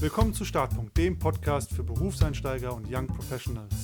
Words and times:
Willkommen 0.00 0.32
zu 0.32 0.44
Startpunkt, 0.44 0.96
dem 0.96 1.18
Podcast 1.18 1.74
für 1.74 1.82
Berufseinsteiger 1.82 2.72
und 2.72 2.86
Young 2.88 3.08
Professionals. 3.08 3.74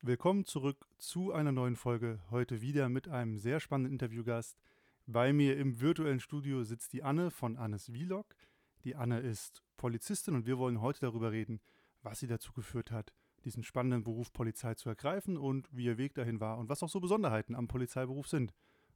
Willkommen 0.00 0.44
zurück 0.44 0.88
zu 0.98 1.32
einer 1.32 1.52
neuen 1.52 1.76
Folge. 1.76 2.18
Heute 2.32 2.62
wieder 2.62 2.88
mit 2.88 3.06
einem 3.06 3.38
sehr 3.38 3.60
spannenden 3.60 3.92
Interviewgast. 3.92 4.58
Bei 5.06 5.32
mir 5.32 5.56
im 5.56 5.80
virtuellen 5.80 6.18
Studio 6.18 6.64
sitzt 6.64 6.94
die 6.94 7.04
Anne 7.04 7.30
von 7.30 7.56
Annes 7.56 7.84
Vlog. 7.84 8.34
Die 8.82 8.96
Anne 8.96 9.20
ist 9.20 9.62
Polizistin 9.76 10.34
und 10.34 10.46
wir 10.46 10.58
wollen 10.58 10.80
heute 10.80 11.02
darüber 11.02 11.30
reden, 11.30 11.60
was 12.02 12.18
sie 12.18 12.26
dazu 12.26 12.52
geführt 12.52 12.90
hat, 12.90 13.12
diesen 13.44 13.62
spannenden 13.62 14.02
Beruf 14.02 14.32
Polizei 14.32 14.74
zu 14.74 14.88
ergreifen 14.88 15.36
und 15.36 15.68
wie 15.70 15.84
ihr 15.84 15.96
Weg 15.96 16.14
dahin 16.14 16.40
war 16.40 16.58
und 16.58 16.68
was 16.68 16.82
auch 16.82 16.88
so 16.88 16.98
Besonderheiten 16.98 17.54
am 17.54 17.68
Polizeiberuf 17.68 18.26
sind. 18.26 18.52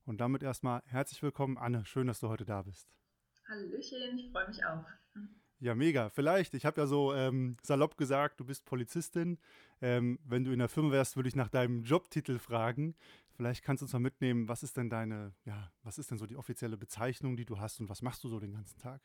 Und 0.06 0.18
damit 0.18 0.44
erstmal 0.44 0.82
herzlich 0.86 1.20
willkommen, 1.20 1.58
Anne. 1.58 1.84
Schön, 1.84 2.06
dass 2.06 2.20
du 2.20 2.28
heute 2.28 2.44
da 2.44 2.62
bist. 2.62 2.88
Hallöchen, 3.48 4.16
ich 4.16 4.30
freue 4.30 4.46
mich 4.46 4.64
auch. 4.64 4.84
Ja, 5.58 5.74
mega. 5.74 6.10
Vielleicht, 6.10 6.54
ich 6.54 6.64
habe 6.64 6.80
ja 6.80 6.86
so 6.86 7.12
ähm, 7.12 7.56
salopp 7.62 7.96
gesagt, 7.96 8.38
du 8.38 8.44
bist 8.44 8.64
Polizistin. 8.66 9.36
Ähm, 9.80 10.20
wenn 10.24 10.44
du 10.44 10.52
in 10.52 10.60
der 10.60 10.68
Firma 10.68 10.92
wärst, 10.92 11.16
würde 11.16 11.28
ich 11.28 11.34
nach 11.34 11.48
deinem 11.48 11.82
Jobtitel 11.82 12.38
fragen. 12.38 12.94
Vielleicht 13.32 13.64
kannst 13.64 13.82
du 13.82 13.86
uns 13.86 13.92
mal 13.94 13.98
mitnehmen, 13.98 14.48
was 14.48 14.62
ist 14.62 14.76
denn 14.76 14.90
deine, 14.90 15.34
ja, 15.44 15.72
was 15.82 15.98
ist 15.98 16.12
denn 16.12 16.18
so 16.18 16.26
die 16.26 16.36
offizielle 16.36 16.76
Bezeichnung, 16.76 17.36
die 17.36 17.44
du 17.44 17.58
hast 17.58 17.80
und 17.80 17.88
was 17.88 18.00
machst 18.00 18.22
du 18.22 18.28
so 18.28 18.38
den 18.38 18.52
ganzen 18.52 18.78
Tag? 18.78 19.00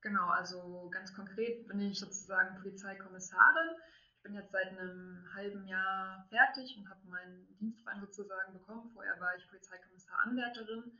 Genau, 0.00 0.26
also 0.28 0.88
ganz 0.90 1.14
konkret 1.14 1.68
bin 1.68 1.80
ich 1.80 1.98
sozusagen 2.00 2.56
Polizeikommissarin. 2.56 3.76
Ich 4.22 4.30
bin 4.30 4.36
jetzt 4.36 4.52
seit 4.52 4.68
einem 4.68 5.26
halben 5.34 5.66
Jahr 5.66 6.24
fertig 6.28 6.76
und 6.78 6.88
habe 6.88 7.00
meinen 7.08 7.44
Dienstrang 7.58 8.00
sozusagen 8.02 8.52
bekommen. 8.52 8.88
Vorher 8.94 9.18
war 9.18 9.34
ich 9.34 9.48
Polizeikommissar-Anwärterin. 9.48 10.96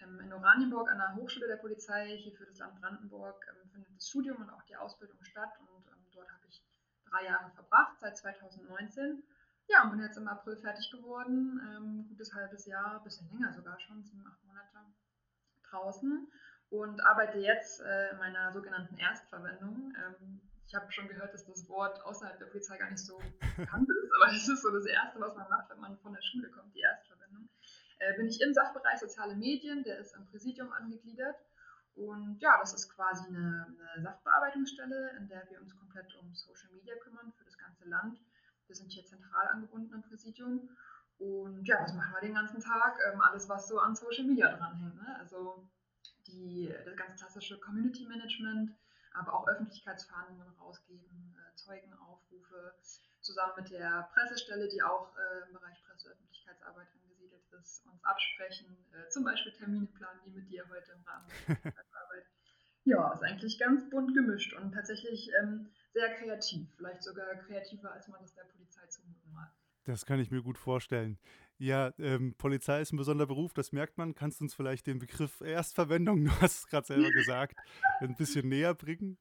Ähm, 0.00 0.18
in 0.18 0.32
Oranienburg 0.32 0.90
an 0.90 0.98
der 0.98 1.14
Hochschule 1.14 1.46
der 1.46 1.58
Polizei, 1.58 2.16
hier 2.16 2.32
für 2.32 2.46
das 2.46 2.58
Land 2.58 2.80
Brandenburg, 2.80 3.46
ähm, 3.48 3.70
findet 3.70 3.94
das 3.94 4.08
Studium 4.08 4.38
und 4.38 4.50
auch 4.50 4.64
die 4.64 4.74
Ausbildung 4.74 5.22
statt. 5.22 5.52
Und 5.60 5.86
ähm, 5.86 6.04
dort 6.12 6.28
habe 6.32 6.48
ich 6.48 6.60
drei 7.08 7.26
Jahre 7.26 7.48
verbracht, 7.52 8.00
seit 8.00 8.18
2019. 8.18 9.22
Ja, 9.68 9.84
und 9.84 9.92
bin 9.92 10.00
jetzt 10.00 10.18
im 10.18 10.26
April 10.26 10.56
fertig 10.56 10.90
geworden. 10.90 12.08
Gutes 12.08 12.34
halbes 12.34 12.66
Jahr, 12.66 13.04
bisschen 13.04 13.28
länger 13.28 13.52
sogar 13.52 13.78
schon, 13.78 14.02
sieben, 14.02 14.26
acht 14.26 14.44
Monate 14.44 14.78
draußen. 15.70 16.26
Und 16.70 17.00
arbeite 17.02 17.38
jetzt 17.38 17.82
äh, 17.82 18.10
in 18.10 18.18
meiner 18.18 18.50
sogenannten 18.52 18.96
Erstverwendung. 18.96 19.94
Ich 20.68 20.74
habe 20.74 20.92
schon 20.92 21.08
gehört, 21.08 21.32
dass 21.32 21.46
das 21.46 21.66
Wort 21.70 21.98
außerhalb 22.04 22.38
der 22.38 22.46
Polizei 22.46 22.76
gar 22.76 22.90
nicht 22.90 23.04
so 23.04 23.18
bekannt 23.56 23.88
ist, 23.88 24.12
aber 24.14 24.26
das 24.26 24.46
ist 24.46 24.60
so 24.60 24.70
das 24.70 24.84
Erste, 24.84 25.18
was 25.18 25.34
man 25.34 25.48
macht, 25.48 25.70
wenn 25.70 25.80
man 25.80 25.96
von 25.98 26.12
der 26.12 26.20
Schule 26.20 26.50
kommt, 26.50 26.74
die 26.74 26.80
Erstverwendung. 26.80 27.48
Äh, 27.98 28.14
bin 28.18 28.26
ich 28.26 28.38
im 28.42 28.52
Sachbereich 28.52 29.00
Soziale 29.00 29.34
Medien, 29.34 29.82
der 29.82 29.98
ist 29.98 30.14
am 30.14 30.26
Präsidium 30.26 30.70
angegliedert. 30.72 31.36
Und 31.96 32.38
ja, 32.40 32.58
das 32.60 32.74
ist 32.74 32.90
quasi 32.90 33.26
eine, 33.28 33.66
eine 33.66 34.02
Sachbearbeitungsstelle, 34.02 35.16
in 35.16 35.26
der 35.28 35.48
wir 35.50 35.58
uns 35.60 35.74
komplett 35.74 36.14
um 36.16 36.32
Social 36.34 36.70
Media 36.70 36.94
kümmern 36.96 37.32
für 37.32 37.44
das 37.44 37.56
ganze 37.56 37.88
Land. 37.88 38.20
Wir 38.66 38.76
sind 38.76 38.92
hier 38.92 39.06
zentral 39.06 39.48
angebunden 39.48 39.94
am 39.94 40.02
Präsidium. 40.02 40.68
Und 41.18 41.66
ja, 41.66 41.82
was 41.82 41.94
machen 41.94 42.12
wir 42.12 42.20
den 42.20 42.34
ganzen 42.34 42.60
Tag? 42.60 42.98
Ähm, 43.10 43.20
alles, 43.22 43.48
was 43.48 43.68
so 43.68 43.80
an 43.80 43.96
Social 43.96 44.24
Media 44.24 44.54
dranhängt. 44.54 44.96
Ne? 44.96 45.16
Also 45.18 45.66
die, 46.26 46.72
das 46.84 46.94
ganz 46.94 47.18
klassische 47.18 47.58
Community 47.58 48.06
Management, 48.06 48.76
aber 49.18 49.34
auch 49.34 49.48
Öffentlichkeitsfahndungen 49.48 50.48
rausgeben, 50.60 51.36
äh, 51.36 51.54
Zeugenaufrufe, 51.56 52.74
zusammen 53.20 53.52
mit 53.58 53.70
der 53.70 54.08
Pressestelle, 54.14 54.68
die 54.68 54.82
auch 54.82 55.14
äh, 55.16 55.46
im 55.46 55.54
Bereich 55.54 55.82
Presseöffentlichkeitsarbeit 55.84 56.88
angesiedelt 56.94 57.44
ist, 57.60 57.84
uns 57.86 58.02
absprechen, 58.04 58.76
äh, 58.92 59.08
zum 59.10 59.24
Beispiel 59.24 59.52
Termine 59.52 59.86
planen, 59.86 60.20
wie 60.24 60.30
mit 60.30 60.48
dir 60.48 60.64
heute 60.68 60.92
im 60.92 61.02
Rahmen 61.02 61.26
der 61.28 61.56
Öffentlichkeitsarbeit. 61.56 62.24
Ja, 62.84 63.12
ist 63.12 63.22
eigentlich 63.22 63.58
ganz 63.58 63.90
bunt 63.90 64.14
gemischt 64.14 64.54
und 64.54 64.72
tatsächlich 64.72 65.30
ähm, 65.42 65.68
sehr 65.92 66.14
kreativ, 66.14 66.66
vielleicht 66.74 67.02
sogar 67.02 67.34
kreativer, 67.34 67.92
als 67.92 68.08
man 68.08 68.18
das 68.22 68.32
der 68.32 68.44
Polizei 68.44 68.86
zumuten 68.86 69.30
mag. 69.34 69.52
Das 69.84 70.06
kann 70.06 70.20
ich 70.20 70.30
mir 70.30 70.42
gut 70.42 70.56
vorstellen. 70.56 71.18
Ja, 71.58 71.92
ähm, 71.98 72.34
Polizei 72.38 72.80
ist 72.80 72.92
ein 72.92 72.96
besonderer 72.96 73.26
Beruf, 73.26 73.52
das 73.52 73.72
merkt 73.72 73.98
man. 73.98 74.14
Kannst 74.14 74.38
du 74.38 74.44
uns 74.44 74.54
vielleicht 74.54 74.86
den 74.86 75.00
Begriff 75.00 75.40
Erstverwendung, 75.40 76.24
du 76.24 76.30
hast 76.40 76.58
es 76.58 76.66
gerade 76.68 76.86
selber 76.86 77.10
gesagt, 77.10 77.56
ein 78.00 78.14
bisschen 78.16 78.48
näher 78.48 78.74
bringen? 78.74 79.18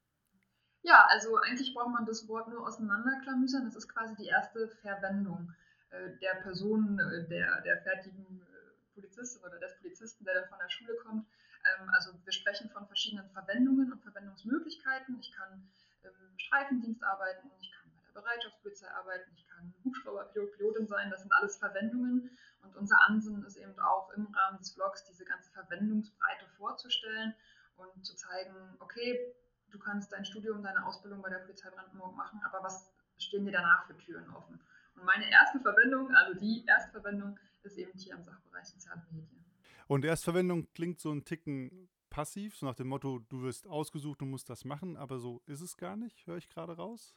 Ja, 0.83 1.05
also 1.09 1.35
eigentlich 1.37 1.73
braucht 1.73 1.91
man 1.91 2.05
das 2.05 2.27
Wort 2.27 2.47
nur 2.47 2.65
auseinanderklamüsern. 2.65 3.65
Das 3.65 3.75
ist 3.75 3.89
quasi 3.89 4.15
die 4.15 4.27
erste 4.27 4.69
Verwendung 4.81 5.51
äh, 5.89 6.11
der 6.21 6.35
Person, 6.43 6.99
äh, 6.99 7.27
der, 7.27 7.61
der 7.61 7.81
fertigen 7.81 8.41
äh, 8.41 8.93
Polizistin 8.93 9.43
oder 9.43 9.59
des 9.59 9.75
Polizisten, 9.79 10.23
der 10.23 10.35
dann 10.35 10.49
von 10.49 10.59
der 10.59 10.69
Schule 10.69 10.95
kommt. 11.03 11.25
Ähm, 11.65 11.89
also 11.89 12.11
wir 12.23 12.31
sprechen 12.31 12.69
von 12.69 12.85
verschiedenen 12.85 13.27
Verwendungen 13.31 13.91
und 13.91 14.01
Verwendungsmöglichkeiten. 14.03 15.17
Ich 15.19 15.31
kann 15.31 15.67
im 16.03 16.39
Streifendienst 16.39 17.03
arbeiten, 17.03 17.49
ich 17.59 17.71
kann 17.71 17.91
Bereitschaftspolizei 18.13 18.89
arbeiten, 18.91 19.29
ich 19.35 19.47
kann 19.47 19.73
Hubschrauberpilot, 19.83 20.56
Pilotin 20.77 20.87
sein, 20.87 21.09
das 21.09 21.21
sind 21.21 21.31
alles 21.33 21.57
Verwendungen. 21.57 22.29
Und 22.61 22.75
unser 22.75 22.97
Ansinnen 23.07 23.43
ist 23.43 23.57
eben 23.57 23.77
auch 23.79 24.11
im 24.13 24.27
Rahmen 24.27 24.57
des 24.57 24.71
Vlogs 24.71 25.03
diese 25.05 25.25
ganze 25.25 25.51
Verwendungsbreite 25.51 26.47
vorzustellen 26.57 27.33
und 27.77 28.05
zu 28.05 28.15
zeigen, 28.15 28.53
okay, 28.79 29.33
du 29.71 29.79
kannst 29.79 30.11
dein 30.11 30.25
Studium, 30.25 30.63
deine 30.63 30.85
Ausbildung 30.85 31.21
bei 31.21 31.29
der 31.29 31.39
Polizei 31.39 31.69
Brandenburg 31.69 32.15
machen, 32.15 32.41
aber 32.45 32.63
was 32.63 32.91
stehen 33.17 33.45
dir 33.45 33.51
danach 33.51 33.85
für 33.85 33.97
Türen 33.97 34.29
offen? 34.31 34.59
Und 34.95 35.05
meine 35.05 35.29
erste 35.29 35.59
Verwendung, 35.59 36.13
also 36.13 36.39
die 36.39 36.65
Erstverwendung, 36.65 37.39
ist 37.63 37.77
eben 37.77 37.97
hier 37.97 38.15
im 38.15 38.23
Sachbereich 38.23 38.65
Soziale 38.65 39.03
Medien. 39.11 39.45
Und 39.87 40.03
Erstverwendung 40.03 40.67
klingt 40.73 40.99
so 40.99 41.11
ein 41.11 41.23
Ticken 41.23 41.89
passiv, 42.09 42.57
so 42.57 42.65
nach 42.65 42.75
dem 42.75 42.87
Motto, 42.87 43.19
du 43.29 43.43
wirst 43.43 43.67
ausgesucht 43.67 44.21
und 44.21 44.31
musst 44.31 44.49
das 44.49 44.65
machen, 44.65 44.97
aber 44.97 45.19
so 45.19 45.41
ist 45.45 45.61
es 45.61 45.77
gar 45.77 45.95
nicht, 45.95 46.25
höre 46.25 46.37
ich 46.37 46.49
gerade 46.49 46.75
raus. 46.75 47.15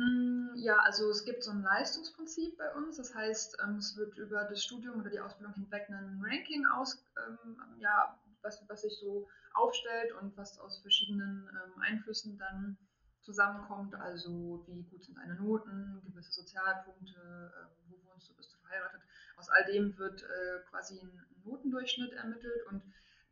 Hm, 0.00 0.52
ja, 0.54 0.78
also 0.78 1.10
es 1.10 1.26
gibt 1.26 1.42
so 1.44 1.50
ein 1.50 1.60
Leistungsprinzip 1.60 2.56
bei 2.56 2.74
uns. 2.74 2.96
Das 2.96 3.14
heißt, 3.14 3.58
ähm, 3.62 3.76
es 3.76 3.98
wird 3.98 4.16
über 4.16 4.44
das 4.44 4.64
Studium 4.64 4.98
oder 4.98 5.10
die 5.10 5.20
Ausbildung 5.20 5.52
hinweg 5.52 5.90
ein 5.90 6.22
Ranking 6.24 6.64
aus, 6.66 7.04
ähm, 7.26 7.62
ja, 7.78 8.18
was, 8.40 8.64
was 8.66 8.80
sich 8.80 8.98
so 8.98 9.28
aufstellt 9.52 10.14
und 10.14 10.34
was 10.38 10.58
aus 10.58 10.80
verschiedenen 10.80 11.46
ähm, 11.50 11.82
Einflüssen 11.82 12.38
dann 12.38 12.78
zusammenkommt. 13.20 13.94
Also 13.94 14.64
wie 14.68 14.84
gut 14.84 15.04
sind 15.04 15.18
deine 15.18 15.34
Noten, 15.34 16.00
gewisse 16.06 16.32
Sozialpunkte, 16.32 17.52
wo 17.88 18.10
wohnst 18.10 18.30
du, 18.30 18.34
bist 18.36 18.54
du 18.54 18.58
verheiratet. 18.60 19.02
Aus 19.36 19.50
all 19.50 19.66
dem 19.66 19.98
wird 19.98 20.22
äh, 20.22 20.60
quasi 20.70 20.98
ein 20.98 21.26
Notendurchschnitt 21.44 22.14
ermittelt 22.14 22.66
und 22.70 22.82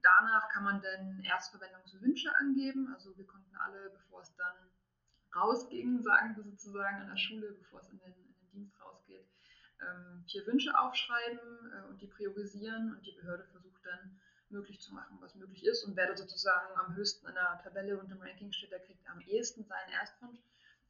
danach 0.02 0.50
kann 0.50 0.64
man 0.64 0.82
dann 0.82 1.22
Erstverwendungswünsche 1.24 2.36
angeben. 2.36 2.92
Also 2.92 3.16
wir 3.16 3.26
konnten 3.26 3.56
alle, 3.56 3.88
bevor 3.88 4.20
es 4.20 4.34
dann 4.36 4.54
rausging, 5.34 6.02
sagen 6.02 6.36
wir 6.36 6.44
sozusagen 6.44 7.00
an 7.00 7.08
der 7.08 7.16
Schule, 7.16 7.52
bevor 7.52 7.80
es 7.80 7.90
in 7.90 7.98
den, 7.98 8.12
in 8.12 8.34
den 8.34 8.50
Dienst 8.50 8.80
rausgeht, 8.80 9.26
ähm, 9.80 10.24
vier 10.26 10.46
Wünsche 10.46 10.78
aufschreiben 10.78 11.72
äh, 11.72 11.88
und 11.88 12.00
die 12.00 12.06
priorisieren 12.06 12.94
und 12.94 13.06
die 13.06 13.12
Behörde 13.12 13.44
versucht 13.44 13.84
dann 13.84 14.18
möglich 14.50 14.80
zu 14.80 14.94
machen, 14.94 15.18
was 15.20 15.34
möglich 15.34 15.64
ist 15.64 15.84
und 15.84 15.96
wer 15.96 16.06
da 16.06 16.16
sozusagen 16.16 16.74
am 16.76 16.94
höchsten 16.96 17.26
in 17.26 17.34
der 17.34 17.60
Tabelle 17.62 17.98
und 17.98 18.10
im 18.10 18.20
Ranking 18.20 18.52
steht, 18.52 18.72
der 18.72 18.80
kriegt 18.80 19.06
am 19.08 19.20
ehesten 19.20 19.64
seinen 19.64 19.92
Erstwunsch. 19.92 20.40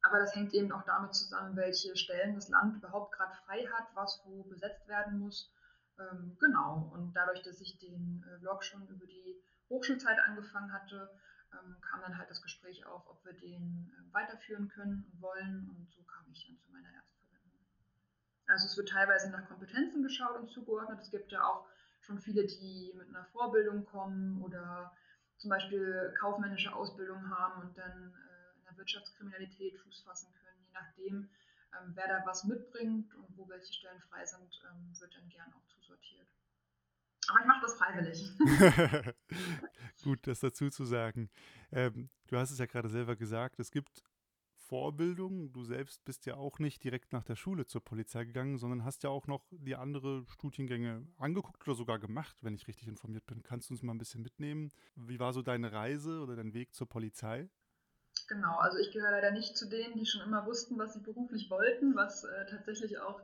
Aber 0.02 0.20
das 0.20 0.34
hängt 0.34 0.54
eben 0.54 0.70
auch 0.70 0.84
damit 0.84 1.14
zusammen, 1.14 1.56
welche 1.56 1.96
Stellen 1.96 2.34
das 2.34 2.48
Land 2.48 2.76
überhaupt 2.76 3.12
gerade 3.12 3.34
frei 3.44 3.66
hat, 3.72 3.88
was 3.94 4.22
wo 4.24 4.44
besetzt 4.44 4.86
werden 4.86 5.18
muss. 5.18 5.52
Ähm, 5.98 6.36
genau. 6.38 6.88
Und 6.94 7.14
dadurch, 7.14 7.42
dass 7.42 7.60
ich 7.60 7.78
den 7.78 8.24
äh, 8.28 8.38
Vlog 8.38 8.62
schon 8.62 8.86
über 8.86 9.06
die 9.06 9.42
Hochschulzeit 9.68 10.18
angefangen 10.20 10.72
hatte, 10.72 11.10
ähm, 11.52 11.76
kam 11.80 12.00
dann 12.02 12.18
halt 12.18 12.30
das 12.30 12.42
Gespräch 12.42 12.84
auf, 12.86 13.06
ob 13.08 13.24
wir 13.24 13.32
den 13.32 13.92
äh, 13.92 14.12
weiterführen 14.12 14.68
können 14.68 15.04
und 15.12 15.20
wollen. 15.20 15.68
Und 15.68 15.90
so 15.90 16.02
kam 16.02 16.24
ich 16.30 16.46
dann 16.46 16.58
zu 16.58 16.70
meiner 16.70 16.92
Erstverwendung. 16.92 17.66
Also 18.46 18.66
es 18.66 18.76
wird 18.76 18.88
teilweise 18.88 19.30
nach 19.30 19.46
Kompetenzen 19.48 20.02
geschaut 20.02 20.38
und 20.38 20.50
zugeordnet. 20.50 21.00
Es 21.00 21.10
gibt 21.10 21.32
ja 21.32 21.44
auch 21.44 21.66
schon 22.00 22.18
viele, 22.18 22.46
die 22.46 22.92
mit 22.96 23.08
einer 23.08 23.24
Vorbildung 23.26 23.84
kommen 23.84 24.42
oder 24.42 24.96
zum 25.36 25.50
Beispiel 25.50 26.14
kaufmännische 26.18 26.74
Ausbildung 26.74 27.30
haben 27.30 27.62
und 27.62 27.78
dann 27.78 28.12
äh, 28.12 28.58
in 28.58 28.64
der 28.64 28.76
Wirtschaftskriminalität 28.76 29.78
Fuß 29.78 30.02
fassen 30.02 30.32
können. 30.34 30.64
Je 30.66 30.72
nachdem, 30.72 31.30
ähm, 31.78 31.92
wer 31.94 32.08
da 32.08 32.26
was 32.26 32.44
mitbringt 32.44 33.14
und 33.14 33.36
wo 33.36 33.48
welche 33.48 33.72
Stellen 33.72 34.00
frei 34.10 34.24
sind, 34.24 34.60
ähm, 34.70 34.98
wird 34.98 35.14
dann 35.14 35.28
gern 35.28 35.52
auch 35.52 35.66
zusortiert. 35.68 36.28
Aber 37.30 37.40
ich 37.40 37.46
mache 37.46 37.60
das 37.62 37.74
freiwillig. 37.74 38.32
Gut, 40.04 40.26
das 40.26 40.40
dazu 40.40 40.70
zu 40.70 40.84
sagen. 40.84 41.30
Ähm, 41.72 42.08
du 42.28 42.36
hast 42.36 42.50
es 42.50 42.58
ja 42.58 42.66
gerade 42.66 42.88
selber 42.88 43.16
gesagt, 43.16 43.60
es 43.60 43.70
gibt 43.70 44.02
Vorbildung. 44.68 45.52
Du 45.52 45.64
selbst 45.64 46.04
bist 46.04 46.26
ja 46.26 46.36
auch 46.36 46.58
nicht 46.58 46.84
direkt 46.84 47.12
nach 47.12 47.24
der 47.24 47.36
Schule 47.36 47.66
zur 47.66 47.82
Polizei 47.82 48.24
gegangen, 48.24 48.58
sondern 48.58 48.84
hast 48.84 49.02
ja 49.02 49.10
auch 49.10 49.26
noch 49.26 49.46
die 49.50 49.76
andere 49.76 50.24
Studiengänge 50.28 51.06
angeguckt 51.18 51.66
oder 51.66 51.74
sogar 51.74 51.98
gemacht, 51.98 52.36
wenn 52.42 52.54
ich 52.54 52.68
richtig 52.68 52.86
informiert 52.86 53.26
bin. 53.26 53.42
Kannst 53.42 53.70
du 53.70 53.74
uns 53.74 53.82
mal 53.82 53.94
ein 53.94 53.98
bisschen 53.98 54.22
mitnehmen? 54.22 54.70
Wie 54.94 55.20
war 55.20 55.32
so 55.32 55.42
deine 55.42 55.72
Reise 55.72 56.20
oder 56.20 56.36
dein 56.36 56.52
Weg 56.52 56.74
zur 56.74 56.88
Polizei? 56.88 57.48
Genau, 58.28 58.56
also 58.58 58.76
ich 58.78 58.90
gehöre 58.92 59.12
leider 59.12 59.30
nicht 59.30 59.56
zu 59.56 59.68
denen, 59.68 59.96
die 59.96 60.04
schon 60.04 60.22
immer 60.22 60.44
wussten, 60.44 60.78
was 60.78 60.92
sie 60.92 61.00
beruflich 61.00 61.48
wollten, 61.50 61.96
was 61.96 62.24
äh, 62.24 62.46
tatsächlich 62.50 62.98
auch 63.00 63.20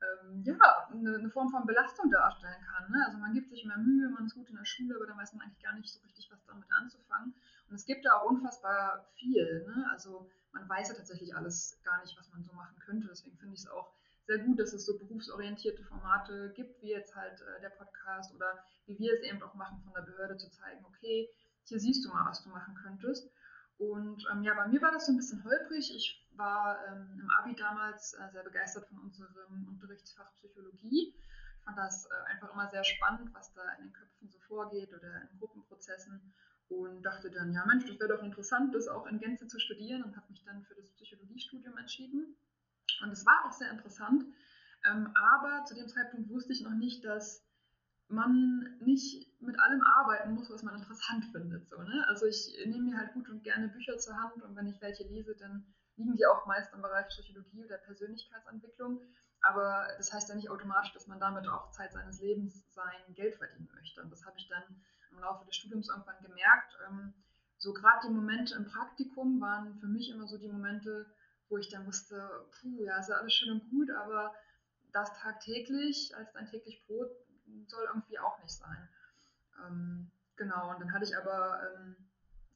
ähm, 0.00 0.42
ja, 0.44 0.88
eine, 0.90 1.16
eine, 1.16 1.30
Form 1.30 1.50
von 1.50 1.66
Belastung 1.66 2.10
darstellen 2.10 2.64
kann. 2.64 2.87
Man 3.28 3.34
gibt 3.34 3.50
sich 3.50 3.66
mehr 3.66 3.76
Mühe, 3.76 4.08
man 4.08 4.24
ist 4.24 4.34
gut 4.34 4.48
in 4.48 4.56
der 4.56 4.64
Schule, 4.64 4.96
aber 4.96 5.06
dann 5.06 5.18
weiß 5.18 5.34
man 5.34 5.42
eigentlich 5.42 5.62
gar 5.62 5.74
nicht 5.74 5.92
so 5.92 6.00
richtig, 6.00 6.30
was 6.32 6.42
damit 6.46 6.64
anzufangen. 6.72 7.34
Und 7.68 7.74
es 7.74 7.84
gibt 7.84 8.06
da 8.06 8.14
auch 8.14 8.30
unfassbar 8.30 9.04
viel. 9.16 9.66
Ne? 9.66 9.86
Also 9.90 10.30
man 10.52 10.66
weiß 10.66 10.88
ja 10.88 10.94
tatsächlich 10.94 11.36
alles 11.36 11.78
gar 11.84 12.00
nicht, 12.00 12.16
was 12.18 12.30
man 12.30 12.42
so 12.42 12.54
machen 12.54 12.78
könnte. 12.78 13.06
Deswegen 13.06 13.36
finde 13.36 13.52
ich 13.52 13.60
es 13.60 13.68
auch 13.68 13.92
sehr 14.26 14.38
gut, 14.38 14.58
dass 14.58 14.72
es 14.72 14.86
so 14.86 14.96
berufsorientierte 14.96 15.84
Formate 15.84 16.54
gibt, 16.56 16.80
wie 16.80 16.88
jetzt 16.88 17.14
halt 17.14 17.38
äh, 17.42 17.60
der 17.60 17.68
Podcast 17.68 18.34
oder 18.34 18.64
wie 18.86 18.98
wir 18.98 19.12
es 19.12 19.20
eben 19.20 19.42
auch 19.42 19.54
machen, 19.54 19.82
von 19.84 19.92
der 19.92 20.10
Behörde 20.10 20.38
zu 20.38 20.50
zeigen, 20.50 20.82
okay, 20.86 21.28
hier 21.64 21.78
siehst 21.78 22.06
du 22.06 22.08
mal, 22.08 22.30
was 22.30 22.42
du 22.42 22.48
machen 22.48 22.74
könntest. 22.76 23.30
Und 23.76 24.24
ähm, 24.32 24.42
ja, 24.42 24.54
bei 24.54 24.68
mir 24.68 24.80
war 24.80 24.92
das 24.92 25.04
so 25.04 25.12
ein 25.12 25.18
bisschen 25.18 25.44
holprig. 25.44 25.94
Ich 25.94 26.26
war 26.34 26.78
ähm, 26.86 27.20
im 27.20 27.30
Abi 27.30 27.54
damals 27.54 28.14
äh, 28.14 28.32
sehr 28.32 28.42
begeistert 28.42 28.86
von 28.86 29.00
unserem 29.00 29.68
Unterrichtsfach 29.68 30.32
Psychologie. 30.36 31.14
Fand 31.68 31.78
das 31.78 32.06
äh, 32.06 32.32
einfach 32.32 32.52
immer 32.52 32.66
sehr 32.68 32.82
spannend, 32.82 33.32
was 33.34 33.52
da 33.52 33.62
in 33.78 33.84
den 33.84 33.92
Köpfen 33.92 34.28
so 34.28 34.38
vorgeht 34.40 34.92
oder 34.94 35.20
in 35.20 35.38
Gruppenprozessen. 35.38 36.34
Und 36.68 37.02
dachte 37.02 37.30
dann, 37.30 37.52
ja 37.52 37.64
Mensch, 37.66 37.86
das 37.86 37.98
wäre 37.98 38.16
doch 38.16 38.22
interessant, 38.22 38.74
das 38.74 38.88
auch 38.88 39.06
in 39.06 39.18
Gänze 39.18 39.46
zu 39.46 39.58
studieren 39.58 40.02
und 40.02 40.16
habe 40.16 40.26
mich 40.30 40.44
dann 40.44 40.62
für 40.64 40.74
das 40.74 40.90
Psychologiestudium 40.92 41.76
entschieden. 41.76 42.36
Und 43.02 43.10
es 43.10 43.24
war 43.24 43.44
auch 43.46 43.52
sehr 43.52 43.70
interessant. 43.70 44.24
Ähm, 44.86 45.12
aber 45.14 45.64
zu 45.64 45.74
dem 45.74 45.88
Zeitpunkt 45.88 46.30
wusste 46.30 46.52
ich 46.52 46.62
noch 46.62 46.74
nicht, 46.74 47.04
dass 47.04 47.44
man 48.08 48.78
nicht 48.80 49.40
mit 49.40 49.58
allem 49.60 49.82
arbeiten 49.82 50.32
muss, 50.32 50.50
was 50.50 50.62
man 50.62 50.76
interessant 50.76 51.26
findet. 51.32 51.68
So, 51.68 51.82
ne? 51.82 52.04
Also 52.08 52.26
ich 52.26 52.56
nehme 52.64 52.84
mir 52.84 52.96
halt 52.96 53.12
gut 53.12 53.28
und 53.28 53.42
gerne 53.42 53.68
Bücher 53.68 53.98
zur 53.98 54.16
Hand 54.16 54.42
und 54.42 54.56
wenn 54.56 54.66
ich 54.66 54.80
welche 54.80 55.04
lese, 55.04 55.36
dann 55.36 55.66
liegen 55.96 56.16
die 56.16 56.26
auch 56.26 56.46
meist 56.46 56.72
im 56.72 56.80
Bereich 56.80 57.08
Psychologie 57.08 57.64
oder 57.64 57.76
Persönlichkeitsentwicklung. 57.78 59.02
Aber 59.40 59.86
das 59.96 60.12
heißt 60.12 60.28
ja 60.28 60.34
nicht 60.34 60.50
automatisch, 60.50 60.92
dass 60.92 61.06
man 61.06 61.20
damit 61.20 61.48
auch 61.48 61.70
Zeit 61.70 61.92
seines 61.92 62.20
Lebens 62.20 62.64
sein 62.72 63.14
Geld 63.14 63.36
verdienen 63.36 63.68
möchte. 63.74 64.02
Und 64.02 64.10
das 64.10 64.24
habe 64.26 64.36
ich 64.36 64.48
dann 64.48 64.62
im 65.12 65.20
Laufe 65.20 65.44
des 65.46 65.56
Studiums 65.56 65.88
irgendwann 65.88 66.20
gemerkt. 66.22 66.76
Ähm, 66.88 67.14
so 67.58 67.72
gerade 67.72 68.06
die 68.06 68.12
Momente 68.12 68.54
im 68.54 68.66
Praktikum 68.66 69.40
waren 69.40 69.78
für 69.78 69.86
mich 69.86 70.10
immer 70.10 70.26
so 70.26 70.38
die 70.38 70.48
Momente, 70.48 71.06
wo 71.48 71.58
ich 71.58 71.68
dann 71.68 71.86
wusste, 71.86 72.46
puh, 72.60 72.82
ja, 72.84 72.98
ist 72.98 73.08
ja 73.08 73.16
alles 73.16 73.32
schön 73.32 73.52
und 73.52 73.70
gut, 73.70 73.90
aber 73.90 74.34
das 74.92 75.12
tagtäglich 75.18 76.14
als 76.16 76.32
dein 76.32 76.46
täglich 76.46 76.84
Brot 76.86 77.10
soll 77.66 77.84
irgendwie 77.86 78.18
auch 78.18 78.38
nicht 78.42 78.54
sein. 78.54 78.88
Ähm, 79.64 80.10
genau, 80.36 80.70
und 80.70 80.80
dann 80.80 80.92
hatte 80.92 81.04
ich 81.04 81.16
aber 81.16 81.60
ähm, 81.62 81.96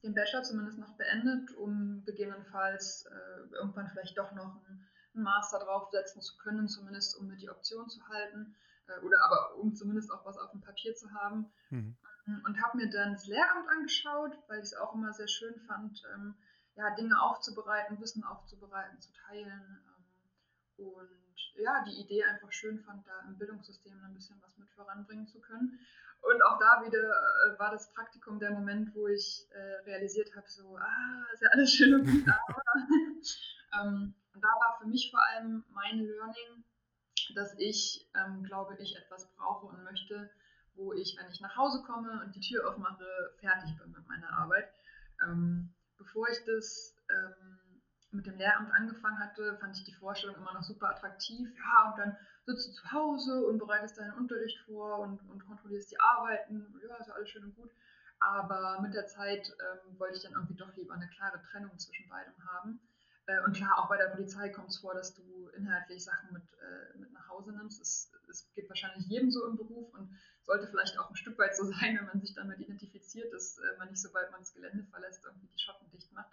den 0.03 0.13
Bachelor 0.13 0.43
zumindest 0.43 0.77
noch 0.77 0.95
beendet, 0.97 1.51
um 1.55 2.03
gegebenenfalls 2.05 3.05
äh, 3.05 3.53
irgendwann 3.55 3.89
vielleicht 3.89 4.17
doch 4.17 4.31
noch 4.33 4.65
einen, 4.65 4.87
einen, 5.13 5.23
Master 5.23 5.59
draufsetzen 5.59 6.21
zu 6.21 6.37
können, 6.37 6.67
zumindest 6.67 7.17
um 7.17 7.27
mir 7.27 7.37
die 7.37 7.49
Option 7.49 7.89
zu 7.89 8.07
halten 8.07 8.55
äh, 8.87 8.99
oder 8.99 9.17
aber 9.23 9.55
um 9.55 9.75
zumindest 9.75 10.11
auch 10.11 10.25
was 10.25 10.37
auf 10.37 10.51
dem 10.51 10.61
Papier 10.61 10.95
zu 10.95 11.11
haben. 11.11 11.51
Mhm. 11.69 11.95
Und 12.45 12.63
habe 12.63 12.77
mir 12.77 12.89
dann 12.89 13.13
das 13.13 13.27
Lehramt 13.27 13.67
angeschaut, 13.69 14.31
weil 14.47 14.59
ich 14.59 14.65
es 14.65 14.75
auch 14.75 14.93
immer 14.93 15.11
sehr 15.11 15.27
schön 15.27 15.59
fand, 15.67 16.01
ähm, 16.13 16.35
ja, 16.75 16.95
Dinge 16.95 17.21
aufzubereiten, 17.21 17.99
Wissen 17.99 18.23
aufzubereiten, 18.23 18.99
zu 19.01 19.11
teilen. 19.27 19.83
Ähm, 20.77 20.85
und 20.85 21.09
ja, 21.55 21.83
die 21.85 22.01
Idee 22.01 22.23
einfach 22.23 22.51
schön 22.51 22.79
fand, 22.79 23.05
da 23.05 23.19
im 23.27 23.37
Bildungssystem 23.37 24.01
ein 24.03 24.13
bisschen 24.13 24.41
was 24.41 24.57
mit 24.57 24.69
voranbringen 24.71 25.27
zu 25.27 25.39
können. 25.41 25.79
Und 26.21 26.41
auch 26.43 26.57
da 26.57 26.85
wieder 26.85 26.99
äh, 26.99 27.59
war 27.59 27.71
das 27.71 27.91
Praktikum 27.93 28.39
der 28.39 28.51
Moment, 28.51 28.95
wo 28.95 29.07
ich 29.07 29.45
äh, 29.51 29.83
realisiert 29.85 30.33
habe, 30.35 30.47
so, 30.47 30.77
ah, 30.77 31.25
ist 31.33 31.41
ja 31.41 31.49
alles 31.49 31.71
schön 31.71 31.93
und 31.95 32.05
gut, 32.05 32.25
aber. 32.47 32.63
ähm, 33.81 34.15
und 34.33 34.41
da 34.43 34.47
war 34.47 34.77
für 34.79 34.87
mich 34.87 35.09
vor 35.11 35.21
allem 35.29 35.63
mein 35.69 35.99
Learning, 35.99 36.63
dass 37.35 37.57
ich, 37.57 38.09
ähm, 38.15 38.43
glaube 38.43 38.75
ich, 38.79 38.95
etwas 38.97 39.29
brauche 39.35 39.67
und 39.67 39.83
möchte, 39.83 40.29
wo 40.75 40.93
ich, 40.93 41.15
wenn 41.17 41.29
ich 41.29 41.39
nach 41.41 41.55
Hause 41.55 41.83
komme 41.85 42.21
und 42.23 42.35
die 42.35 42.41
Tür 42.41 42.69
aufmache, 42.69 43.05
fertig 43.39 43.77
bin 43.77 43.91
mit 43.91 44.07
meiner 44.07 44.31
Arbeit. 44.31 44.67
Ähm, 45.23 45.73
bevor 45.97 46.27
ich 46.29 46.43
das 46.45 46.95
ähm, 47.09 47.81
mit 48.11 48.25
dem 48.25 48.37
Lehramt 48.37 48.71
angefangen 48.71 49.19
hatte, 49.19 49.57
fand 49.59 49.77
ich 49.77 49.83
die 49.83 49.93
Vorstellung 49.93 50.35
immer 50.35 50.53
noch 50.53 50.63
super 50.63 50.89
attraktiv. 50.89 51.49
Ja, 51.57 51.91
und 51.91 51.99
dann 51.99 52.17
sitzt 52.45 52.67
du 52.67 52.71
zu 52.73 52.91
Hause 52.91 53.45
und 53.45 53.59
bereitest 53.59 53.97
deinen 53.97 54.13
Unterricht 54.13 54.57
vor 54.65 54.99
und, 54.99 55.21
und 55.29 55.45
kontrollierst 55.45 55.91
die 55.91 55.99
Arbeiten. 55.99 56.73
Ja, 56.87 56.97
ist 56.97 57.07
ja 57.07 57.13
alles 57.13 57.29
schön 57.29 57.43
und 57.43 57.55
gut. 57.55 57.71
Aber 58.19 58.81
mit 58.81 58.93
der 58.93 59.05
Zeit 59.05 59.47
ähm, 59.47 59.99
wollte 59.99 60.17
ich 60.17 60.23
dann 60.23 60.33
irgendwie 60.33 60.55
doch 60.55 60.73
lieber 60.75 60.93
eine 60.93 61.09
klare 61.09 61.41
Trennung 61.41 61.77
zwischen 61.77 62.07
beidem 62.09 62.33
haben. 62.45 62.79
Äh, 63.25 63.39
und 63.45 63.55
klar, 63.55 63.79
auch 63.79 63.89
bei 63.89 63.97
der 63.97 64.07
Polizei 64.07 64.49
kommt 64.49 64.69
es 64.69 64.77
vor, 64.77 64.93
dass 64.93 65.13
du 65.13 65.49
inhaltlich 65.55 66.03
Sachen 66.03 66.33
mit, 66.33 66.43
äh, 66.53 66.97
mit 66.97 67.11
nach 67.13 67.27
Hause 67.29 67.53
nimmst. 67.53 67.81
Es, 67.81 68.11
es 68.29 68.51
geht 68.53 68.67
wahrscheinlich 68.69 69.05
jedem 69.07 69.31
so 69.31 69.45
im 69.47 69.55
Beruf 69.55 69.93
und 69.93 70.17
sollte 70.41 70.67
vielleicht 70.67 70.97
auch 70.99 71.09
ein 71.09 71.15
Stück 71.15 71.37
weit 71.37 71.55
so 71.55 71.63
sein, 71.71 71.97
wenn 71.97 72.05
man 72.05 72.19
sich 72.19 72.33
damit 72.33 72.59
identifiziert, 72.59 73.33
dass 73.33 73.57
äh, 73.57 73.77
man 73.77 73.89
nicht, 73.89 74.01
sobald 74.01 74.31
man 74.31 74.41
das 74.41 74.53
Gelände 74.53 74.83
verlässt, 74.85 75.23
irgendwie 75.25 75.47
die 75.47 75.59
Schotten 75.59 75.89
dicht 75.91 76.11
macht. 76.11 76.31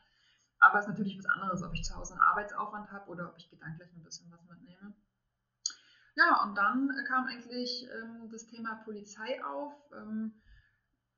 Aber 0.58 0.78
es 0.78 0.84
ist 0.84 0.90
natürlich 0.90 1.16
was 1.18 1.26
anderes, 1.26 1.62
ob 1.62 1.72
ich 1.72 1.84
zu 1.84 1.94
Hause 1.96 2.14
einen 2.14 2.22
Arbeitsaufwand 2.22 2.90
habe 2.92 3.08
oder 3.10 3.30
ob 3.30 3.38
ich 3.38 3.48
gedanklich 3.48 3.90
ein 3.94 4.02
bisschen 4.02 4.30
was 4.30 4.42
mitnehme. 4.44 4.92
Ja, 6.16 6.42
und 6.42 6.56
dann 6.56 6.90
kam 7.06 7.26
eigentlich 7.26 7.88
ähm, 7.90 8.28
das 8.30 8.46
Thema 8.46 8.82
Polizei 8.84 9.42
auf. 9.44 9.72
Ähm, 9.92 10.34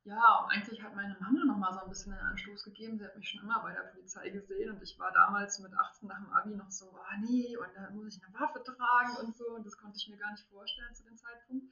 ja, 0.04 0.46
eigentlich 0.50 0.82
hat 0.82 0.94
meine 0.96 1.16
Mama 1.20 1.44
noch 1.44 1.58
mal 1.58 1.72
so 1.72 1.80
ein 1.80 1.88
bisschen 1.88 2.12
einen 2.12 2.30
Anstoß 2.30 2.64
gegeben. 2.64 2.98
Sie 2.98 3.04
hat 3.04 3.16
mich 3.16 3.28
schon 3.28 3.42
immer 3.42 3.62
bei 3.62 3.72
der 3.72 3.92
Polizei 3.92 4.30
gesehen 4.30 4.70
und 4.70 4.82
ich 4.82 4.98
war 4.98 5.12
damals 5.12 5.58
mit 5.60 5.72
18 5.72 6.08
nach 6.08 6.18
dem 6.18 6.32
Abi 6.32 6.56
noch 6.56 6.70
so, 6.70 6.90
ah 6.96 7.06
oh, 7.12 7.20
nee, 7.20 7.56
und 7.56 7.68
dann 7.74 7.94
muss 7.94 8.16
ich 8.16 8.22
eine 8.24 8.34
Waffe 8.34 8.62
tragen 8.64 9.16
und 9.24 9.36
so. 9.36 9.46
Und 9.54 9.64
das 9.64 9.76
konnte 9.76 9.96
ich 9.96 10.08
mir 10.08 10.16
gar 10.16 10.32
nicht 10.32 10.48
vorstellen 10.48 10.94
zu 10.94 11.04
dem 11.04 11.16
Zeitpunkt. 11.16 11.66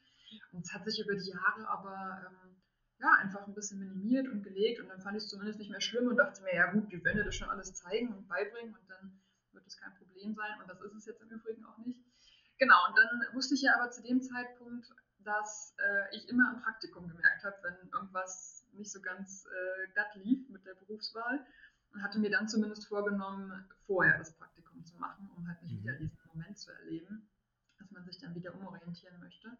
Und 0.53 0.65
es 0.65 0.73
hat 0.73 0.85
sich 0.85 1.05
über 1.05 1.15
die 1.15 1.31
Jahre 1.31 1.69
aber 1.69 2.23
ähm, 2.27 2.61
ja, 3.01 3.13
einfach 3.19 3.47
ein 3.47 3.55
bisschen 3.55 3.81
minimiert 3.81 4.29
und 4.29 4.43
gelegt 4.43 4.81
und 4.81 4.89
dann 4.89 5.01
fand 5.01 5.17
ich 5.17 5.25
es 5.25 5.31
zumindest 5.31 5.59
nicht 5.59 5.71
mehr 5.71 5.81
schlimm 5.81 6.07
und 6.07 6.17
dachte 6.17 6.43
mir, 6.43 6.55
ja 6.55 6.71
gut, 6.71 6.93
die 6.93 7.03
Wände 7.03 7.25
das 7.25 7.35
schon 7.35 7.49
alles 7.49 7.75
zeigen 7.75 8.13
und 8.15 8.29
beibringen 8.29 8.77
und 8.77 8.89
dann 8.89 9.21
wird 9.53 9.67
es 9.67 9.79
kein 9.79 9.95
Problem 9.97 10.35
sein 10.35 10.61
und 10.61 10.69
das 10.69 10.81
ist 10.83 10.95
es 10.95 11.07
jetzt 11.07 11.23
im 11.23 11.31
Übrigen 11.31 11.65
auch 11.65 11.79
nicht. 11.79 11.99
Genau, 12.59 12.77
und 12.89 12.97
dann 12.97 13.35
wusste 13.35 13.55
ich 13.55 13.63
ja 13.63 13.73
aber 13.81 13.91
zu 13.91 14.03
dem 14.03 14.21
Zeitpunkt, 14.21 14.87
dass 15.25 15.75
äh, 15.79 16.17
ich 16.17 16.29
immer 16.29 16.53
im 16.55 16.63
Praktikum 16.63 17.09
gemerkt 17.09 17.45
habe, 17.45 17.57
wenn 17.63 17.91
irgendwas 17.91 18.67
nicht 18.73 18.91
so 18.91 19.01
ganz 19.01 19.47
äh, 19.47 19.93
glatt 19.93 20.15
lief 20.15 20.49
mit 20.49 20.65
der 20.65 20.75
Berufswahl 20.75 21.45
und 21.93 22.03
hatte 22.03 22.19
mir 22.19 22.31
dann 22.31 22.49
zumindest 22.49 22.87
vorgenommen, 22.87 23.69
vorher 23.87 24.19
das 24.19 24.37
Praktikum 24.37 24.85
zu 24.85 24.97
machen, 24.97 25.31
um 25.37 25.47
halt 25.49 25.63
nicht 25.63 25.75
mhm. 25.75 25.83
wieder 25.83 25.95
diesen 25.95 26.19
Moment 26.33 26.59
zu 26.59 26.73
erleben, 26.73 27.29
dass 27.79 27.91
man 27.91 28.05
sich 28.05 28.19
dann 28.19 28.35
wieder 28.35 28.55
umorientieren 28.55 29.19
möchte. 29.21 29.57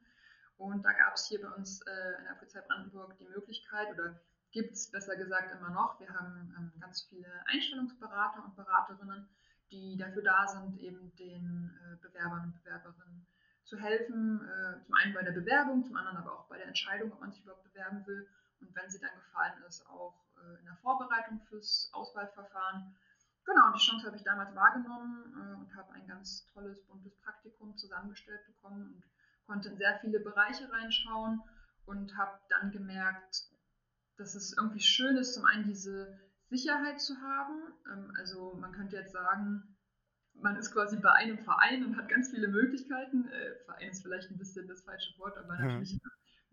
Und 0.57 0.85
da 0.85 0.93
gab 0.93 1.15
es 1.15 1.27
hier 1.27 1.41
bei 1.41 1.49
uns 1.49 1.81
äh, 1.83 2.19
in 2.19 2.25
der 2.25 2.35
Polizei 2.35 2.61
Brandenburg 2.61 3.17
die 3.19 3.27
Möglichkeit, 3.27 3.91
oder 3.93 4.21
gibt 4.53 4.73
es 4.75 4.91
besser 4.91 5.17
gesagt 5.17 5.55
immer 5.55 5.71
noch, 5.71 5.99
wir 6.01 6.11
haben 6.11 6.55
ähm, 6.59 6.73
ganz 6.81 7.03
viele 7.03 7.29
Einstellungsberater 7.47 8.45
und 8.45 8.57
Beraterinnen, 8.57 9.29
die 9.71 9.97
dafür 9.97 10.23
da 10.23 10.47
sind, 10.49 10.79
eben 10.79 11.15
den 11.17 11.71
äh, 11.83 11.97
Bewerbern 12.03 12.45
und 12.45 12.63
Bewerberinnen 12.63 13.27
zu 13.65 13.79
helfen. 13.79 14.41
Äh, 14.43 14.83
zum 14.85 14.95
einen 14.95 15.15
bei 15.15 15.23
der 15.23 15.33
Bewerbung, 15.33 15.85
zum 15.85 15.97
anderen 15.97 16.19
aber 16.19 16.39
auch 16.39 16.49
bei 16.49 16.59
der 16.59 16.67
Entscheidung, 16.67 17.13
ob 17.13 17.21
man 17.21 17.31
sich 17.31 17.43
überhaupt 17.43 17.65
bewerben 17.65 18.07
will. 18.07 18.29
Und 18.61 18.75
wenn 18.75 18.91
sie 18.91 19.01
dann 19.01 19.15
gefallen 19.15 19.63
ist, 19.69 19.87
auch 19.89 20.15
äh, 20.37 20.59
in 20.61 20.65
der 20.67 20.77
Vorbereitung 20.77 21.41
fürs 21.49 21.91
Auswahlverfahren. 21.93 22.95
Genau, 23.45 23.67
und 23.67 23.77
die 23.77 23.85
Chance 23.85 24.07
habe 24.07 24.17
ich 24.17 24.23
damals 24.23 24.55
wahrgenommen 24.55 25.33
äh, 25.35 25.61
und 25.61 25.75
habe 25.75 25.93
ein 25.93 26.07
ganz 26.07 26.47
tolles, 26.53 26.85
buntes 26.87 27.17
Praktikum 27.21 27.77
zusammengestellt 27.77 28.47
bekommen 28.47 28.95
und 28.95 29.05
konnte 29.47 29.71
in 29.71 29.77
sehr 29.77 29.99
viele 30.01 30.21
Bereiche 30.21 30.71
reinschauen 30.71 31.43
und 31.87 32.17
habe 32.17 32.39
dann 32.49 32.71
gemerkt, 32.71 33.51
dass 34.17 34.35
es 34.35 34.55
irgendwie 34.57 34.81
schön 34.81 35.17
ist, 35.17 35.35
zum 35.35 35.45
einen 35.47 35.65
diese 35.65 36.19
Sicherheit 36.51 37.01
zu 37.01 37.21
haben. 37.21 37.73
Ähm, 37.91 38.13
also 38.19 38.55
man 38.55 38.73
könnte 38.73 38.97
jetzt 38.97 39.13
sagen, 39.13 39.77
man 40.43 40.57
ist 40.57 40.73
quasi 40.73 40.97
bei 40.97 41.13
einem 41.13 41.39
Verein 41.39 41.85
und 41.85 41.97
hat 41.97 42.09
ganz 42.09 42.31
viele 42.31 42.49
Möglichkeiten. 42.49 43.29
Äh, 43.29 43.57
Verein 43.65 43.91
ist 43.91 44.03
vielleicht 44.03 44.31
ein 44.31 44.39
bisschen 44.39 44.67
das 44.69 44.83
falsche 44.83 45.19
Wort, 45.19 45.37
aber 45.37 45.55
ja. 45.55 45.67
natürlich 45.67 45.99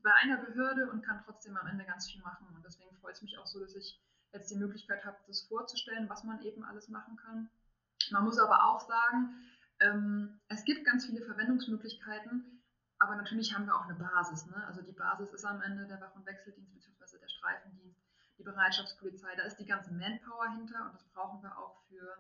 bei 0.04 0.14
einer 0.22 0.38
Behörde 0.38 0.90
und 0.92 1.04
kann 1.04 1.22
trotzdem 1.26 1.58
am 1.58 1.68
Ende 1.68 1.86
ganz 1.86 2.10
viel 2.10 2.22
machen. 2.22 2.48
Und 2.56 2.64
deswegen 2.64 2.96
freut 2.98 3.16
es 3.16 3.22
mich 3.22 3.38
auch 3.38 3.48
so, 3.48 3.60
dass 3.60 3.76
ich 3.76 4.00
jetzt 4.34 4.52
die 4.52 4.58
Möglichkeit 4.58 5.04
habe, 5.06 5.18
das 5.28 5.42
vorzustellen, 5.42 6.10
was 6.10 6.24
man 6.24 6.42
eben 6.42 6.64
alles 6.64 6.90
machen 6.90 7.18
kann. 7.18 7.50
Man 8.12 8.24
muss 8.24 8.40
aber 8.40 8.64
auch 8.64 8.80
sagen, 8.88 9.36
ähm, 9.80 10.40
es 10.48 10.64
gibt 10.64 10.86
ganz 10.86 11.06
viele 11.06 11.22
Verwendungsmöglichkeiten, 11.26 12.64
aber 13.00 13.16
natürlich 13.16 13.54
haben 13.54 13.66
wir 13.66 13.76
auch 13.76 13.86
eine 13.86 13.96
Basis. 13.96 14.46
Ne? 14.48 14.66
Also 14.68 14.82
die 14.82 14.94
Basis 14.94 15.34
ist 15.34 15.46
am 15.46 15.62
Ende 15.62 15.86
der 15.88 16.02
Wach- 16.02 16.16
und 16.16 16.26
Wechseldienst 16.26 16.74
bzw. 16.74 17.20
der 17.20 17.28
Streifendienst, 17.28 18.02
die 18.38 18.44
Bereitschaftspolizei. 18.44 19.36
Da 19.36 19.44
ist 19.44 19.58
die 19.58 19.66
ganze 19.66 19.92
Manpower 19.94 20.50
hinter 20.56 20.86
und 20.86 20.94
das 20.94 21.04
brauchen 21.10 21.42
wir 21.42 21.58
auch 21.58 21.82
für 21.90 22.18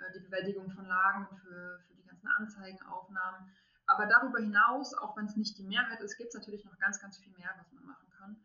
äh, 0.00 0.12
die 0.14 0.24
Bewältigung 0.24 0.70
von 0.70 0.86
Lagen 0.86 1.26
und 1.26 1.38
für, 1.38 1.80
für 1.86 1.94
die 1.94 2.04
ganzen 2.04 2.28
Anzeigenaufnahmen. 2.28 3.50
Aber 3.86 4.06
darüber 4.06 4.38
hinaus, 4.38 4.94
auch 4.94 5.16
wenn 5.16 5.26
es 5.26 5.36
nicht 5.36 5.56
die 5.58 5.64
Mehrheit 5.64 6.00
ist, 6.00 6.16
gibt 6.18 6.28
es 6.28 6.34
natürlich 6.34 6.64
noch 6.64 6.78
ganz, 6.78 7.00
ganz 7.00 7.18
viel 7.18 7.32
mehr, 7.38 7.54
was 7.58 7.72
man 7.72 7.86
machen 7.86 8.08
kann. 8.18 8.36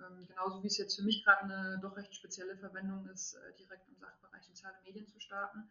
Ähm, 0.00 0.26
genauso 0.26 0.62
wie 0.62 0.68
es 0.68 0.78
jetzt 0.78 0.96
für 0.96 1.02
mich 1.02 1.24
gerade 1.24 1.42
eine 1.42 1.78
doch 1.80 1.96
recht 1.96 2.14
spezielle 2.14 2.56
Verwendung 2.56 3.06
ist, 3.08 3.34
äh, 3.34 3.56
direkt 3.56 3.88
im 3.88 3.96
Sachbereich 3.96 4.44
soziale 4.44 4.76
Medien 4.84 5.06
zu 5.08 5.18
starten. 5.20 5.68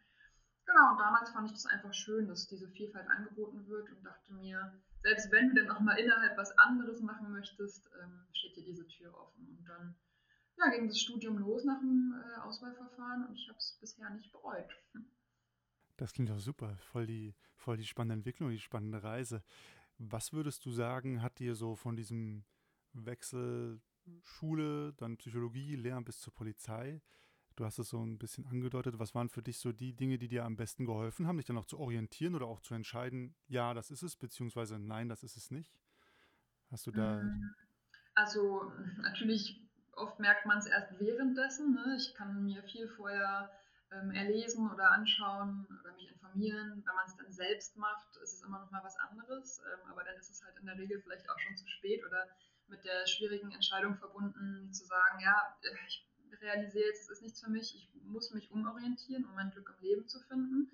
Genau, 0.66 0.92
und 0.92 1.00
damals 1.00 1.30
fand 1.32 1.48
ich 1.48 1.54
das 1.54 1.66
einfach 1.66 1.94
schön, 1.94 2.28
dass 2.28 2.48
diese 2.48 2.70
Vielfalt 2.70 3.08
angeboten 3.10 3.68
wird 3.68 3.90
und 3.90 4.04
dachte 4.04 4.34
mir, 4.34 4.74
selbst 5.02 5.32
wenn 5.32 5.50
du 5.50 5.56
dann 5.56 5.72
auch 5.76 5.82
mal 5.82 5.98
innerhalb 5.98 6.38
was 6.38 6.58
anderes 6.58 7.02
machen 7.02 7.32
möchtest, 7.32 7.90
ähm, 8.02 8.26
steht 8.34 8.56
dir 8.56 8.64
diese 8.64 8.88
Tür 8.88 9.14
offen. 9.18 9.58
Und 9.58 9.66
dann 9.68 9.96
ja, 10.58 10.70
ging 10.70 10.88
das 10.88 11.00
Studium 11.00 11.38
los 11.38 11.66
nach 11.66 11.80
dem 11.80 12.14
äh, 12.16 12.40
Auswahlverfahren 12.42 13.26
und 13.28 13.36
ich 13.36 13.48
habe 13.50 13.58
es 13.58 13.78
bisher 13.80 14.10
nicht 14.12 14.32
bereut. 14.32 14.70
Das 16.04 16.12
klingt 16.12 16.30
doch 16.30 16.40
super, 16.40 16.76
voll 16.92 17.08
die, 17.08 17.34
voll 17.56 17.78
die 17.78 17.86
spannende 17.86 18.16
Entwicklung, 18.16 18.50
die 18.50 18.60
spannende 18.60 19.04
Reise. 19.04 19.42
Was 19.98 20.34
würdest 20.34 20.66
du 20.66 20.70
sagen, 20.70 21.22
hat 21.22 21.40
dir 21.40 21.56
so 21.56 21.78
von 21.78 21.96
diesem 21.96 22.44
Wechsel 22.92 23.80
Schule, 24.22 24.92
dann 24.98 25.16
Psychologie, 25.16 25.78
Lehramt 25.78 26.08
bis 26.08 26.20
zur 26.20 26.34
Polizei, 26.34 27.02
du 27.56 27.64
hast 27.64 27.80
es 27.80 27.88
so 27.88 28.06
ein 28.06 28.18
bisschen 28.18 28.46
angedeutet, 28.48 29.00
was 29.00 29.16
waren 29.16 29.30
für 29.30 29.42
dich 29.42 29.60
so 29.60 29.72
die 29.72 29.94
Dinge, 29.94 30.18
die 30.18 30.28
dir 30.28 30.44
am 30.44 30.58
besten 30.58 30.86
geholfen 30.86 31.26
haben, 31.26 31.38
dich 31.38 31.46
dann 31.46 31.58
auch 31.58 31.68
zu 31.68 31.80
orientieren 31.80 32.36
oder 32.36 32.48
auch 32.48 32.60
zu 32.60 32.74
entscheiden, 32.74 33.34
ja, 33.48 33.74
das 33.74 33.90
ist 33.90 34.04
es, 34.04 34.18
beziehungsweise 34.18 34.80
nein, 34.80 35.08
das 35.08 35.24
ist 35.24 35.38
es 35.38 35.52
nicht? 35.52 35.80
Hast 36.70 36.86
du 36.86 36.92
da. 36.92 37.24
Mm, 37.24 37.56
also 38.14 38.74
natürlich 38.98 39.62
oft 39.96 40.20
merkt 40.20 40.46
man 40.46 40.58
es 40.58 40.66
erst 40.66 41.00
währenddessen. 41.00 41.74
Ne? 41.74 41.96
Ich 41.98 42.14
kann 42.14 42.44
mir 42.44 42.62
viel 42.64 42.90
vorher 42.90 43.50
ähm, 43.94 44.12
erlesen 44.12 44.72
oder 44.72 44.92
anschauen 44.92 45.68
oder 45.82 45.94
mich 45.94 46.10
informieren. 46.10 46.84
Wenn 46.86 46.96
man 46.96 47.06
es 47.06 47.16
dann 47.16 47.32
selbst 47.32 47.78
macht, 47.78 48.16
ist 48.18 48.34
es 48.34 48.44
immer 48.44 48.60
noch 48.60 48.72
mal 48.72 48.84
was 48.84 48.98
anderes. 48.98 49.60
Ähm, 49.60 49.92
aber 49.92 50.04
dann 50.04 50.16
ist 50.16 50.30
es 50.30 50.44
halt 50.44 50.58
in 50.60 50.66
der 50.66 50.78
Regel 50.78 51.02
vielleicht 51.02 51.30
auch 51.30 51.40
schon 51.40 51.56
zu 51.56 51.68
spät 51.68 52.04
oder 52.06 52.28
mit 52.68 52.84
der 52.86 53.06
schwierigen 53.06 53.52
Entscheidung 53.52 53.96
verbunden, 53.98 54.72
zu 54.72 54.86
sagen, 54.86 55.20
ja, 55.20 55.58
ich 55.86 56.08
realisiere 56.42 56.88
jetzt, 56.88 57.04
es 57.04 57.10
ist 57.10 57.22
nichts 57.22 57.42
für 57.42 57.50
mich, 57.50 57.76
ich 57.76 58.04
muss 58.04 58.32
mich 58.32 58.52
umorientieren, 58.52 59.26
um 59.26 59.36
mein 59.36 59.52
Glück 59.52 59.74
im 59.78 59.84
Leben 59.84 60.08
zu 60.08 60.20
finden. 60.22 60.72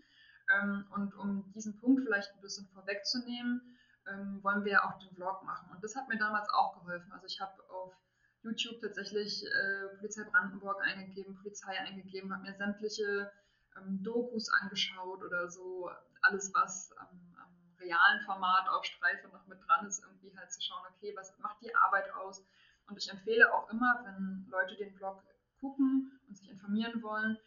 Ähm, 0.55 0.85
und 0.91 1.13
um 1.15 1.51
diesen 1.53 1.79
Punkt 1.79 2.03
vielleicht 2.03 2.33
ein 2.33 2.41
bisschen 2.41 2.67
vorwegzunehmen, 2.67 3.77
ähm, 4.07 4.43
wollen 4.43 4.65
wir 4.65 4.83
auch 4.83 4.97
den 4.99 5.13
Vlog 5.13 5.43
machen. 5.43 5.69
Und 5.71 5.83
das 5.83 5.95
hat 5.95 6.07
mir 6.07 6.17
damals 6.17 6.49
auch 6.49 6.79
geholfen. 6.79 7.11
Also 7.11 7.25
ich 7.27 7.39
habe 7.39 7.53
auf 7.69 7.93
YouTube 8.43 8.81
tatsächlich 8.81 9.43
äh, 9.45 9.97
Polizei 9.97 10.23
Brandenburg 10.23 10.81
eingegeben, 10.81 11.35
Polizei 11.35 11.77
eingegeben, 11.77 12.33
habe 12.33 12.43
mir 12.43 12.55
sämtliche 12.55 13.31
ähm, 13.77 14.01
Dokus 14.03 14.49
angeschaut 14.61 15.23
oder 15.23 15.49
so, 15.49 15.89
alles 16.21 16.51
was 16.53 16.91
am, 16.97 17.07
am, 17.37 17.49
realen 17.79 18.21
Format 18.25 18.67
auf 18.67 18.83
Streife 18.83 19.29
noch 19.29 19.47
mit 19.47 19.57
dran 19.65 19.87
ist, 19.87 20.03
irgendwie 20.03 20.35
halt 20.37 20.51
zu 20.51 20.61
schauen, 20.61 20.83
okay, 20.93 21.13
was 21.15 21.37
macht 21.39 21.61
die 21.61 21.73
Arbeit 21.73 22.11
aus? 22.11 22.45
Und 22.87 22.97
ich 22.97 23.09
empfehle 23.09 23.53
auch 23.53 23.69
immer, 23.69 24.03
wenn 24.03 24.45
Leute 24.49 24.75
den 24.75 24.93
Blog 24.95 25.23
gucken 25.61 26.19
und 26.27 26.37
sich 26.37 26.49
informieren 26.49 27.01
wollen, 27.01 27.37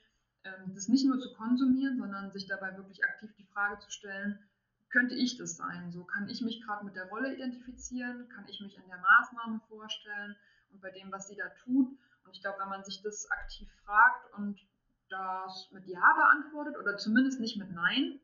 ähm, 0.44 0.74
das 0.74 0.88
nicht 0.88 1.04
nur 1.04 1.18
zu 1.20 1.34
konsumieren, 1.34 1.98
sondern 1.98 2.32
sich 2.32 2.46
dabei 2.46 2.74
wirklich 2.76 3.04
aktiv 3.04 3.30
die 3.36 3.46
Frage 3.52 3.78
zu 3.80 3.90
stellen, 3.90 4.38
könnte 4.88 5.14
ich 5.14 5.38
das 5.38 5.56
sein? 5.56 5.90
So 5.90 6.04
kann 6.04 6.28
ich 6.28 6.42
mich 6.42 6.62
gerade 6.62 6.84
mit 6.84 6.96
der 6.96 7.08
Rolle 7.08 7.34
identifizieren? 7.34 8.28
Kann 8.28 8.46
ich 8.48 8.60
mich 8.60 8.76
in 8.76 8.86
der 8.88 8.98
Maßnahme 8.98 9.60
vorstellen? 9.68 10.36
Und 10.72 10.80
bei 10.80 10.90
dem, 10.90 11.10
was 11.12 11.28
sie 11.28 11.36
da 11.36 11.48
tut. 11.64 11.88
Und 12.24 12.32
ich 12.32 12.40
glaube, 12.40 12.58
wenn 12.60 12.68
man 12.68 12.84
sich 12.84 13.02
das 13.02 13.30
aktiv 13.30 13.68
fragt 13.84 14.32
und 14.34 14.60
das 15.08 15.70
mit 15.72 15.86
Ja 15.86 16.14
beantwortet 16.14 16.76
oder 16.78 16.96
zumindest 16.96 17.40
nicht 17.40 17.56
mit 17.58 17.70
Nein, 17.70 18.20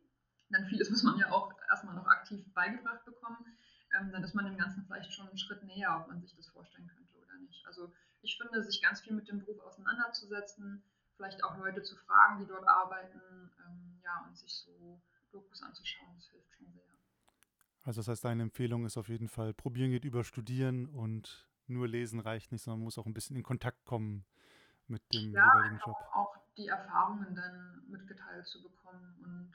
dann 0.50 0.66
vieles 0.66 0.90
muss 0.90 1.02
man 1.02 1.18
ja 1.18 1.30
auch 1.30 1.52
erstmal 1.68 1.94
noch 1.94 2.06
aktiv 2.06 2.44
beigebracht 2.54 3.04
bekommen, 3.04 3.44
ähm, 3.98 4.10
dann 4.12 4.22
ist 4.24 4.34
man 4.34 4.44
dem 4.44 4.56
Ganzen 4.56 4.84
vielleicht 4.84 5.12
schon 5.12 5.28
einen 5.28 5.38
Schritt 5.38 5.62
näher, 5.64 5.98
ob 6.00 6.08
man 6.08 6.20
sich 6.20 6.34
das 6.34 6.48
vorstellen 6.48 6.88
könnte 6.88 7.14
oder 7.16 7.36
nicht. 7.38 7.66
Also 7.66 7.92
ich 8.22 8.36
finde, 8.36 8.62
sich 8.62 8.82
ganz 8.82 9.00
viel 9.00 9.14
mit 9.14 9.28
dem 9.28 9.40
Beruf 9.40 9.60
auseinanderzusetzen, 9.60 10.82
vielleicht 11.16 11.42
auch 11.44 11.56
Leute 11.58 11.82
zu 11.82 11.96
fragen, 11.96 12.40
die 12.40 12.46
dort 12.46 12.66
arbeiten, 12.66 13.50
ähm, 13.66 14.00
ja, 14.02 14.24
und 14.26 14.36
sich 14.36 14.54
so 14.54 15.02
Dokus 15.30 15.62
anzuschauen, 15.62 16.14
das 16.16 16.28
hilft 16.28 16.50
schon 16.52 16.72
sehr. 16.72 16.82
Also 17.82 18.00
das 18.00 18.08
heißt, 18.08 18.24
deine 18.24 18.42
Empfehlung 18.42 18.86
ist 18.86 18.96
auf 18.96 19.08
jeden 19.08 19.28
Fall, 19.28 19.54
probieren 19.54 19.90
geht 19.90 20.04
über 20.04 20.24
Studieren 20.24 20.86
und 20.86 21.47
nur 21.68 21.88
lesen 21.88 22.20
reicht 22.20 22.52
nicht, 22.52 22.62
sondern 22.62 22.80
man 22.80 22.84
muss 22.84 22.98
auch 22.98 23.06
ein 23.06 23.14
bisschen 23.14 23.36
in 23.36 23.42
Kontakt 23.42 23.84
kommen 23.84 24.24
mit 24.86 25.02
dem 25.12 25.32
ja, 25.32 25.44
jeweiligen 25.44 25.78
Job. 25.84 25.96
Auch 26.12 26.36
die 26.56 26.68
Erfahrungen 26.68 27.34
dann 27.34 27.82
mitgeteilt 27.88 28.46
zu 28.46 28.62
bekommen 28.62 29.14
und 29.22 29.52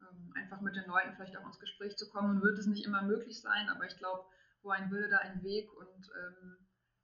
ähm, 0.00 0.32
einfach 0.34 0.60
mit 0.60 0.76
den 0.76 0.86
Leuten 0.86 1.14
vielleicht 1.14 1.36
auch 1.36 1.46
ins 1.46 1.58
Gespräch 1.58 1.96
zu 1.96 2.08
kommen. 2.10 2.34
Nun 2.34 2.42
wird 2.42 2.58
es 2.58 2.66
nicht 2.66 2.86
immer 2.86 3.02
möglich 3.02 3.40
sein, 3.40 3.68
aber 3.68 3.86
ich 3.86 3.96
glaube, 3.96 4.24
wo 4.62 4.70
ein 4.70 4.90
Wille, 4.90 5.08
da 5.08 5.18
ein 5.18 5.42
Weg 5.42 5.72
und 5.72 6.10
ähm, 6.16 6.56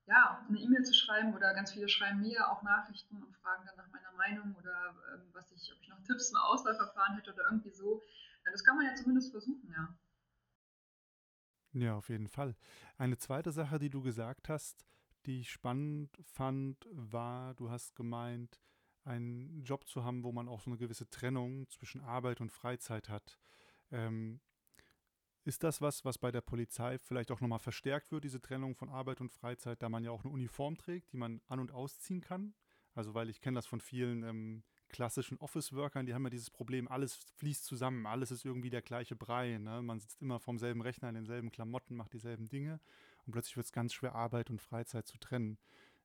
ja, 0.07 0.45
eine 0.49 0.59
E-Mail 0.59 0.83
zu 0.85 0.95
schreiben 0.95 1.35
oder 1.35 1.53
ganz 1.53 1.73
viele 1.73 1.89
schreiben 1.89 2.21
mir 2.21 2.49
auch 2.51 2.63
Nachrichten 2.63 3.23
und 3.23 3.37
fragen 3.37 3.67
dann 3.67 3.77
nach 3.77 3.93
meiner 3.93 4.13
Meinung 4.13 4.57
oder 4.57 4.95
ähm, 5.15 5.29
was 5.33 5.53
ich, 5.53 5.71
ob 5.75 5.83
ich 5.83 5.89
noch 5.89 6.03
Tipps 6.03 6.31
im 6.31 6.39
Auswahlverfahren 6.39 7.17
hätte 7.17 7.35
oder 7.35 7.45
irgendwie 7.51 7.71
so. 7.71 8.03
Ja, 8.45 8.53
das 8.53 8.65
kann 8.65 8.77
man 8.77 8.87
ja 8.87 8.95
zumindest 8.95 9.31
versuchen, 9.31 9.71
ja. 9.71 9.95
Ja, 11.73 11.97
auf 11.97 12.09
jeden 12.09 12.29
Fall. 12.29 12.57
Eine 12.97 13.19
zweite 13.19 13.53
Sache, 13.53 13.79
die 13.79 13.91
du 13.91 14.03
gesagt 14.03 14.49
hast, 14.49 14.85
die 15.27 15.41
ich 15.41 15.51
spannend 15.51 16.17
fand, 16.23 16.89
war, 16.91 17.55
du 17.55 17.71
hast 17.71 17.95
gemeint, 17.95 18.61
einen 19.05 19.63
Job 19.65 19.87
zu 19.87 20.05
haben, 20.05 20.25
wo 20.25 20.33
man 20.33 20.49
auch 20.49 20.61
so 20.61 20.71
eine 20.71 20.79
gewisse 20.79 21.09
Trennung 21.09 21.69
zwischen 21.71 22.01
Arbeit 22.01 22.41
und 22.41 22.53
Freizeit 22.53 23.09
hat. 23.09 23.39
Ähm, 23.91 24.41
ist 25.45 25.63
das 25.65 25.81
was, 25.81 26.05
was 26.05 26.19
bei 26.19 26.31
der 26.31 26.43
Polizei 26.43 26.99
vielleicht 26.99 27.31
auch 27.31 27.41
nochmal 27.41 27.59
verstärkt 27.59 28.13
wird, 28.13 28.25
diese 28.25 28.41
Trennung 28.41 28.75
von 28.75 28.91
Arbeit 28.91 29.21
und 29.21 29.33
Freizeit, 29.33 29.83
da 29.83 29.89
man 29.89 30.05
ja 30.05 30.11
auch 30.11 30.25
eine 30.25 30.33
Uniform 30.33 30.77
trägt, 30.77 31.13
die 31.13 31.17
man 31.17 31.41
an- 31.49 31.61
und 31.61 31.73
ausziehen 31.73 32.21
kann? 32.21 32.55
Also, 32.95 33.15
weil 33.15 33.31
ich 33.31 33.41
kenne 33.41 33.57
das 33.57 33.67
von 33.67 33.81
vielen 33.81 34.25
ähm, 34.25 34.63
klassischen 34.89 35.39
Office-Workern, 35.39 36.07
die 36.07 36.15
haben 36.15 36.25
ja 36.25 36.31
dieses 36.31 36.51
Problem, 36.51 36.89
alles 36.89 37.17
fließt 37.37 37.65
zusammen, 37.65 38.07
alles 38.07 38.31
ist 38.31 38.45
irgendwie 38.45 38.71
der 38.71 38.83
gleiche 38.83 39.17
Brei. 39.17 39.59
Ne? 39.59 39.83
Man 39.83 40.01
sitzt 40.01 40.21
immer 40.23 40.41
vorm 40.41 40.59
selben 40.59 40.83
Rechner 40.83 41.09
in 41.09 41.15
denselben 41.15 41.51
Klamotten, 41.51 41.95
macht 41.95 42.13
dieselben 42.13 42.49
Dinge 42.49 42.81
und 43.27 43.33
plötzlich 43.33 43.57
wird 43.57 43.67
es 43.67 43.73
ganz 43.73 43.93
schwer, 43.93 44.15
Arbeit 44.15 44.51
und 44.51 44.61
Freizeit 44.61 45.07
zu 45.07 45.19
trennen. 45.19 45.59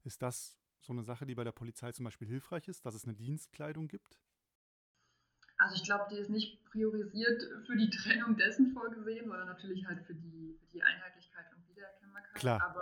Ist 0.03 0.21
das 0.21 0.57
so 0.81 0.93
eine 0.93 1.03
Sache, 1.03 1.25
die 1.25 1.35
bei 1.35 1.43
der 1.43 1.53
Polizei 1.53 1.91
zum 1.91 2.05
Beispiel 2.05 2.27
hilfreich 2.27 2.67
ist, 2.67 2.85
dass 2.85 2.95
es 2.95 3.05
eine 3.05 3.13
Dienstkleidung 3.13 3.87
gibt? 3.87 4.19
Also 5.57 5.75
ich 5.75 5.83
glaube, 5.83 6.05
die 6.11 6.17
ist 6.17 6.29
nicht 6.29 6.65
priorisiert 6.65 7.41
für 7.65 7.77
die 7.77 7.89
Trennung 7.89 8.35
dessen 8.35 8.73
vorgesehen, 8.73 9.27
sondern 9.27 9.47
natürlich 9.47 9.85
halt 9.85 10.05
für 10.05 10.13
die, 10.13 10.57
für 10.59 10.67
die 10.73 10.83
Einheitlichkeit 10.83 11.45
und 11.55 11.67
Wiedererkennbarkeit. 11.69 12.35
Klar. 12.35 12.61
Aber 12.61 12.81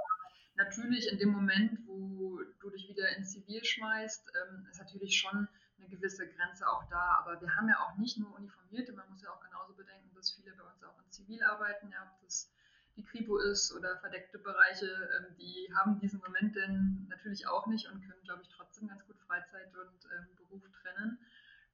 natürlich 0.55 1.11
in 1.11 1.19
dem 1.19 1.29
Moment, 1.29 1.79
wo 1.85 2.39
du 2.59 2.69
dich 2.71 2.89
wieder 2.89 3.15
ins 3.17 3.33
Zivil 3.33 3.63
schmeißt, 3.63 4.31
ähm, 4.35 4.65
ist 4.71 4.79
natürlich 4.79 5.19
schon 5.19 5.47
gewisse 5.91 6.27
Grenze 6.27 6.67
auch 6.67 6.89
da. 6.89 7.19
Aber 7.19 7.39
wir 7.39 7.55
haben 7.55 7.69
ja 7.69 7.79
auch 7.79 7.97
nicht 7.97 8.17
nur 8.17 8.33
Uniformierte, 8.35 8.93
man 8.93 9.09
muss 9.09 9.21
ja 9.21 9.29
auch 9.29 9.41
genauso 9.41 9.75
bedenken, 9.75 10.09
dass 10.15 10.31
viele 10.31 10.55
bei 10.55 10.63
uns 10.63 10.83
auch 10.83 10.97
in 11.03 11.11
Zivil 11.11 11.43
arbeiten, 11.43 11.89
ja, 11.91 12.11
ob 12.11 12.21
das 12.23 12.51
die 12.95 13.03
Kripo 13.03 13.37
ist 13.37 13.73
oder 13.73 13.97
verdeckte 13.99 14.39
Bereiche, 14.39 14.85
ähm, 14.85 15.35
die 15.37 15.71
haben 15.75 15.99
diesen 15.99 16.19
Moment 16.19 16.55
denn 16.55 17.07
natürlich 17.09 17.47
auch 17.47 17.67
nicht 17.67 17.87
und 17.87 18.01
können, 18.01 18.21
glaube 18.23 18.41
ich, 18.41 18.49
trotzdem 18.49 18.87
ganz 18.87 19.05
gut 19.05 19.17
Freizeit 19.27 19.73
und 19.75 20.05
ähm, 20.17 20.35
Beruf 20.35 20.63
trennen. 20.81 21.17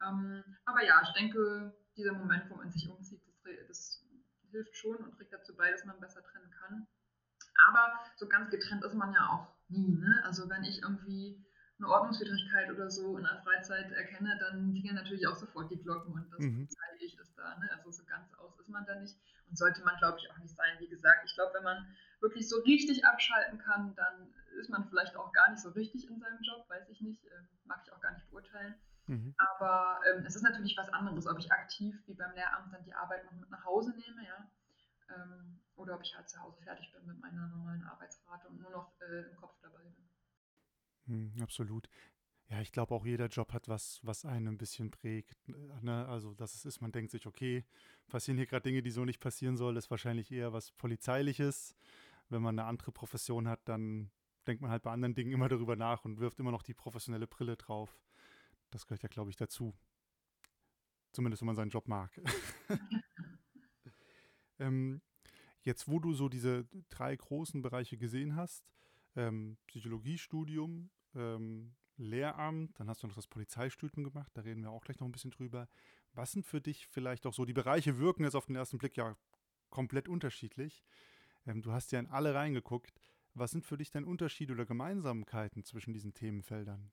Ähm, 0.06 0.44
aber 0.66 0.84
ja, 0.84 1.02
ich 1.02 1.14
denke, 1.14 1.74
dieser 1.96 2.14
Moment, 2.14 2.50
wo 2.50 2.56
man 2.56 2.70
sich 2.70 2.88
umzieht, 2.88 3.22
das, 3.26 3.68
das 3.68 4.04
hilft 4.52 4.76
schon 4.76 4.98
und 4.98 5.16
trägt 5.16 5.34
dazu 5.34 5.56
bei, 5.56 5.72
dass 5.72 5.86
man 5.86 6.00
besser 6.00 6.22
trennen 6.24 6.52
kann. 6.52 6.88
Aber 7.68 8.00
so 8.18 8.28
ganz 8.28 8.52
getrennt 8.52 8.84
ist 8.84 8.94
man 8.94 9.14
ja 9.14 9.28
auch 9.30 9.48
nie. 9.70 9.96
Ne? 9.96 10.22
Also 10.26 10.50
wenn 10.50 10.64
ich 10.64 10.82
irgendwie 10.84 11.44
eine 11.80 11.90
Ordnungswidrigkeit 11.90 12.72
oder 12.72 12.90
so 12.90 13.18
in 13.18 13.24
der 13.24 13.42
Freizeit 13.44 13.92
erkenne, 13.92 14.38
dann 14.40 14.74
klingen 14.74 14.96
natürlich 14.96 15.28
auch 15.28 15.36
sofort 15.36 15.70
die 15.70 15.82
Glocken 15.82 16.14
und 16.14 16.32
das 16.32 16.40
mhm. 16.40 16.68
zeige 16.68 17.06
ich 17.06 17.18
es 17.20 17.34
da. 17.36 17.58
Ne? 17.58 17.70
Also 17.76 17.92
so 17.92 18.04
ganz 18.06 18.34
aus 18.36 18.60
ist 18.60 18.70
man 18.70 18.86
da 18.86 18.96
nicht 18.96 19.16
und 19.50 19.58
sollte 19.58 19.84
man, 19.84 19.96
glaube 19.98 20.18
ich, 20.20 20.30
auch 20.32 20.38
nicht 20.40 20.56
sein. 20.56 20.78
Wie 20.80 20.88
gesagt, 20.88 21.24
ich 21.26 21.36
glaube, 21.36 21.54
wenn 21.56 21.64
man 21.64 21.96
wirklich 22.20 22.50
so 22.50 22.58
richtig 22.62 23.06
abschalten 23.06 23.60
kann, 23.60 23.96
dann 23.96 24.34
ist 24.60 24.70
man 24.70 24.88
vielleicht 24.90 25.16
auch 25.16 25.32
gar 25.32 25.52
nicht 25.52 25.62
so 25.62 25.70
richtig 25.70 26.10
in 26.10 26.20
seinem 26.20 26.42
Job, 26.42 26.68
weiß 26.68 26.90
ich 26.90 27.02
nicht, 27.02 27.24
äh, 27.26 27.30
mag 27.66 27.82
ich 27.86 27.94
auch 27.94 28.02
gar 28.02 28.14
nicht 28.14 28.28
beurteilen. 28.30 28.76
Mhm. 29.06 29.36
Aber 29.38 30.02
ähm, 30.10 30.26
es 30.26 30.36
ist 30.36 30.44
natürlich 30.44 30.76
was 30.78 30.90
anderes, 30.90 31.28
ob 31.28 31.40
ich 31.40 31.52
aktiv 31.52 31.96
wie 32.08 32.16
beim 32.16 32.34
Lehramt 32.34 32.74
dann 32.74 32.84
die 32.84 32.94
Arbeit 32.94 33.24
noch 33.26 33.34
mit 33.34 33.50
nach 33.50 33.64
Hause 33.64 33.92
nehme, 33.92 34.26
ja. 34.26 34.50
Ähm, 35.16 35.62
oder 35.76 35.96
ob 35.96 36.02
ich 36.02 36.16
halt 36.16 36.28
zu 36.28 36.42
Hause 36.42 36.62
fertig 36.64 36.92
bin 36.92 37.06
mit 37.06 37.20
meiner 37.22 37.48
normalen 37.48 37.84
Arbeitsrate 37.84 38.48
und 38.50 38.60
nur 38.60 38.72
noch 38.72 39.00
äh, 39.00 39.30
im 39.30 39.36
Kopf 39.38 39.56
dabei 39.62 39.84
bin. 39.84 40.07
Hm, 41.08 41.34
absolut. 41.42 41.90
Ja, 42.50 42.62
ich 42.62 42.72
glaube 42.72 42.96
auch 42.96 43.06
jeder 43.06 43.28
Job 43.28 43.52
hat 43.52 43.68
was, 43.68 44.00
was 44.04 44.24
einen 44.24 44.48
ein 44.48 44.58
bisschen 44.58 44.90
prägt. 44.90 45.38
Ne? 45.82 46.08
Also, 46.08 46.34
dass 46.34 46.54
es 46.56 46.66
ist, 46.66 46.80
man 46.82 46.94
denkt 46.94 47.12
sich, 47.12 47.28
okay, 47.28 47.66
passieren 48.08 48.38
hier 48.38 48.46
gerade 48.46 48.64
Dinge, 48.64 48.82
die 48.82 48.92
so 48.92 49.04
nicht 49.04 49.20
passieren 49.20 49.58
soll, 49.58 49.76
ist 49.76 49.92
wahrscheinlich 49.92 50.32
eher 50.32 50.54
was 50.54 50.72
Polizeiliches. 50.72 51.76
Wenn 52.30 52.42
man 52.42 52.58
eine 52.58 52.68
andere 52.68 52.92
Profession 52.92 53.48
hat, 53.48 53.60
dann 53.66 54.12
denkt 54.48 54.62
man 54.62 54.72
halt 54.72 54.84
bei 54.84 54.92
anderen 54.92 55.16
Dingen 55.16 55.32
immer 55.34 55.50
darüber 55.50 55.76
nach 55.76 56.06
und 56.06 56.20
wirft 56.20 56.40
immer 56.40 56.52
noch 56.52 56.64
die 56.64 56.74
professionelle 56.74 57.28
Brille 57.28 57.58
drauf. 57.58 58.00
Das 58.72 58.86
gehört 58.86 59.04
ja, 59.04 59.10
glaube 59.10 59.30
ich, 59.30 59.36
dazu. 59.36 59.74
Zumindest, 61.12 61.42
wenn 61.42 61.48
man 61.48 61.56
seinen 61.56 61.70
Job 61.70 61.88
mag. 61.88 62.12
ähm, 64.60 65.02
jetzt, 65.64 65.88
wo 65.88 66.00
du 66.00 66.14
so 66.14 66.30
diese 66.30 66.66
drei 66.90 67.16
großen 67.16 67.62
Bereiche 67.62 67.98
gesehen 67.98 68.36
hast, 68.36 68.64
ähm, 69.16 69.58
Psychologiestudium, 69.68 70.90
ähm, 71.18 71.76
Lehramt, 71.98 72.80
dann 72.80 72.90
hast 72.90 73.04
du 73.04 73.08
noch 73.08 73.16
das 73.16 73.28
Polizeistudium 73.28 74.04
gemacht, 74.04 74.32
da 74.36 74.42
reden 74.42 74.62
wir 74.62 74.70
auch 74.70 74.84
gleich 74.84 75.00
noch 75.00 75.08
ein 75.08 75.12
bisschen 75.12 75.32
drüber. 75.32 75.68
Was 76.14 76.32
sind 76.32 76.46
für 76.46 76.62
dich 76.62 76.88
vielleicht 76.88 77.26
auch 77.26 77.34
so, 77.34 77.44
die 77.44 77.54
Bereiche 77.54 77.98
wirken 77.98 78.24
jetzt 78.24 78.36
auf 78.36 78.46
den 78.46 78.56
ersten 78.56 78.78
Blick 78.78 78.96
ja 78.98 79.18
komplett 79.70 80.08
unterschiedlich. 80.08 80.84
Ähm, 81.46 81.62
du 81.62 81.72
hast 81.72 81.92
ja 81.92 82.00
in 82.00 82.08
alle 82.08 82.34
reingeguckt. 82.34 83.00
Was 83.34 83.52
sind 83.52 83.66
für 83.66 83.78
dich 83.78 83.92
denn 83.92 84.06
Unterschiede 84.06 84.54
oder 84.54 84.66
Gemeinsamkeiten 84.66 85.64
zwischen 85.64 85.94
diesen 85.94 86.14
Themenfeldern? 86.14 86.92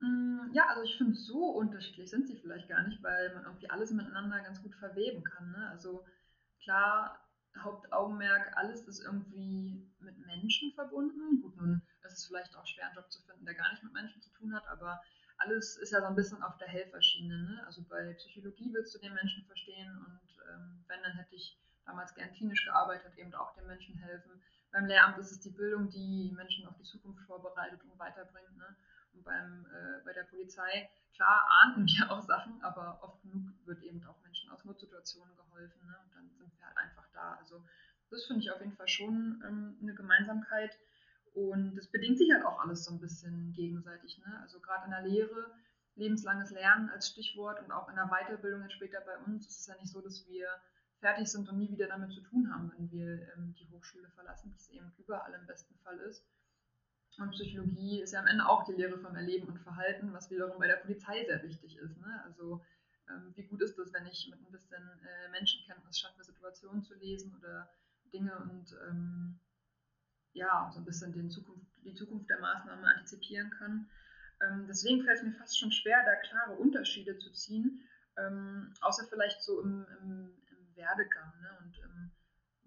Mm, 0.00 0.52
ja, 0.52 0.66
also 0.68 0.82
ich 0.82 0.96
finde, 0.96 1.14
so 1.14 1.50
unterschiedlich 1.50 2.10
sind 2.10 2.26
sie 2.26 2.36
vielleicht 2.36 2.68
gar 2.68 2.86
nicht, 2.86 3.02
weil 3.02 3.34
man 3.34 3.44
irgendwie 3.44 3.70
alles 3.70 3.92
miteinander 3.92 4.40
ganz 4.40 4.62
gut 4.62 4.74
verweben 4.74 5.22
kann. 5.22 5.52
Ne? 5.52 5.68
Also 5.70 6.04
klar, 6.62 7.20
Hauptaugenmerk, 7.56 8.56
alles 8.56 8.82
ist 8.88 9.04
irgendwie 9.04 9.88
mit 10.00 10.18
Menschen 10.26 10.72
verbunden. 10.72 11.40
Gut, 11.42 11.56
nun 11.56 11.82
ist 12.04 12.18
es 12.18 12.26
vielleicht 12.26 12.54
auch 12.56 12.66
schwer, 12.66 12.86
einen 12.86 12.96
Job 12.96 13.10
zu 13.10 13.22
finden, 13.22 13.44
der 13.44 13.54
gar 13.54 13.70
nicht 13.70 13.82
mit 13.82 13.92
Menschen 13.92 14.20
zu 14.20 14.30
tun 14.30 14.54
hat, 14.54 14.66
aber 14.68 15.00
alles 15.38 15.76
ist 15.76 15.92
ja 15.92 16.00
so 16.00 16.06
ein 16.06 16.14
bisschen 16.14 16.42
auf 16.42 16.56
der 16.58 16.68
Helferschiene. 16.68 17.36
Ne? 17.36 17.62
Also 17.66 17.82
bei 17.88 18.14
Psychologie 18.14 18.72
willst 18.72 18.94
du 18.94 18.98
den 18.98 19.14
Menschen 19.14 19.44
verstehen 19.44 19.90
und 19.98 20.20
ähm, 20.48 20.84
wenn, 20.86 21.02
dann 21.02 21.16
hätte 21.16 21.34
ich 21.34 21.58
damals 21.84 22.14
gern 22.14 22.32
klinisch 22.32 22.64
gearbeitet, 22.64 23.16
eben 23.16 23.34
auch 23.34 23.54
den 23.54 23.66
Menschen 23.66 23.94
helfen. 23.96 24.40
Beim 24.72 24.86
Lehramt 24.86 25.18
ist 25.18 25.32
es 25.32 25.40
die 25.40 25.50
Bildung, 25.50 25.90
die 25.90 26.32
Menschen 26.34 26.66
auf 26.66 26.76
die 26.76 26.84
Zukunft 26.84 27.22
vorbereitet 27.26 27.80
und 27.84 27.98
weiterbringt. 27.98 28.56
Ne? 28.56 28.76
Und 29.12 29.24
beim, 29.24 29.66
äh, 29.66 30.04
bei 30.04 30.12
der 30.12 30.24
Polizei, 30.24 30.90
klar, 31.14 31.46
ahnden 31.62 31.86
wir 31.86 32.10
auch 32.10 32.22
Sachen, 32.22 32.62
aber 32.62 32.98
oft 33.02 33.22
genug 33.22 33.52
wird 33.66 33.82
eben 33.82 34.04
auch 34.06 34.20
Menschen 34.24 34.50
aus 34.50 34.64
Notsituationen 34.64 35.36
geholfen. 35.36 35.86
Ne? 35.86 35.96
Und 36.04 36.14
dann 36.14 36.30
sind 36.36 36.58
wir 36.58 36.66
halt 36.66 36.76
einfach 36.76 37.06
da. 37.12 37.34
Also 37.34 37.64
das 38.10 38.24
finde 38.26 38.42
ich 38.42 38.50
auf 38.50 38.60
jeden 38.60 38.76
Fall 38.76 38.88
schon 38.88 39.42
ähm, 39.46 39.78
eine 39.80 39.94
Gemeinsamkeit. 39.94 40.76
Und 41.34 41.74
das 41.76 41.88
bedingt 41.88 42.16
sich 42.16 42.32
halt 42.32 42.44
auch 42.44 42.60
alles 42.60 42.84
so 42.84 42.92
ein 42.94 43.00
bisschen 43.00 43.52
gegenseitig. 43.52 44.18
Ne? 44.18 44.40
Also 44.40 44.60
gerade 44.60 44.84
in 44.84 44.90
der 44.92 45.02
Lehre, 45.02 45.50
lebenslanges 45.96 46.50
Lernen 46.50 46.88
als 46.90 47.08
Stichwort 47.08 47.60
und 47.62 47.72
auch 47.72 47.88
in 47.88 47.96
der 47.96 48.08
Weiterbildung 48.08 48.62
jetzt 48.62 48.74
später 48.74 49.00
bei 49.00 49.18
uns 49.26 49.46
ist 49.46 49.60
es 49.60 49.66
ja 49.66 49.74
nicht 49.76 49.92
so, 49.92 50.00
dass 50.00 50.26
wir 50.28 50.48
fertig 51.00 51.28
sind 51.28 51.48
und 51.48 51.58
nie 51.58 51.70
wieder 51.70 51.88
damit 51.88 52.12
zu 52.12 52.20
tun 52.20 52.52
haben, 52.52 52.72
wenn 52.76 52.90
wir 52.90 53.28
ähm, 53.34 53.54
die 53.58 53.68
Hochschule 53.68 54.08
verlassen, 54.10 54.52
was 54.54 54.68
eben 54.70 54.92
überall 54.96 55.34
im 55.34 55.46
besten 55.46 55.74
Fall 55.78 55.98
ist. 55.98 56.24
Und 57.18 57.30
Psychologie 57.32 58.00
ist 58.00 58.12
ja 58.12 58.20
am 58.20 58.26
Ende 58.26 58.48
auch 58.48 58.64
die 58.64 58.72
Lehre 58.72 58.98
vom 58.98 59.14
Erleben 59.14 59.48
und 59.48 59.58
Verhalten, 59.58 60.12
was 60.12 60.30
wiederum 60.30 60.58
bei 60.58 60.66
der 60.66 60.76
Polizei 60.76 61.24
sehr 61.24 61.42
wichtig 61.42 61.76
ist. 61.76 61.96
Ne? 61.98 62.22
Also 62.24 62.64
ähm, 63.10 63.32
wie 63.36 63.44
gut 63.44 63.60
ist 63.60 63.78
es, 63.78 63.92
wenn 63.92 64.06
ich 64.06 64.28
mit 64.30 64.40
ein 64.40 64.50
bisschen 64.52 64.82
äh, 64.82 65.30
Menschenkenntnis 65.30 65.98
schaffe, 65.98 66.24
Situationen 66.24 66.82
zu 66.82 66.94
lesen 66.94 67.34
oder 67.38 67.68
Dinge 68.12 68.36
und 68.38 68.74
ähm, 68.88 69.38
ja, 70.34 70.70
so 70.72 70.80
ein 70.80 70.84
bisschen 70.84 71.30
Zukunft, 71.30 71.66
die 71.84 71.94
Zukunft 71.94 72.28
der 72.28 72.40
Maßnahmen 72.40 72.84
antizipieren 72.84 73.50
kann. 73.50 73.88
Ähm, 74.42 74.66
deswegen 74.68 75.02
fällt 75.04 75.18
es 75.18 75.24
mir 75.24 75.32
fast 75.32 75.58
schon 75.58 75.72
schwer, 75.72 76.04
da 76.04 76.14
klare 76.16 76.56
Unterschiede 76.56 77.16
zu 77.18 77.32
ziehen, 77.32 77.88
ähm, 78.16 78.74
außer 78.80 79.06
vielleicht 79.08 79.42
so 79.42 79.62
im, 79.62 79.86
im, 80.02 80.42
im 80.50 80.76
Werdegang 80.76 81.32
ne, 81.40 81.58
und 81.62 81.78
im 81.78 82.12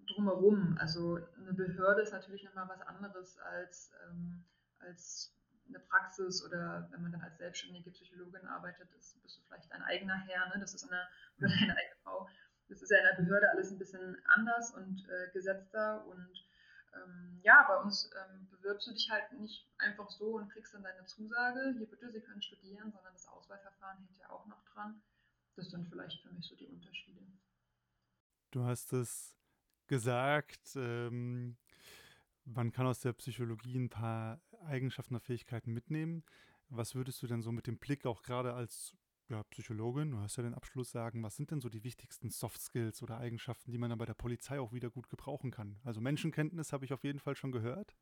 Drumherum. 0.06 0.76
Also 0.80 1.18
eine 1.36 1.52
Behörde 1.52 2.02
ist 2.02 2.12
natürlich 2.12 2.44
nochmal 2.44 2.68
was 2.68 2.80
anderes 2.82 3.38
als, 3.38 3.92
ähm, 4.08 4.44
als 4.78 5.34
eine 5.68 5.80
Praxis 5.80 6.42
oder 6.44 6.88
wenn 6.90 7.02
man 7.02 7.12
dann 7.12 7.20
als 7.20 7.36
selbstständige 7.36 7.90
Psychologin 7.90 8.46
arbeitet, 8.46 8.90
ist, 8.94 9.22
bist 9.22 9.38
du 9.38 9.42
vielleicht 9.42 9.70
ein 9.72 9.82
eigener 9.82 10.16
Herr, 10.26 10.48
ne? 10.48 10.60
das 10.60 10.72
ist 10.72 10.84
in 10.84 10.90
der 10.90 11.06
Behörde 11.36 11.64
eine 11.64 11.76
eigene 11.76 11.96
Frau. 12.02 12.28
Das 12.68 12.80
ist 12.80 12.90
ja 12.90 12.98
in 12.98 13.04
der 13.04 13.22
Behörde 13.22 13.50
alles 13.50 13.70
ein 13.70 13.78
bisschen 13.78 14.16
anders 14.24 14.72
und 14.72 15.06
äh, 15.08 15.30
gesetzter 15.32 16.06
und 16.06 16.47
ähm, 16.94 17.40
ja, 17.42 17.64
bei 17.68 17.76
uns 17.76 18.10
ähm, 18.14 18.48
bewirbst 18.50 18.86
du 18.86 18.92
dich 18.92 19.10
halt 19.10 19.32
nicht 19.32 19.66
einfach 19.78 20.10
so 20.10 20.36
und 20.36 20.48
kriegst 20.50 20.74
dann 20.74 20.82
deine 20.82 21.04
Zusage, 21.06 21.74
hier 21.76 21.88
bitte, 21.88 22.10
Sie 22.10 22.20
können 22.20 22.42
studieren, 22.42 22.92
sondern 22.92 23.12
das 23.12 23.28
Auswahlverfahren 23.28 23.98
hängt 23.98 24.18
ja 24.18 24.30
auch 24.30 24.46
noch 24.46 24.62
dran. 24.72 25.02
Das 25.56 25.70
sind 25.70 25.88
vielleicht 25.88 26.22
für 26.22 26.30
mich 26.30 26.46
so 26.46 26.56
die 26.56 26.66
Unterschiede. 26.66 27.20
Du 28.50 28.64
hast 28.64 28.92
es 28.92 29.36
gesagt, 29.86 30.76
ähm, 30.76 31.56
man 32.44 32.72
kann 32.72 32.86
aus 32.86 33.00
der 33.00 33.12
Psychologie 33.12 33.78
ein 33.78 33.90
paar 33.90 34.40
Eigenschaften 34.64 35.14
oder 35.14 35.24
Fähigkeiten 35.24 35.72
mitnehmen. 35.72 36.24
Was 36.70 36.94
würdest 36.94 37.22
du 37.22 37.26
denn 37.26 37.42
so 37.42 37.52
mit 37.52 37.66
dem 37.66 37.78
Blick 37.78 38.06
auch 38.06 38.22
gerade 38.22 38.54
als 38.54 38.94
ja, 39.28 39.42
Psychologin, 39.44 40.10
du 40.10 40.20
hast 40.20 40.36
ja 40.36 40.42
den 40.42 40.54
Abschluss 40.54 40.90
sagen, 40.90 41.22
was 41.22 41.36
sind 41.36 41.50
denn 41.50 41.60
so 41.60 41.68
die 41.68 41.84
wichtigsten 41.84 42.30
Soft 42.30 42.60
Skills 42.60 43.02
oder 43.02 43.18
Eigenschaften, 43.18 43.70
die 43.70 43.78
man 43.78 43.90
dann 43.90 43.98
bei 43.98 44.06
der 44.06 44.14
Polizei 44.14 44.58
auch 44.58 44.72
wieder 44.72 44.90
gut 44.90 45.08
gebrauchen 45.08 45.50
kann? 45.50 45.78
Also 45.84 46.00
Menschenkenntnis 46.00 46.72
habe 46.72 46.84
ich 46.84 46.92
auf 46.92 47.04
jeden 47.04 47.18
Fall 47.18 47.36
schon 47.36 47.52
gehört. 47.52 47.94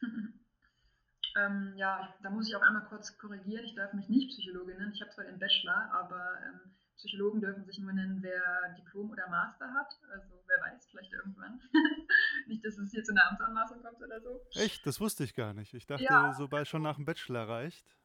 ähm, 1.36 1.72
ja, 1.76 2.14
da 2.22 2.30
muss 2.30 2.48
ich 2.48 2.56
auch 2.56 2.62
einmal 2.62 2.84
kurz 2.84 3.16
korrigieren. 3.16 3.64
Ich 3.64 3.74
darf 3.74 3.94
mich 3.94 4.08
nicht 4.08 4.28
Psychologin 4.28 4.76
nennen. 4.76 4.92
Ich 4.94 5.00
habe 5.00 5.10
zwar 5.10 5.24
den 5.24 5.38
Bachelor, 5.38 5.90
aber 5.92 6.38
ähm, 6.46 6.74
Psychologen 6.96 7.40
dürfen 7.40 7.64
sich 7.64 7.78
nur 7.78 7.92
nennen, 7.92 8.22
wer 8.22 8.74
Diplom 8.76 9.10
oder 9.10 9.28
Master 9.28 9.72
hat. 9.72 9.98
Also 10.12 10.44
wer 10.46 10.60
weiß, 10.70 10.86
vielleicht 10.90 11.12
irgendwann. 11.12 11.60
nicht, 12.46 12.64
dass 12.64 12.76
es 12.76 12.90
hier 12.90 13.02
zu 13.02 13.12
einer 13.12 13.30
Amtsanmaßung 13.30 13.82
kommt 13.82 14.02
oder 14.02 14.20
so. 14.20 14.40
Echt? 14.54 14.86
Das 14.86 15.00
wusste 15.00 15.24
ich 15.24 15.34
gar 15.34 15.54
nicht. 15.54 15.72
Ich 15.72 15.86
dachte, 15.86 16.04
ja. 16.04 16.34
sobald 16.34 16.68
schon 16.68 16.82
nach 16.82 16.96
dem 16.96 17.06
Bachelor 17.06 17.48
reicht. 17.48 17.96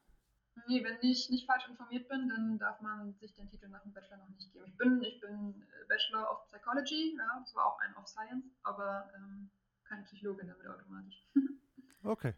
Nee, 0.68 0.84
wenn 0.84 0.98
ich 1.02 1.30
nicht 1.30 1.46
falsch 1.46 1.68
informiert 1.68 2.08
bin, 2.08 2.30
dann 2.30 2.58
darf 2.58 2.82
man 2.82 3.14
sich 3.16 3.34
den 3.36 3.50
Titel 3.50 3.68
nach 3.68 3.82
dem 3.84 3.94
Bachelor 3.94 4.18
noch 4.18 4.30
nicht 4.30 4.52
geben. 4.52 4.66
Ich 4.68 4.78
bin, 4.78 5.02
ich 5.02 5.20
bin 5.20 5.62
äh, 5.62 5.88
Bachelor 5.88 6.32
of 6.32 6.46
Psychology, 6.48 7.16
ja, 7.18 7.40
das 7.40 7.56
war 7.56 7.66
auch 7.66 7.80
ein 7.80 7.96
of 7.96 8.08
Science, 8.08 8.46
aber 8.64 9.12
ähm, 9.16 9.50
keine 9.88 10.04
Psychologin 10.04 10.48
damit 10.48 10.68
automatisch. 10.68 11.26
okay. 12.04 12.34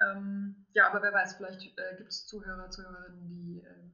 Ähm, 0.00 0.66
ja, 0.72 0.88
aber 0.88 1.02
wer 1.02 1.12
weiß, 1.12 1.36
vielleicht 1.36 1.62
äh, 1.78 1.96
gibt 1.96 2.10
es 2.10 2.26
Zuhörer, 2.26 2.70
Zuhörerinnen, 2.70 3.28
die 3.28 3.62
äh, 3.62 3.90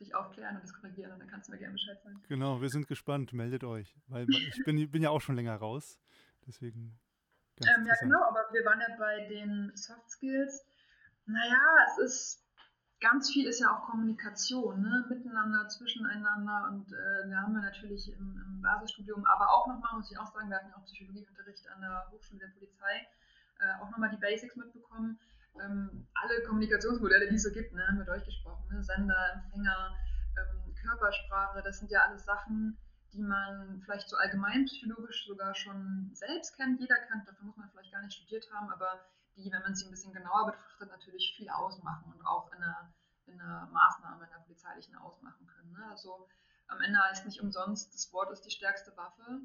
dich 0.00 0.14
aufklären 0.14 0.56
und 0.56 0.62
das 0.62 0.72
korrigieren 0.72 1.12
und 1.12 1.20
dann 1.20 1.28
kannst 1.28 1.48
du 1.48 1.52
mir 1.52 1.58
gerne 1.58 1.74
Bescheid 1.74 2.00
sagen. 2.02 2.22
Genau, 2.28 2.60
wir 2.60 2.68
sind 2.68 2.86
gespannt, 2.88 3.32
meldet 3.32 3.64
euch, 3.64 3.94
weil 4.06 4.26
ich 4.30 4.64
bin, 4.64 4.90
bin 4.90 5.02
ja 5.02 5.10
auch 5.10 5.20
schon 5.20 5.36
länger 5.36 5.56
raus, 5.56 5.98
deswegen. 6.46 6.98
Ähm, 7.60 7.86
ja, 7.86 7.94
genau, 8.00 8.22
aber 8.24 8.46
wir 8.52 8.64
waren 8.64 8.80
ja 8.80 8.96
bei 8.98 9.26
den 9.28 9.72
Soft 9.76 10.10
Skills. 10.10 10.64
Naja, 11.26 11.60
es 11.86 11.98
ist 11.98 12.44
ganz 13.02 13.30
viel 13.30 13.46
ist 13.46 13.60
ja 13.60 13.76
auch 13.76 13.90
Kommunikation, 13.90 14.80
ne? 14.80 15.04
miteinander, 15.08 15.68
zwischeneinander. 15.68 16.70
Und 16.70 16.92
äh, 16.92 17.28
da 17.28 17.42
haben 17.42 17.52
wir 17.52 17.60
natürlich 17.60 18.08
im, 18.12 18.40
im, 18.46 18.62
Basisstudium, 18.62 19.26
aber 19.26 19.50
auch 19.50 19.66
nochmal, 19.66 19.96
muss 19.96 20.10
ich 20.10 20.18
auch 20.18 20.32
sagen, 20.32 20.48
wir 20.48 20.56
hatten 20.56 20.70
ja 20.70 20.76
auch 20.76 20.84
Psychologieunterricht 20.84 21.68
an 21.68 21.80
der 21.80 22.06
Hochschule 22.10 22.38
der 22.38 22.54
Polizei, 22.54 23.06
äh, 23.58 23.82
auch 23.82 23.90
nochmal 23.90 24.10
die 24.10 24.22
Basics 24.22 24.54
mitbekommen. 24.54 25.18
Ähm, 25.60 26.06
alle 26.14 26.42
Kommunikationsmodelle, 26.46 27.28
die 27.28 27.34
es 27.34 27.42
so 27.42 27.50
gibt, 27.50 27.74
ne, 27.74 27.86
haben 27.86 27.98
wir 27.98 28.06
durchgesprochen. 28.06 28.64
Ne? 28.70 28.82
Sender, 28.84 29.32
Empfänger, 29.34 29.94
ähm, 30.38 30.74
Körpersprache, 30.80 31.60
das 31.62 31.80
sind 31.80 31.90
ja 31.90 32.02
alles 32.06 32.24
Sachen, 32.24 32.78
die 33.12 33.20
man 33.20 33.82
vielleicht 33.84 34.08
so 34.08 34.16
allgemein 34.16 34.64
psychologisch 34.64 35.26
sogar 35.26 35.54
schon 35.54 36.10
selbst 36.14 36.56
kennt. 36.56 36.80
Jeder 36.80 36.96
kennt, 37.10 37.28
dafür 37.28 37.46
muss 37.46 37.56
man 37.56 37.68
vielleicht 37.70 37.92
gar 37.92 38.02
nicht 38.02 38.14
studiert 38.14 38.46
haben, 38.52 38.70
aber 38.70 39.00
die, 39.36 39.50
wenn 39.50 39.62
man 39.62 39.74
sie 39.74 39.86
ein 39.86 39.90
bisschen 39.90 40.12
genauer 40.12 40.46
betrachtet, 40.46 40.90
natürlich 40.90 41.34
viel 41.36 41.48
ausmachen 41.48 42.12
und 42.12 42.24
auch 42.26 42.52
in 42.52 42.62
einer, 42.62 42.92
in 43.26 43.40
einer 43.40 43.66
Maßnahme, 43.72 44.24
in 44.24 44.30
einer 44.30 44.44
polizeilichen 44.44 44.96
ausmachen 44.96 45.46
können. 45.46 45.72
Ne? 45.72 45.86
Also 45.90 46.28
am 46.68 46.80
Ende 46.80 46.98
heißt 47.00 47.26
nicht 47.26 47.40
umsonst, 47.40 47.94
das 47.94 48.12
Wort 48.12 48.30
ist 48.30 48.42
die 48.42 48.50
stärkste 48.50 48.96
Waffe 48.96 49.40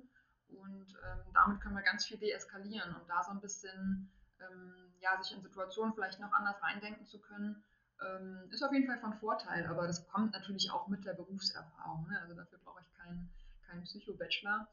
und 0.49 0.87
ähm, 1.03 1.33
damit 1.33 1.61
können 1.61 1.75
wir 1.75 1.83
ganz 1.83 2.05
viel 2.05 2.17
deeskalieren 2.17 2.95
und 2.95 3.07
da 3.09 3.23
so 3.23 3.31
ein 3.31 3.41
bisschen 3.41 4.11
ähm, 4.39 4.93
ja, 4.99 5.21
sich 5.21 5.35
in 5.35 5.43
Situationen 5.43 5.93
vielleicht 5.93 6.19
noch 6.19 6.31
anders 6.31 6.61
reindenken 6.61 7.05
zu 7.05 7.19
können, 7.19 7.63
ähm, 8.01 8.49
ist 8.51 8.63
auf 8.63 8.71
jeden 8.71 8.87
Fall 8.87 8.99
von 8.99 9.13
Vorteil, 9.13 9.65
aber 9.65 9.87
das 9.87 10.07
kommt 10.07 10.33
natürlich 10.33 10.71
auch 10.71 10.87
mit 10.87 11.05
der 11.05 11.13
Berufserfahrung. 11.13 12.07
Ne? 12.07 12.19
Also 12.21 12.35
dafür 12.35 12.59
brauche 12.59 12.81
ich 12.81 12.97
keinen 12.97 13.29
kein 13.67 13.83
Psycho-Bachelor. 13.83 14.67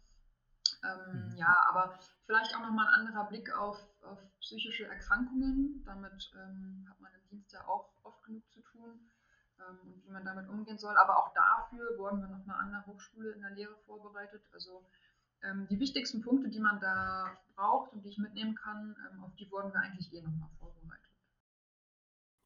Ähm, 0.85 1.31
mhm. 1.31 1.37
Ja, 1.37 1.57
aber 1.68 1.99
vielleicht 2.27 2.55
auch 2.55 2.61
nochmal 2.61 2.87
ein 2.88 3.07
anderer 3.07 3.27
Blick 3.27 3.51
auf, 3.57 3.79
auf 4.03 4.18
psychische 4.40 4.87
Erkrankungen. 4.87 5.83
Damit 5.85 6.31
ähm, 6.37 6.87
hat 6.90 7.01
man 7.01 7.12
im 7.14 7.29
Dienst 7.29 7.53
ja 7.53 7.66
auch 7.66 7.90
oft 8.03 8.23
genug 8.25 8.49
zu 8.51 8.61
tun 8.61 9.11
ähm, 9.59 9.79
und 9.83 10.05
wie 10.05 10.11
man 10.11 10.25
damit 10.25 10.49
umgehen 10.49 10.79
soll. 10.79 10.97
Aber 10.97 11.18
auch 11.18 11.33
dafür 11.33 11.99
wurden 11.99 12.20
wir 12.20 12.29
nochmal 12.29 12.61
an 12.61 12.70
der 12.70 12.87
Hochschule 12.87 13.33
in 13.33 13.40
der 13.40 13.53
Lehre 13.53 13.77
vorbereitet. 13.87 14.42
Also 14.53 14.87
ähm, 15.42 15.66
die 15.68 15.81
wichtigsten 15.81 16.20
Punkte, 16.20 16.51
die 16.51 16.61
man 16.61 16.81
da 16.81 17.37
braucht 17.55 17.92
und 17.92 18.03
die 18.05 18.11
ich 18.11 18.18
mitnehmen 18.18 18.55
kann, 18.55 18.97
ähm, 19.11 19.25
auf 19.25 19.35
die 19.37 19.51
wurden 19.51 19.73
wir 19.73 19.81
eigentlich 19.81 20.12
eh 20.12 20.23
nochmal 20.23 20.51
vorbereitet. 20.59 21.11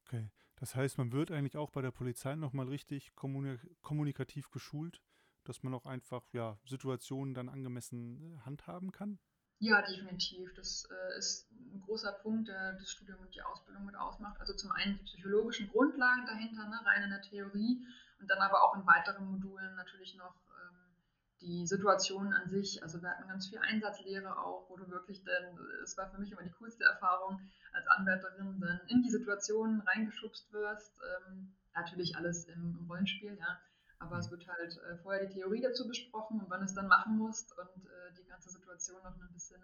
Okay, 0.05 0.31
das 0.55 0.75
heißt, 0.75 0.97
man 0.97 1.11
wird 1.11 1.31
eigentlich 1.31 1.57
auch 1.57 1.71
bei 1.71 1.81
der 1.81 1.91
Polizei 1.91 2.35
nochmal 2.35 2.67
richtig 2.67 3.15
kommunik 3.15 3.59
kommunikativ 3.81 4.49
geschult 4.49 5.01
dass 5.49 5.63
man 5.63 5.73
auch 5.73 5.87
einfach 5.87 6.23
ja, 6.31 6.57
Situationen 6.65 7.33
dann 7.33 7.49
angemessen 7.49 8.21
äh, 8.21 8.39
handhaben 8.45 8.91
kann? 8.91 9.17
Ja, 9.57 9.81
definitiv. 9.81 10.53
Das 10.53 10.87
äh, 10.89 11.17
ist 11.17 11.51
ein 11.51 11.81
großer 11.81 12.13
Punkt, 12.13 12.47
der 12.47 12.73
das 12.73 12.91
Studium 12.91 13.19
und 13.19 13.33
die 13.33 13.41
Ausbildung 13.41 13.85
mit 13.85 13.95
ausmacht. 13.95 14.39
Also 14.39 14.53
zum 14.53 14.71
einen 14.71 14.97
die 14.99 15.03
psychologischen 15.03 15.67
Grundlagen 15.67 16.25
dahinter, 16.27 16.69
ne, 16.69 16.79
rein 16.85 17.03
in 17.03 17.09
der 17.09 17.21
Theorie 17.23 17.83
und 18.21 18.29
dann 18.29 18.37
aber 18.37 18.63
auch 18.63 18.75
in 18.75 18.85
weiteren 18.85 19.25
Modulen 19.25 19.75
natürlich 19.75 20.15
noch 20.15 20.35
ähm, 20.35 20.95
die 21.41 21.65
Situation 21.65 22.31
an 22.31 22.47
sich. 22.47 22.83
Also 22.83 23.01
wir 23.01 23.09
hatten 23.09 23.27
ganz 23.27 23.49
viel 23.49 23.57
Einsatzlehre 23.57 24.37
auch, 24.37 24.69
wo 24.69 24.77
du 24.77 24.87
wirklich 24.89 25.23
dann, 25.23 25.57
es 25.83 25.97
war 25.97 26.09
für 26.11 26.19
mich 26.19 26.31
immer 26.31 26.43
die 26.43 26.51
coolste 26.51 26.83
Erfahrung 26.83 27.41
als 27.73 27.87
Anwärterin, 27.87 28.61
dann 28.61 28.79
in 28.87 29.01
die 29.01 29.09
Situation 29.09 29.81
reingeschubst 29.81 30.53
wirst. 30.53 30.95
Ähm, 31.27 31.55
natürlich 31.73 32.15
alles 32.15 32.45
im, 32.45 32.77
im 32.79 32.85
Rollenspiel, 32.87 33.35
ja 33.35 33.59
Aber 33.99 34.15
mhm. 34.15 34.21
es 34.21 34.31
wird 34.31 34.47
halt 34.47 34.77
äh, 34.77 34.97
vorher 34.97 35.25
die 35.25 35.33
Theorie 35.33 35.61
dazu 35.61 35.87
besprochen 35.87 36.39
und 36.39 36.49
wann 36.49 36.63
es 36.63 36.73
dann 36.73 36.87
machen 36.87 37.17
musst 37.17 37.57
und 37.57 37.85
äh, 37.85 38.13
die 38.17 38.25
ganze 38.25 38.49
Situation 38.49 39.01
noch 39.03 39.15
ein 39.19 39.33
bisschen 39.33 39.61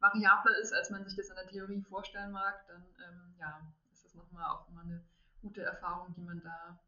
variabler 0.00 0.58
ist, 0.58 0.72
als 0.72 0.90
man 0.90 1.04
sich 1.04 1.16
das 1.16 1.28
in 1.28 1.36
der 1.36 1.46
Theorie 1.46 1.80
vorstellen 1.82 2.32
mag, 2.32 2.66
dann 2.66 2.82
ähm, 3.06 3.34
ja, 3.38 3.60
ist 3.92 4.04
das 4.04 4.14
nochmal 4.14 4.50
auch 4.50 4.68
immer 4.68 4.82
eine 4.82 5.02
gute 5.40 5.62
Erfahrung, 5.62 6.12
die 6.14 6.22
man 6.22 6.42
da 6.42 6.78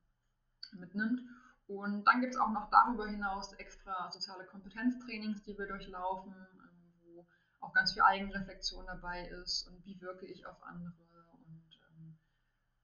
mitnimmt. 0.72 1.20
Und 1.66 2.04
dann 2.04 2.20
gibt 2.20 2.34
es 2.34 2.40
auch 2.40 2.50
noch 2.50 2.70
darüber 2.70 3.06
hinaus 3.06 3.52
extra 3.54 4.10
soziale 4.12 4.44
Kompetenztrainings, 4.44 5.42
die 5.42 5.58
wir 5.58 5.66
durchlaufen, 5.66 6.32
ähm, 6.32 6.92
wo 7.04 7.26
auch 7.60 7.72
ganz 7.72 7.92
viel 7.92 8.02
Eigenreflexion 8.02 8.86
dabei 8.86 9.26
ist 9.28 9.66
und 9.68 9.84
wie 9.84 10.00
wirke 10.00 10.26
ich 10.26 10.46
auf 10.46 10.62
andere 10.62 11.05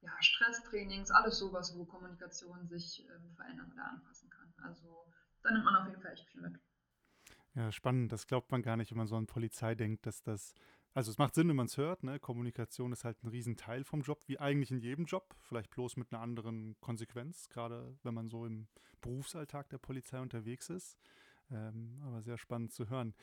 ja, 0.02 0.10
Stresstrainings, 0.20 1.10
alles 1.10 1.38
sowas, 1.38 1.76
wo 1.76 1.84
Kommunikation 1.84 2.68
sich 2.68 3.04
ähm, 3.08 3.34
verändern 3.34 3.72
oder 3.72 3.88
anpassen 3.88 4.28
kann. 4.30 4.52
Also 4.62 5.06
da 5.42 5.50
nimmt 5.50 5.64
man 5.64 5.76
auf 5.76 5.88
jeden 5.88 6.00
Fall 6.00 6.12
echt 6.12 6.28
viel 6.28 6.42
mit. 6.42 6.60
Ja, 7.54 7.70
spannend. 7.72 8.12
Das 8.12 8.26
glaubt 8.26 8.50
man 8.50 8.62
gar 8.62 8.76
nicht, 8.76 8.90
wenn 8.90 8.98
man 8.98 9.06
so 9.06 9.16
an 9.16 9.26
Polizei 9.26 9.74
denkt, 9.74 10.06
dass 10.06 10.22
das 10.22 10.54
also 10.94 11.10
es 11.10 11.16
macht 11.16 11.34
Sinn, 11.34 11.48
wenn 11.48 11.56
man 11.56 11.66
es 11.66 11.78
hört. 11.78 12.02
Ne? 12.02 12.18
Kommunikation 12.20 12.92
ist 12.92 13.04
halt 13.04 13.22
ein 13.22 13.28
Riesenteil 13.28 13.84
vom 13.84 14.02
Job, 14.02 14.20
wie 14.26 14.38
eigentlich 14.38 14.70
in 14.70 14.78
jedem 14.78 15.06
Job, 15.06 15.34
vielleicht 15.40 15.70
bloß 15.70 15.96
mit 15.96 16.12
einer 16.12 16.20
anderen 16.20 16.76
Konsequenz, 16.80 17.48
gerade 17.48 17.96
wenn 18.02 18.12
man 18.12 18.28
so 18.28 18.44
im 18.44 18.66
Berufsalltag 19.00 19.70
der 19.70 19.78
Polizei 19.78 20.20
unterwegs 20.20 20.68
ist. 20.68 20.98
Ähm, 21.50 21.98
aber 22.04 22.22
sehr 22.22 22.36
spannend 22.36 22.72
zu 22.72 22.90
hören. 22.90 23.14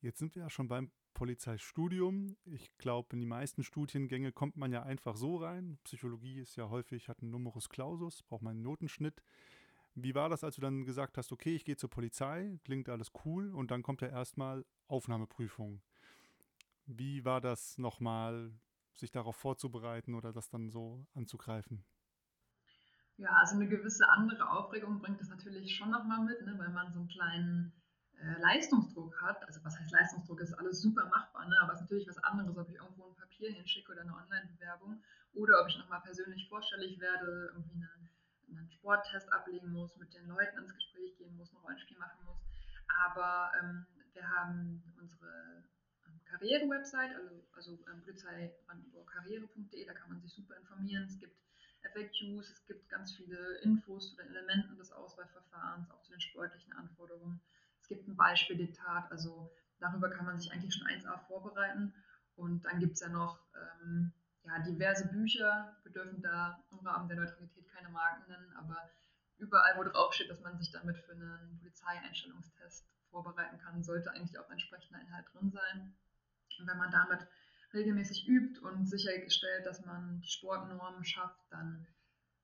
Jetzt 0.00 0.18
sind 0.18 0.34
wir 0.34 0.42
ja 0.42 0.50
schon 0.50 0.68
beim 0.68 0.90
Polizeistudium. 1.14 2.36
Ich 2.44 2.76
glaube, 2.76 3.14
in 3.14 3.20
die 3.20 3.26
meisten 3.26 3.64
Studiengänge 3.64 4.32
kommt 4.32 4.56
man 4.56 4.70
ja 4.70 4.82
einfach 4.82 5.16
so 5.16 5.36
rein. 5.36 5.78
Psychologie 5.84 6.40
ist 6.40 6.56
ja 6.56 6.68
häufig, 6.68 7.08
hat 7.08 7.22
einen 7.22 7.30
Numerus 7.30 7.68
Clausus, 7.68 8.22
braucht 8.22 8.42
man 8.42 8.52
einen 8.52 8.62
Notenschnitt. 8.62 9.22
Wie 9.94 10.14
war 10.14 10.28
das, 10.28 10.44
als 10.44 10.56
du 10.56 10.60
dann 10.60 10.84
gesagt 10.84 11.16
hast, 11.16 11.32
okay, 11.32 11.56
ich 11.56 11.64
gehe 11.64 11.76
zur 11.76 11.88
Polizei, 11.88 12.60
klingt 12.64 12.90
alles 12.90 13.10
cool 13.24 13.54
und 13.54 13.70
dann 13.70 13.82
kommt 13.82 14.02
ja 14.02 14.08
erstmal 14.08 14.66
Aufnahmeprüfung. 14.88 15.80
Wie 16.84 17.24
war 17.24 17.40
das 17.40 17.78
nochmal, 17.78 18.52
sich 18.94 19.10
darauf 19.10 19.36
vorzubereiten 19.36 20.14
oder 20.14 20.34
das 20.34 20.50
dann 20.50 20.68
so 20.68 21.06
anzugreifen? 21.14 21.82
Ja, 23.16 23.30
also 23.30 23.54
eine 23.54 23.68
gewisse 23.68 24.06
andere 24.10 24.50
Aufregung 24.50 25.00
bringt 25.00 25.20
es 25.22 25.30
natürlich 25.30 25.74
schon 25.74 25.90
nochmal 25.90 26.22
mit, 26.22 26.42
ne, 26.44 26.54
weil 26.58 26.68
man 26.68 26.92
so 26.92 26.98
einen 26.98 27.08
kleinen 27.08 27.72
äh, 28.20 28.40
Leistungsdruck 28.40 29.20
hat. 29.20 29.46
Also 29.46 29.64
was 29.64 29.78
heißt 29.78 29.92
Leistungsdruck? 29.92 30.40
Ist 30.40 30.54
alles 30.54 30.80
super 30.80 31.06
machbar, 31.06 31.48
ne? 31.48 31.56
aber 31.62 31.72
es 31.72 31.80
ist 31.80 31.82
natürlich 31.82 32.08
was 32.08 32.18
anderes, 32.18 32.56
ob 32.56 32.68
ich 32.68 32.76
irgendwo 32.76 33.06
ein 33.08 33.16
Papier 33.16 33.50
hinschicke 33.52 33.92
oder 33.92 34.02
eine 34.02 34.14
Online-Bewerbung 34.14 35.02
oder 35.34 35.60
ob 35.60 35.68
ich 35.68 35.78
nochmal 35.78 36.00
persönlich 36.00 36.48
vorstellig 36.48 36.98
werde, 36.98 37.50
irgendwie 37.54 37.74
einen, 37.74 38.10
einen, 38.48 38.70
Sporttest 38.70 39.32
ablegen 39.32 39.70
muss, 39.72 39.96
mit 39.96 40.14
den 40.14 40.26
Leuten 40.28 40.58
ins 40.58 40.74
Gespräch 40.74 41.16
gehen 41.18 41.36
muss, 41.36 41.52
ein 41.52 41.56
Rollenspiel 41.58 41.98
machen 41.98 42.24
muss. 42.24 42.38
Aber 43.04 43.52
ähm, 43.60 43.86
wir 44.12 44.28
haben 44.30 44.82
unsere 44.98 45.64
Karriere-Website, 46.26 47.14
also, 47.16 47.44
also 47.52 47.72
ähm, 47.90 48.02
polizeibrandenburgkarriere.de, 48.02 49.84
da 49.84 49.92
kann 49.92 50.08
man 50.08 50.20
sich 50.20 50.32
super 50.32 50.56
informieren. 50.56 51.04
Es 51.04 51.18
gibt 51.18 51.36
FAQs, 51.82 52.50
es 52.50 52.66
gibt 52.66 52.88
ganz 52.88 53.14
viele 53.16 53.58
Infos 53.62 54.10
zu 54.10 54.16
den 54.16 54.28
Elementen 54.28 54.76
des 54.76 54.92
Auswahlverfahrens, 54.92 55.90
auch 55.90 56.02
zu 56.02 56.12
den 56.12 56.20
sportlichen 56.20 56.72
Anforderungen. 56.72 57.40
Es 57.86 57.88
gibt 57.88 58.08
ein 58.08 58.16
Beispieldiktat, 58.16 59.12
also 59.12 59.48
darüber 59.78 60.10
kann 60.10 60.26
man 60.26 60.36
sich 60.40 60.50
eigentlich 60.50 60.74
schon 60.74 60.88
1a 60.88 61.24
vorbereiten. 61.28 61.94
Und 62.34 62.64
dann 62.64 62.80
gibt 62.80 62.94
es 62.94 63.00
ja 63.00 63.08
noch 63.08 63.38
ähm, 63.54 64.12
ja, 64.42 64.58
diverse 64.58 65.06
Bücher. 65.06 65.76
Wir 65.84 65.92
dürfen 65.92 66.20
da 66.20 66.60
im 66.72 66.78
Rahmen 66.80 67.06
der 67.06 67.18
Neutralität 67.18 67.68
keine 67.68 67.90
Marken 67.90 68.28
nennen, 68.28 68.52
aber 68.56 68.90
überall, 69.38 69.76
wo 69.76 69.84
drauf 69.84 70.12
steht, 70.12 70.28
dass 70.28 70.40
man 70.40 70.58
sich 70.58 70.72
damit 70.72 70.98
für 70.98 71.12
einen 71.12 71.58
Polizeieinstellungstest 71.60 72.88
vorbereiten 73.08 73.58
kann, 73.58 73.84
sollte 73.84 74.10
eigentlich 74.10 74.36
auch 74.40 74.50
entsprechender 74.50 75.00
Inhalt 75.02 75.26
drin 75.32 75.52
sein. 75.52 75.94
Und 76.58 76.66
wenn 76.66 76.78
man 76.78 76.90
damit 76.90 77.24
regelmäßig 77.72 78.26
übt 78.26 78.58
und 78.62 78.88
sichergestellt, 78.88 79.64
dass 79.64 79.86
man 79.86 80.20
die 80.22 80.28
Sportnormen 80.28 81.04
schafft, 81.04 81.40
dann 81.50 81.86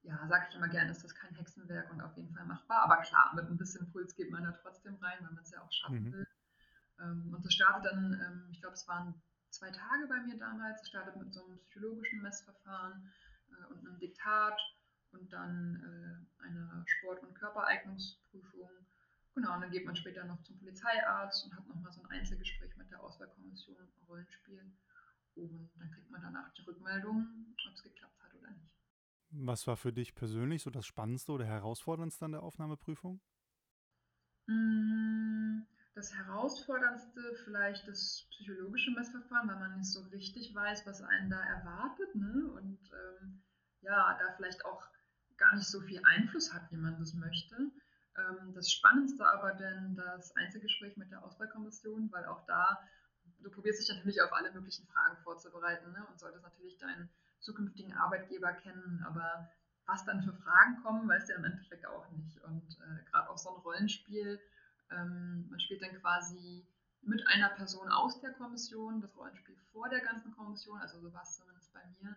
ja, 0.03 0.27
sage 0.29 0.47
ich 0.49 0.57
immer 0.57 0.69
gerne, 0.69 0.91
ist 0.91 1.05
das 1.05 1.15
kein 1.15 1.35
Hexenwerk 1.35 1.91
und 1.91 2.01
auf 2.01 2.17
jeden 2.17 2.35
Fall 2.35 2.45
machbar. 2.45 2.83
Aber 2.83 2.97
klar, 3.03 3.33
mit 3.35 3.47
ein 3.47 3.57
bisschen 3.57 3.91
Puls 3.93 4.15
geht 4.15 4.31
man 4.31 4.45
da 4.45 4.53
trotzdem 4.53 4.97
rein, 4.97 5.19
weil 5.21 5.33
man 5.33 5.45
es 5.45 5.51
ja 5.51 5.63
auch 5.63 5.73
schaffen 5.73 6.05
mhm. 6.05 6.13
will. 6.13 6.29
Ähm, 7.01 7.35
und 7.35 7.45
das 7.45 7.55
startet 7.55 7.85
dann, 7.85 8.21
ähm, 8.21 8.49
ich 8.51 8.61
glaube, 8.61 8.75
es 8.75 8.87
waren 8.89 9.15
zwei 9.51 9.71
Tage 9.71 10.07
bei 10.09 10.21
mir 10.21 10.39
damals. 10.39 10.83
Es 10.83 10.89
startet 10.89 11.17
mit 11.17 11.33
so 11.33 11.45
einem 11.45 11.59
psychologischen 11.59 12.23
Messverfahren 12.23 13.13
äh, 13.51 13.73
und 13.73 13.87
einem 13.87 13.99
Diktat 13.99 14.61
und 15.13 15.33
dann 15.33 16.27
äh, 16.41 16.45
einer 16.45 16.85
Sport- 16.87 17.23
und 17.23 17.35
Körpereignungsprüfung 17.35 18.71
Genau, 19.35 19.55
und 19.55 19.63
dann 19.63 19.71
geht 19.71 19.87
man 19.87 19.97
später 19.97 20.25
noch 20.25 20.43
zum 20.43 20.59
Polizeiarzt 20.59 21.45
und 21.45 21.57
hat 21.57 21.67
nochmal 21.67 21.91
so 21.91 22.03
ein 22.03 22.11
Einzelgespräch 22.11 22.77
mit 22.77 22.91
der 22.91 23.03
Auswahlkommission 23.03 23.77
Rollenspiel. 24.07 24.71
Und 25.37 25.71
dann 25.79 25.91
kriegt 25.91 26.11
man 26.11 26.21
danach 26.21 26.53
die 26.53 26.63
Rückmeldung, 26.63 27.55
ob 27.67 27.75
es 27.75 27.83
geklappt 27.83 28.22
hat. 28.22 28.22
Was 29.35 29.67
war 29.67 29.79
für 29.79 29.95
dich 29.95 30.15
persönlich 30.15 30.63
so 30.63 30.69
das 30.69 30.85
Spannendste 30.85 31.33
oder 31.33 31.47
Herausforderndste 31.47 32.27
an 32.27 32.33
der 32.33 32.43
Aufnahmeprüfung? 32.43 33.19
Mm, 34.47 35.63
das 35.95 36.13
Herausforderndste 36.15 37.21
vielleicht 37.45 37.89
das 37.89 38.27
psychologische 38.31 38.91
Messverfahren, 38.91 39.49
weil 39.49 39.59
man 39.59 39.79
nicht 39.79 39.91
so 39.91 40.03
richtig 40.09 40.55
weiß, 40.55 40.87
was 40.87 41.01
einen 41.01 41.31
da 41.31 41.41
erwartet. 41.41 42.15
Ne? 42.15 42.53
Und 42.53 42.79
ähm, 42.93 43.43
ja, 43.81 44.19
da 44.19 44.35
vielleicht 44.37 44.67
auch 44.67 44.87
gar 45.39 45.55
nicht 45.55 45.67
so 45.67 45.81
viel 45.81 46.03
Einfluss 46.05 46.53
hat, 46.53 46.71
wie 46.71 46.77
man 46.77 46.99
das 46.99 47.15
möchte. 47.15 47.57
Ähm, 48.19 48.53
das 48.53 48.71
Spannendste 48.71 49.27
aber 49.27 49.55
denn 49.55 49.97
das 49.97 50.37
Einzelgespräch 50.37 50.99
mit 50.99 51.11
der 51.11 51.25
Auswahlkommission, 51.25 52.13
weil 52.13 52.27
auch 52.27 52.45
da, 52.45 52.87
du 53.41 53.51
probierst 53.51 53.81
dich 53.81 53.97
natürlich 53.97 54.21
auf 54.21 54.33
alle 54.35 54.53
möglichen 54.53 54.87
Fragen 54.89 55.17
vorzubereiten 55.23 55.91
ne? 55.93 56.07
und 56.11 56.21
solltest 56.21 56.45
natürlich 56.45 56.77
deinen 56.77 57.09
zukünftigen 57.43 57.93
Arbeitgeber 57.93 58.53
kennen, 58.53 59.05
aber 59.07 59.51
was 59.87 60.05
dann 60.05 60.23
für 60.23 60.33
Fragen 60.33 60.83
kommen, 60.83 61.09
weißt 61.09 61.29
du 61.29 61.33
ja 61.33 61.39
im 61.39 61.45
Endeffekt 61.45 61.87
auch 61.87 62.09
nicht. 62.11 62.41
Und 62.43 62.79
äh, 62.81 63.11
gerade 63.11 63.29
auch 63.29 63.39
so 63.39 63.51
ein 63.51 63.61
Rollenspiel, 63.63 64.41
ähm, 64.91 65.49
man 65.51 65.61
spielt 65.61 65.83
dann 65.83 66.01
quasi 66.01 66.67
mit 67.03 67.27
einer 67.27 67.49
Person 67.51 67.89
aus 67.89 68.21
der 68.21 68.33
Kommission, 68.33 69.01
das 69.01 69.17
Rollenspiel 69.17 69.57
vor 69.73 69.89
der 69.89 70.01
ganzen 70.01 70.33
Kommission, 70.33 70.81
also 70.81 71.01
so 71.01 71.13
war 71.13 71.23
es 71.23 71.37
zumindest 71.37 71.73
bei 71.73 71.85
mir. 72.01 72.17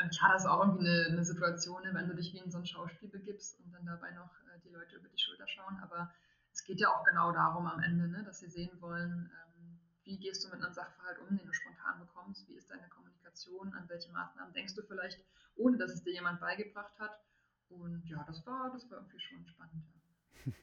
Und 0.00 0.10
klar, 0.10 0.32
das 0.32 0.42
ist 0.42 0.48
auch 0.48 0.60
irgendwie 0.60 0.88
eine, 0.88 1.06
eine 1.06 1.24
Situation, 1.24 1.82
ne, 1.82 1.94
wenn 1.94 2.08
du 2.08 2.14
dich 2.14 2.32
wie 2.32 2.38
in 2.38 2.50
so 2.50 2.58
ein 2.58 2.66
Schauspiel 2.66 3.08
begibst 3.08 3.60
und 3.60 3.72
dann 3.72 3.86
dabei 3.86 4.10
noch 4.12 4.30
äh, 4.46 4.60
die 4.64 4.70
Leute 4.70 4.96
über 4.96 5.08
die 5.08 5.18
Schulter 5.18 5.46
schauen. 5.46 5.78
Aber 5.82 6.12
es 6.52 6.64
geht 6.64 6.80
ja 6.80 6.88
auch 6.88 7.04
genau 7.04 7.32
darum 7.32 7.66
am 7.66 7.80
Ende, 7.80 8.08
ne, 8.08 8.22
dass 8.24 8.40
sie 8.40 8.48
sehen 8.48 8.80
wollen, 8.80 9.30
ähm, 9.32 9.80
wie 10.04 10.18
gehst 10.18 10.44
du 10.44 10.48
mit 10.48 10.62
einem 10.62 10.72
Sachverhalt 10.72 11.18
um, 11.18 11.36
den 11.36 11.46
du 11.46 11.52
spontan 11.52 11.98
bekommst, 11.98 12.48
wie 12.48 12.54
ist 12.54 12.70
deine 12.70 12.88
Kommunikation, 12.88 13.07
an 13.46 13.88
welche 13.88 14.10
Maßnahmen 14.12 14.52
denkst 14.54 14.74
du 14.74 14.82
vielleicht, 14.82 15.24
ohne 15.56 15.76
dass 15.76 15.92
es 15.92 16.02
dir 16.02 16.12
jemand 16.12 16.40
beigebracht 16.40 16.98
hat. 16.98 17.20
Und 17.68 18.02
ja, 18.06 18.24
das 18.26 18.44
war, 18.46 18.70
das 18.72 18.90
war 18.90 18.98
irgendwie 18.98 19.20
schon 19.20 19.46
spannend. 19.46 19.84
Ja. 20.44 20.52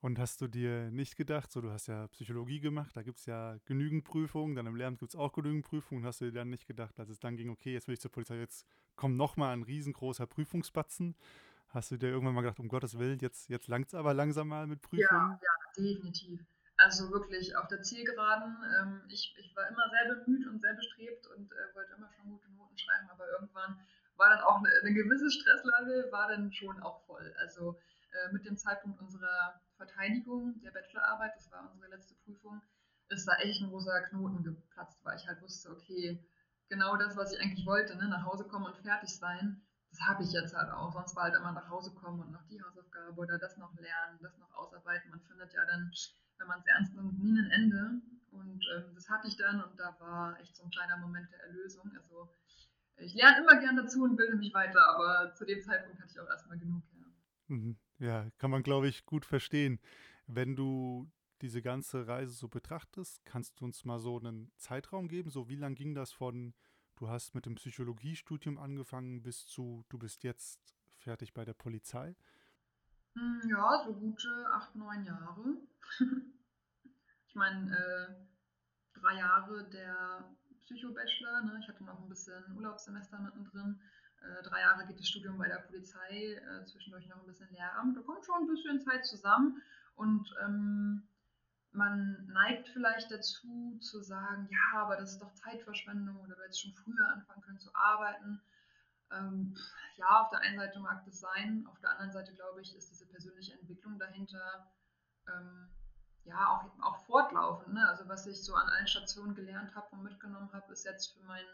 Und 0.00 0.18
hast 0.18 0.40
du 0.40 0.46
dir 0.46 0.90
nicht 0.90 1.16
gedacht, 1.16 1.50
so 1.50 1.60
du 1.60 1.70
hast 1.70 1.88
ja 1.88 2.06
Psychologie 2.08 2.60
gemacht, 2.60 2.94
da 2.94 3.02
gibt 3.02 3.18
es 3.18 3.26
ja 3.26 3.56
genügend 3.64 4.04
Prüfungen, 4.04 4.54
dann 4.54 4.66
im 4.66 4.76
Lehramt 4.76 4.98
gibt 4.98 5.10
es 5.10 5.16
auch 5.16 5.32
genügend 5.32 5.64
Prüfungen, 5.64 6.04
hast 6.04 6.20
du 6.20 6.26
dir 6.26 6.32
dann 6.32 6.50
nicht 6.50 6.66
gedacht, 6.66 6.98
als 7.00 7.08
es 7.08 7.18
dann 7.18 7.36
ging, 7.36 7.48
okay, 7.48 7.72
jetzt 7.72 7.88
will 7.88 7.94
ich 7.94 8.00
zur 8.00 8.12
Polizei, 8.12 8.36
jetzt 8.36 8.66
kommt 8.94 9.16
nochmal 9.16 9.52
ein 9.52 9.62
riesengroßer 9.62 10.26
Prüfungsbatzen. 10.26 11.16
Hast 11.70 11.90
du 11.90 11.96
dir 11.96 12.08
irgendwann 12.08 12.34
mal 12.34 12.42
gedacht, 12.42 12.60
um 12.60 12.68
Gottes 12.68 12.98
Willen, 12.98 13.18
jetzt, 13.18 13.48
jetzt 13.48 13.68
langt 13.68 13.88
es 13.88 13.94
aber 13.94 14.14
langsam 14.14 14.48
mal 14.48 14.66
mit 14.66 14.80
Prüfungen? 14.82 15.08
Ja, 15.10 15.40
ja, 15.42 15.82
definitiv. 15.82 16.40
Also 16.86 17.10
wirklich 17.10 17.56
auf 17.56 17.66
der 17.66 17.82
Zielgeraden. 17.82 18.56
Ähm, 18.78 19.02
ich, 19.08 19.34
ich 19.36 19.56
war 19.56 19.66
immer 19.66 19.90
sehr 19.90 20.14
bemüht 20.14 20.46
und 20.46 20.60
sehr 20.60 20.74
bestrebt 20.74 21.26
und 21.26 21.50
äh, 21.50 21.74
wollte 21.74 21.94
immer 21.94 22.08
schon 22.12 22.30
gute 22.30 22.48
Noten 22.52 22.78
schreiben, 22.78 23.10
aber 23.10 23.28
irgendwann 23.28 23.76
war 24.14 24.30
dann 24.30 24.44
auch 24.44 24.58
eine, 24.58 24.68
eine 24.82 24.94
gewisse 24.94 25.28
Stresslage, 25.32 26.06
war 26.12 26.28
dann 26.28 26.52
schon 26.52 26.80
auch 26.80 27.04
voll. 27.06 27.34
Also 27.40 27.76
äh, 28.12 28.32
mit 28.32 28.46
dem 28.46 28.56
Zeitpunkt 28.56 29.00
unserer 29.00 29.60
Verteidigung 29.76 30.60
der 30.60 30.70
Bachelorarbeit, 30.70 31.32
das 31.34 31.50
war 31.50 31.68
unsere 31.72 31.90
letzte 31.90 32.14
Prüfung, 32.22 32.62
ist 33.08 33.26
da 33.26 33.34
echt 33.38 33.60
ein 33.62 33.70
großer 33.70 34.02
Knoten 34.02 34.44
geplatzt, 34.44 35.04
weil 35.04 35.16
ich 35.16 35.26
halt 35.26 35.42
wusste, 35.42 35.72
okay, 35.72 36.24
genau 36.68 36.96
das, 36.96 37.16
was 37.16 37.32
ich 37.32 37.40
eigentlich 37.40 37.66
wollte, 37.66 37.96
ne, 37.96 38.06
nach 38.06 38.24
Hause 38.24 38.44
kommen 38.44 38.66
und 38.66 38.76
fertig 38.76 39.10
sein, 39.10 39.60
das 39.90 40.06
habe 40.06 40.22
ich 40.22 40.30
jetzt 40.30 40.54
halt 40.54 40.70
auch. 40.70 40.92
Sonst 40.92 41.16
war 41.16 41.24
halt 41.24 41.34
immer 41.34 41.50
nach 41.50 41.68
Hause 41.68 41.92
kommen 41.94 42.20
und 42.20 42.30
noch 42.30 42.46
die 42.46 42.62
Hausaufgabe 42.62 43.20
oder 43.20 43.38
das 43.38 43.56
noch 43.56 43.74
lernen, 43.74 44.20
das 44.22 44.38
noch 44.38 44.54
ausarbeiten. 44.54 45.10
Man 45.10 45.20
findet 45.22 45.52
ja 45.52 45.64
dann, 45.66 45.90
wenn 46.38 46.46
man 46.46 46.60
es 46.60 46.66
ernst 46.66 46.94
nimmt, 46.94 47.18
nie 47.18 47.38
ein 47.38 47.50
Ende. 47.50 48.00
Und 48.30 48.62
ähm, 48.76 48.94
das 48.94 49.08
hatte 49.08 49.28
ich 49.28 49.36
dann 49.36 49.62
und 49.62 49.78
da 49.78 49.96
war 49.98 50.38
echt 50.40 50.54
so 50.56 50.64
ein 50.64 50.70
kleiner 50.70 50.98
Moment 50.98 51.30
der 51.32 51.40
Erlösung. 51.44 51.90
Also 51.96 52.30
ich 52.98 53.14
lerne 53.14 53.38
immer 53.38 53.58
gern 53.60 53.76
dazu 53.76 54.02
und 54.02 54.16
bilde 54.16 54.36
mich 54.36 54.52
weiter, 54.52 54.80
aber 54.88 55.34
zu 55.34 55.44
dem 55.44 55.62
Zeitpunkt 55.62 56.00
hatte 56.00 56.10
ich 56.10 56.20
auch 56.20 56.28
erstmal 56.28 56.58
genug. 56.58 56.82
Ja. 56.94 57.06
Mhm. 57.48 57.76
Ja, 57.98 58.28
kann 58.38 58.50
man, 58.50 58.62
glaube 58.62 58.88
ich, 58.88 59.06
gut 59.06 59.24
verstehen. 59.24 59.80
Wenn 60.26 60.54
du 60.54 61.10
diese 61.40 61.62
ganze 61.62 62.06
Reise 62.06 62.32
so 62.32 62.48
betrachtest, 62.48 63.24
kannst 63.24 63.60
du 63.60 63.64
uns 63.64 63.84
mal 63.84 63.98
so 63.98 64.18
einen 64.18 64.50
Zeitraum 64.56 65.08
geben? 65.08 65.30
So, 65.30 65.48
wie 65.48 65.56
lang 65.56 65.74
ging 65.74 65.94
das 65.94 66.12
von, 66.12 66.54
du 66.96 67.08
hast 67.08 67.34
mit 67.34 67.46
dem 67.46 67.54
Psychologiestudium 67.54 68.58
angefangen 68.58 69.22
bis 69.22 69.46
zu, 69.46 69.84
du 69.88 69.98
bist 69.98 70.24
jetzt 70.24 70.74
fertig 70.98 71.32
bei 71.32 71.44
der 71.44 71.54
Polizei? 71.54 72.16
Hm, 73.16 73.40
ja, 73.48 73.82
so 73.82 73.94
gute 73.94 74.46
acht, 74.52 74.76
neun 74.76 75.02
Jahre. 75.04 75.56
ich 77.28 77.34
meine, 77.34 77.74
äh, 77.74 78.14
drei 78.92 79.16
Jahre 79.16 79.64
der 79.70 80.36
Psycho-Bachelor, 80.60 81.42
ne? 81.42 81.58
ich 81.62 81.68
hatte 81.68 81.84
noch 81.84 81.98
ein 81.98 82.10
bisschen 82.10 82.44
Urlaubssemester 82.54 83.18
mittendrin. 83.18 83.80
Äh, 84.20 84.42
drei 84.42 84.60
Jahre 84.60 84.86
geht 84.86 84.98
das 84.98 85.08
Studium 85.08 85.38
bei 85.38 85.48
der 85.48 85.60
Polizei, 85.60 86.34
äh, 86.34 86.64
zwischendurch 86.66 87.08
noch 87.08 87.20
ein 87.20 87.26
bisschen 87.26 87.48
Lehramt. 87.48 87.96
Da 87.96 88.02
kommt 88.02 88.22
schon 88.26 88.42
ein 88.42 88.48
bisschen 88.48 88.82
Zeit 88.82 89.06
zusammen 89.06 89.62
und 89.94 90.28
ähm, 90.44 91.08
man 91.72 92.26
neigt 92.26 92.68
vielleicht 92.68 93.10
dazu 93.10 93.78
zu 93.80 94.02
sagen, 94.02 94.46
ja, 94.50 94.80
aber 94.82 94.96
das 94.96 95.12
ist 95.12 95.22
doch 95.22 95.32
Zeitverschwendung 95.32 96.20
oder 96.20 96.34
du 96.34 96.42
hättest 96.42 96.60
schon 96.60 96.74
früher 96.74 97.08
anfangen 97.08 97.40
können 97.40 97.60
zu 97.60 97.74
arbeiten. 97.74 98.42
Ähm, 99.12 99.56
ja, 99.96 100.22
auf 100.22 100.30
der 100.30 100.40
einen 100.40 100.58
Seite 100.58 100.78
mag 100.80 101.04
das 101.04 101.20
sein, 101.20 101.66
auf 101.70 101.78
der 101.80 101.90
anderen 101.90 102.12
Seite 102.12 102.34
glaube 102.34 102.60
ich, 102.60 102.76
ist 102.76 102.90
diese 102.90 103.06
persönliche 103.06 103.54
Entwicklung 103.54 103.98
dahinter 103.98 104.70
ähm, 105.28 105.68
ja 106.24 106.48
auch, 106.48 106.84
auch 106.84 106.98
fortlaufend. 107.06 107.74
Ne? 107.74 107.88
Also 107.88 108.08
was 108.08 108.26
ich 108.26 108.42
so 108.42 108.54
an 108.54 108.68
allen 108.68 108.86
Stationen 108.86 109.34
gelernt 109.34 109.74
habe 109.74 109.86
und 109.92 110.02
mitgenommen 110.02 110.52
habe, 110.52 110.72
ist 110.72 110.84
jetzt 110.84 111.16
für, 111.16 111.24
mein, 111.24 111.44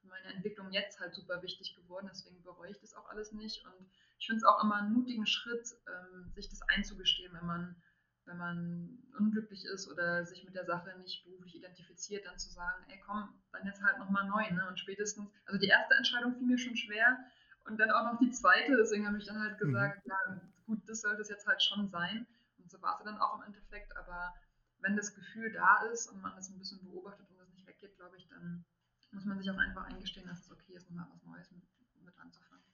für 0.00 0.08
meine 0.08 0.34
Entwicklung 0.34 0.70
jetzt 0.70 1.00
halt 1.00 1.14
super 1.14 1.42
wichtig 1.42 1.74
geworden. 1.74 2.08
Deswegen 2.10 2.42
bereue 2.42 2.70
ich 2.70 2.80
das 2.80 2.94
auch 2.94 3.08
alles 3.08 3.32
nicht. 3.32 3.64
Und 3.64 3.90
ich 4.18 4.26
finde 4.26 4.38
es 4.38 4.44
auch 4.44 4.62
immer 4.62 4.76
einen 4.76 4.92
mutigen 4.92 5.26
Schritt, 5.26 5.74
ähm, 5.88 6.30
sich 6.34 6.48
das 6.48 6.62
einzugestehen, 6.62 7.32
wenn 7.32 7.46
man 7.46 7.82
wenn 8.26 8.36
man 8.36 8.98
unglücklich 9.18 9.64
ist 9.64 9.88
oder 9.90 10.24
sich 10.24 10.44
mit 10.44 10.54
der 10.54 10.64
Sache 10.64 10.96
nicht 10.98 11.24
beruflich 11.24 11.56
identifiziert, 11.56 12.26
dann 12.26 12.38
zu 12.38 12.50
sagen, 12.50 12.84
ey 12.88 13.00
komm, 13.04 13.28
dann 13.52 13.66
jetzt 13.66 13.82
halt 13.82 13.98
nochmal 13.98 14.28
neu. 14.28 14.50
Ne? 14.50 14.66
Und 14.68 14.78
spätestens, 14.78 15.30
also 15.46 15.58
die 15.58 15.68
erste 15.68 15.94
Entscheidung 15.94 16.34
fiel 16.34 16.46
mir 16.46 16.58
schon 16.58 16.76
schwer 16.76 17.18
und 17.64 17.78
dann 17.78 17.90
auch 17.90 18.12
noch 18.12 18.18
die 18.18 18.30
zweite, 18.30 18.76
deswegen 18.76 19.06
habe 19.06 19.18
ich 19.18 19.26
dann 19.26 19.40
halt 19.40 19.54
mhm. 19.54 19.66
gesagt, 19.66 20.06
mhm. 20.06 20.10
ja 20.10 20.40
gut, 20.66 20.88
das 20.88 21.00
sollte 21.00 21.22
es 21.22 21.28
jetzt 21.28 21.46
halt 21.46 21.62
schon 21.62 21.88
sein. 21.88 22.26
Und 22.58 22.70
so 22.70 22.80
war 22.82 22.96
es 22.98 23.04
dann 23.04 23.18
auch 23.18 23.36
im 23.36 23.46
Endeffekt, 23.46 23.96
aber 23.96 24.34
wenn 24.80 24.96
das 24.96 25.14
Gefühl 25.14 25.52
da 25.52 25.82
ist 25.92 26.06
und 26.08 26.22
man 26.22 26.34
das 26.36 26.48
ein 26.50 26.58
bisschen 26.58 26.82
beobachtet 26.82 27.28
und 27.30 27.38
das 27.38 27.50
nicht 27.52 27.66
weggeht, 27.66 27.96
glaube 27.96 28.16
ich, 28.16 28.28
dann 28.28 28.64
muss 29.12 29.24
man 29.24 29.38
sich 29.38 29.50
auch 29.50 29.58
einfach 29.58 29.84
eingestehen, 29.84 30.26
dass 30.26 30.44
es 30.44 30.50
okay 30.52 30.74
ist, 30.74 30.88
nochmal 30.88 31.08
was 31.12 31.24
Neues 31.24 31.50
mit, 31.50 31.62
mit 32.04 32.16
anzufangen. 32.18 32.64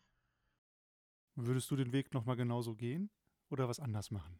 Würdest 1.35 1.71
du 1.71 1.77
den 1.77 1.93
Weg 1.93 2.13
nochmal 2.13 2.37
genauso 2.37 2.75
gehen 2.75 3.11
oder 3.49 3.69
was 3.69 3.81
anders 3.81 4.11
machen? 4.11 4.39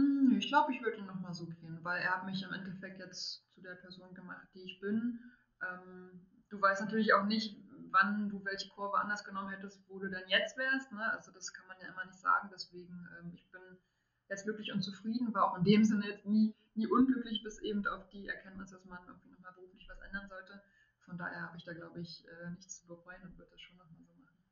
Hm, 0.00 0.36
ich 0.38 0.48
glaube, 0.48 0.72
ich 0.72 0.82
würde 0.82 1.02
nochmal 1.02 1.34
so 1.34 1.46
gehen, 1.46 1.78
weil 1.82 2.00
er 2.00 2.16
hat 2.16 2.26
mich 2.26 2.42
im 2.42 2.52
Endeffekt 2.52 2.98
jetzt 2.98 3.44
zu 3.52 3.60
der 3.60 3.74
Person 3.74 4.14
gemacht, 4.14 4.48
die 4.54 4.62
ich 4.62 4.80
bin. 4.80 5.20
Ähm, 5.62 6.26
du 6.48 6.60
weißt 6.60 6.80
natürlich 6.82 7.12
auch 7.12 7.26
nicht, 7.26 7.56
wann 7.90 8.28
du 8.28 8.44
welche 8.44 8.68
Kurve 8.70 8.98
anders 8.98 9.24
genommen 9.24 9.50
hättest, 9.50 9.82
wo 9.88 9.98
du 9.98 10.08
dann 10.08 10.28
jetzt 10.28 10.56
wärst. 10.56 10.92
Ne? 10.92 11.12
Also 11.12 11.32
das 11.32 11.52
kann 11.52 11.66
man 11.66 11.76
ja 11.80 11.88
immer 11.88 12.04
nicht 12.06 12.18
sagen. 12.18 12.48
Deswegen, 12.52 13.06
ähm, 13.18 13.32
ich 13.34 13.50
bin 13.50 13.60
jetzt 14.28 14.44
glücklich 14.44 14.72
und 14.72 14.82
zufrieden, 14.82 15.34
war 15.34 15.50
auch 15.50 15.58
in 15.58 15.64
dem 15.64 15.84
Sinne 15.84 16.06
jetzt 16.06 16.24
nie, 16.24 16.54
nie 16.74 16.86
unglücklich, 16.86 17.42
bis 17.42 17.58
eben 17.60 17.86
auf 17.86 18.08
die 18.08 18.28
Erkenntnis, 18.28 18.70
dass 18.70 18.84
man 18.84 19.00
irgendwie 19.06 19.30
nochmal 19.30 19.52
beruflich 19.52 19.86
was 19.88 20.00
ändern 20.00 20.28
sollte. 20.28 20.62
Von 21.04 21.18
daher 21.18 21.42
habe 21.42 21.56
ich 21.56 21.64
da, 21.64 21.74
glaube 21.74 22.00
ich, 22.00 22.24
äh, 22.26 22.50
nichts 22.50 22.80
zu 22.80 22.86
bereuen 22.86 23.22
und 23.24 23.36
würde 23.36 23.50
das 23.50 23.60
schon 23.60 23.76
nochmal 23.76 24.04
so 24.06 24.14
machen. 24.14 24.44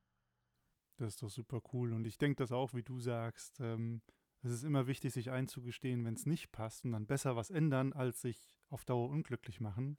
Das 0.96 1.14
ist 1.14 1.22
doch 1.22 1.30
super 1.30 1.61
cool. 1.72 1.92
Und 1.92 2.06
ich 2.06 2.18
denke 2.18 2.42
das 2.42 2.52
auch, 2.52 2.74
wie 2.74 2.82
du 2.82 2.98
sagst. 2.98 3.61
Ähm, 3.61 4.02
es 4.42 4.53
ist 4.53 4.64
immer 4.64 4.87
wichtig, 4.87 5.12
sich 5.12 5.31
einzugestehen, 5.31 6.05
wenn 6.05 6.14
es 6.14 6.27
nicht 6.27 6.53
passt 6.53 6.85
und 6.85 6.92
dann 6.92 7.07
besser 7.07 7.37
was 7.37 7.51
ändern, 7.51 7.92
als 7.92 8.20
sich 8.20 8.57
auf 8.68 8.85
Dauer 8.85 9.09
unglücklich 9.09 9.61
machen. 9.61 9.98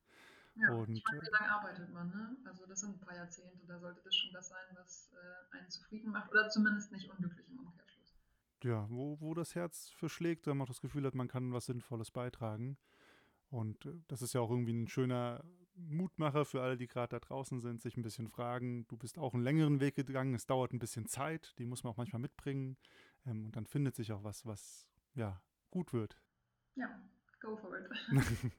Ja, 0.56 0.74
und, 0.74 0.96
ich 0.96 1.04
meine, 1.06 1.22
wie 1.22 1.32
lange 1.32 1.52
arbeitet 1.52 1.94
man, 1.94 2.10
ne? 2.10 2.38
Also 2.46 2.66
das 2.66 2.82
sind 2.82 2.96
ein 2.96 3.00
paar 3.00 3.16
Jahrzehnte, 3.16 3.66
da 3.68 3.80
sollte 3.80 4.02
das 4.04 4.16
schon 4.16 4.34
das 4.34 4.50
sein, 4.50 4.66
was 4.76 5.12
äh, 5.14 5.58
einen 5.58 5.70
zufrieden 5.70 6.12
macht 6.12 6.32
oder 6.32 6.50
zumindest 6.50 6.92
nicht 6.92 7.10
unglücklich 7.10 7.48
im 7.50 7.60
Umkehrschluss. 7.60 8.16
Ja, 8.64 8.90
wo, 8.90 9.20
wo 9.22 9.34
das 9.34 9.56
Herz 9.56 9.90
verschlägt, 9.90 10.48
wenn 10.48 10.58
man 10.58 10.66
auch 10.66 10.70
das 10.70 10.82
Gefühl 10.82 11.06
hat, 11.06 11.16
man 11.16 11.30
kann 11.30 11.54
was 11.54 11.68
Sinnvolles 11.68 12.12
beitragen. 12.12 12.78
Und 13.50 13.86
äh, 13.86 14.02
das 14.08 14.22
ist 14.22 14.34
ja 14.34 14.42
auch 14.42 14.52
irgendwie 14.52 14.74
ein 14.74 14.88
schöner 14.88 15.44
Mutmacher 15.76 16.46
für 16.46 16.62
alle, 16.62 16.78
die 16.78 16.88
gerade 16.88 17.12
da 17.12 17.20
draußen 17.20 17.60
sind, 17.60 17.82
sich 17.82 17.96
ein 17.96 18.04
bisschen 18.04 18.28
fragen, 18.28 18.86
du 18.88 18.98
bist 18.98 19.18
auch 19.18 19.34
einen 19.34 19.44
längeren 19.44 19.80
Weg 19.80 19.96
gegangen, 19.96 20.34
es 20.36 20.46
dauert 20.46 20.74
ein 20.74 20.80
bisschen 20.80 21.06
Zeit, 21.06 21.54
die 21.58 21.66
muss 21.66 21.84
man 21.84 21.94
auch 21.94 21.98
manchmal 21.98 22.22
mitbringen. 22.22 22.78
Ähm, 23.26 23.46
und 23.46 23.56
dann 23.56 23.66
findet 23.66 23.96
sich 23.96 24.12
auch 24.12 24.24
was, 24.24 24.46
was 24.46 24.88
ja 25.14 25.42
gut 25.72 25.94
wird. 25.94 26.20
Ja, 26.76 26.88
go 27.42 27.56
for 27.58 27.78
it. 27.78 27.90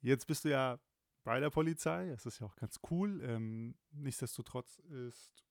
Jetzt 0.00 0.26
bist 0.26 0.44
du 0.44 0.50
ja 0.50 0.78
bei 1.24 1.40
der 1.40 1.50
Polizei, 1.50 2.08
das 2.10 2.26
ist 2.26 2.38
ja 2.38 2.46
auch 2.46 2.56
ganz 2.56 2.80
cool. 2.90 3.20
Ähm, 3.22 3.74
nichtsdestotrotz 3.90 4.78
ist 4.78 5.44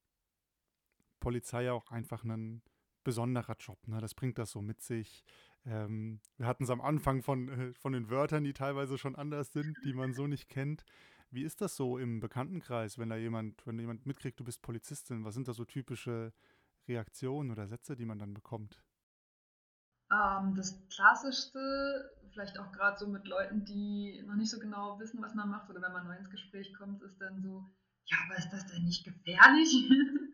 Polizei 1.20 1.64
ja 1.64 1.74
auch 1.74 1.92
einfach 1.92 2.24
ein 2.24 2.62
besonderer 3.04 3.56
Job. 3.60 3.88
Ne? 3.88 4.00
Das 4.02 4.16
bringt 4.16 4.38
das 4.38 4.52
so 4.52 4.62
mit 4.62 4.82
sich. 4.82 5.24
Ähm, 5.66 6.20
wir 6.38 6.48
hatten 6.48 6.64
es 6.64 6.70
am 6.70 6.82
Anfang 6.82 7.22
von, 7.22 7.50
äh, 7.50 7.74
von 7.74 7.94
den 7.94 8.10
Wörtern, 8.10 8.44
die 8.44 8.54
teilweise 8.54 8.98
schon 8.98 9.16
anders 9.16 9.52
sind, 9.52 9.78
die 9.86 9.94
man 9.94 10.14
so 10.14 10.28
nicht 10.28 10.50
kennt. 10.50 10.84
Wie 11.30 11.44
ist 11.44 11.62
das 11.62 11.76
so 11.76 11.98
im 11.98 12.20
Bekanntenkreis, 12.20 12.98
wenn 12.98 13.10
da 13.10 13.16
jemand, 13.18 13.66
wenn 13.66 13.78
jemand 13.80 14.06
mitkriegt, 14.06 14.40
du 14.40 14.44
bist 14.44 14.62
Polizistin? 14.62 15.26
Was 15.26 15.36
sind 15.36 15.48
da 15.48 15.54
so 15.54 15.66
typische 15.66 16.34
Reaktionen 16.88 17.52
oder 17.52 17.68
Sätze, 17.68 17.96
die 17.96 18.06
man 18.06 18.20
dann 18.20 18.34
bekommt? 18.34 18.82
Ähm, 20.12 20.56
das 20.56 20.88
Klassischste, 20.90 22.12
vielleicht 22.32 22.58
auch 22.60 22.72
gerade 22.72 22.98
so 22.98 23.08
mit 23.08 23.28
Leuten, 23.28 23.66
die 23.66 24.24
noch 24.26 24.36
nicht 24.36 24.50
so 24.50 24.60
genau 24.60 25.00
wissen, 25.00 25.22
was 25.22 25.36
man 25.36 25.50
macht, 25.50 25.70
oder 25.70 25.82
wenn 25.82 25.92
man 25.92 26.06
neu 26.06 26.16
ins 26.16 26.30
Gespräch 26.30 26.74
kommt, 26.76 27.02
ist 27.04 27.20
dann 27.20 27.42
so, 27.42 27.70
ja, 28.06 28.18
aber 28.26 28.38
ist 28.38 28.52
das 28.52 28.68
denn 28.68 28.84
nicht 28.84 29.06
gefährlich? 29.06 29.90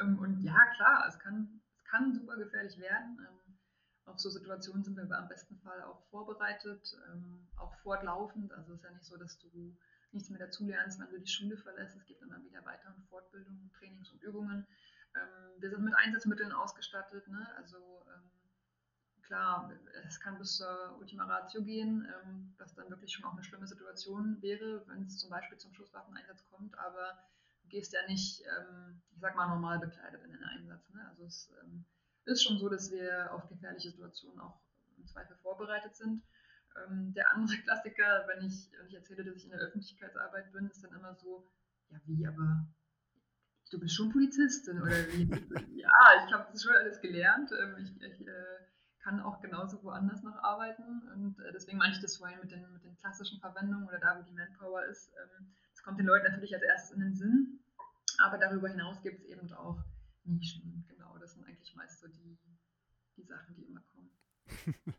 Ähm, 0.00 0.18
und 0.18 0.42
ja, 0.42 0.58
klar, 0.76 1.06
es 1.08 1.18
kann, 1.18 1.60
es 1.76 1.84
kann 1.84 2.12
super 2.12 2.36
gefährlich 2.36 2.78
werden. 2.78 3.18
Ähm, 3.20 3.58
auf 4.04 4.18
so 4.18 4.30
Situationen 4.30 4.84
sind 4.84 4.96
wir 4.96 5.10
am 5.18 5.28
besten 5.28 5.56
Fall 5.58 5.82
auch 5.82 6.02
vorbereitet, 6.10 6.96
ähm, 7.10 7.48
auch 7.56 7.74
fortlaufend. 7.76 8.52
Also 8.52 8.72
es 8.72 8.78
ist 8.78 8.84
ja 8.84 8.90
nicht 8.90 9.04
so, 9.04 9.16
dass 9.16 9.38
du 9.38 9.76
nichts 10.12 10.30
mehr 10.30 10.38
dazulernst, 10.38 11.00
wenn 11.00 11.10
du 11.10 11.18
die 11.18 11.26
Schule 11.26 11.56
verlässt. 11.56 11.96
Es 11.96 12.04
gibt 12.06 12.22
immer 12.22 12.42
wieder 12.44 12.64
weitere 12.64 12.92
Fortbildungen, 13.08 13.70
Trainings 13.78 14.10
und 14.10 14.22
Übungen. 14.22 14.66
Ähm, 15.16 15.60
wir 15.60 15.70
sind 15.70 15.84
mit 15.84 15.94
Einsatzmitteln 15.96 16.52
ausgestattet, 16.52 17.26
ne? 17.28 17.46
also 17.56 17.78
ähm, 18.14 18.30
klar, 19.22 19.72
es 20.06 20.20
kann 20.20 20.38
bis 20.38 20.56
zur 20.56 20.96
Ultima 20.98 21.24
Ratio 21.24 21.62
gehen, 21.62 22.06
ähm, 22.22 22.54
was 22.58 22.74
dann 22.74 22.90
wirklich 22.90 23.12
schon 23.12 23.24
auch 23.24 23.32
eine 23.32 23.44
schlimme 23.44 23.66
Situation 23.66 24.40
wäre, 24.40 24.86
wenn 24.88 25.04
es 25.04 25.18
zum 25.18 25.30
Beispiel 25.30 25.58
zum 25.58 25.72
Schusswaffeneinsatz 25.74 26.44
kommt, 26.50 26.78
aber 26.78 27.18
du 27.62 27.68
gehst 27.68 27.92
ja 27.92 28.06
nicht, 28.06 28.42
ähm, 28.42 29.02
ich 29.10 29.20
sag 29.20 29.34
mal, 29.36 29.48
normal 29.48 29.78
bekleidet 29.78 30.22
in 30.24 30.32
den 30.32 30.44
Einsatz. 30.44 30.88
Ne? 30.90 31.06
Also 31.08 31.24
es 31.24 31.52
ähm, 31.62 31.84
ist 32.24 32.42
schon 32.42 32.58
so, 32.58 32.68
dass 32.68 32.90
wir 32.90 33.32
auf 33.32 33.48
gefährliche 33.48 33.90
Situationen 33.90 34.40
auch 34.40 34.60
im 34.96 35.06
Zweifel 35.06 35.36
vorbereitet 35.36 35.96
sind. 35.96 36.22
Ähm, 36.84 37.12
der 37.14 37.32
andere 37.32 37.56
Klassiker, 37.58 38.26
wenn 38.28 38.44
ich, 38.44 38.70
wenn 38.78 38.86
ich 38.88 38.94
erzähle, 38.94 39.24
dass 39.24 39.36
ich 39.36 39.44
in 39.44 39.50
der 39.50 39.60
Öffentlichkeitsarbeit 39.60 40.52
bin, 40.52 40.68
ist 40.68 40.82
dann 40.84 40.92
immer 40.92 41.14
so, 41.14 41.50
ja 41.90 41.98
wie, 42.04 42.26
aber 42.26 42.66
du 43.70 43.80
bist 43.80 43.94
schon 43.94 44.10
Polizistin 44.10 44.80
oder 44.80 44.96
wie? 45.08 45.28
ja, 45.80 45.90
ich 46.24 46.32
habe 46.32 46.46
das 46.52 46.62
schon 46.62 46.74
alles 46.74 47.00
gelernt. 47.00 47.50
Ähm, 47.52 47.76
ich, 47.78 48.02
ich 48.02 48.26
äh, 48.26 48.32
kann 49.00 49.20
auch 49.20 49.40
genauso 49.40 49.82
woanders 49.82 50.22
noch 50.22 50.36
arbeiten 50.42 51.02
und 51.14 51.38
äh, 51.38 51.52
deswegen 51.52 51.78
meine 51.78 51.92
ich 51.92 52.00
das 52.00 52.16
vorhin 52.16 52.40
mit 52.40 52.50
den, 52.50 52.72
mit 52.72 52.84
den 52.84 52.96
klassischen 52.96 53.38
Verwendungen 53.40 53.86
oder 53.86 53.98
da, 53.98 54.18
wo 54.18 54.22
die 54.22 54.32
Manpower 54.32 54.84
ist. 54.86 55.12
Ähm, 55.14 55.52
das 55.72 55.82
kommt 55.82 55.98
den 55.98 56.06
Leuten 56.06 56.26
natürlich 56.26 56.54
als 56.54 56.64
erstes 56.64 56.90
in 56.96 57.00
den 57.00 57.14
Sinn, 57.14 57.60
aber 58.18 58.38
darüber 58.38 58.68
hinaus 58.68 59.00
gibt 59.02 59.20
es 59.20 59.26
eben 59.26 59.52
auch 59.52 59.82
Nischen. 60.24 60.84
Genau, 60.88 61.16
das 61.18 61.34
sind 61.34 61.44
eigentlich 61.44 61.74
meist 61.76 62.00
so 62.00 62.08
die, 62.08 62.36
die 63.16 63.22
Sachen, 63.22 63.54
die 63.54 63.62
immer 63.62 63.80
kommen. 63.92 64.10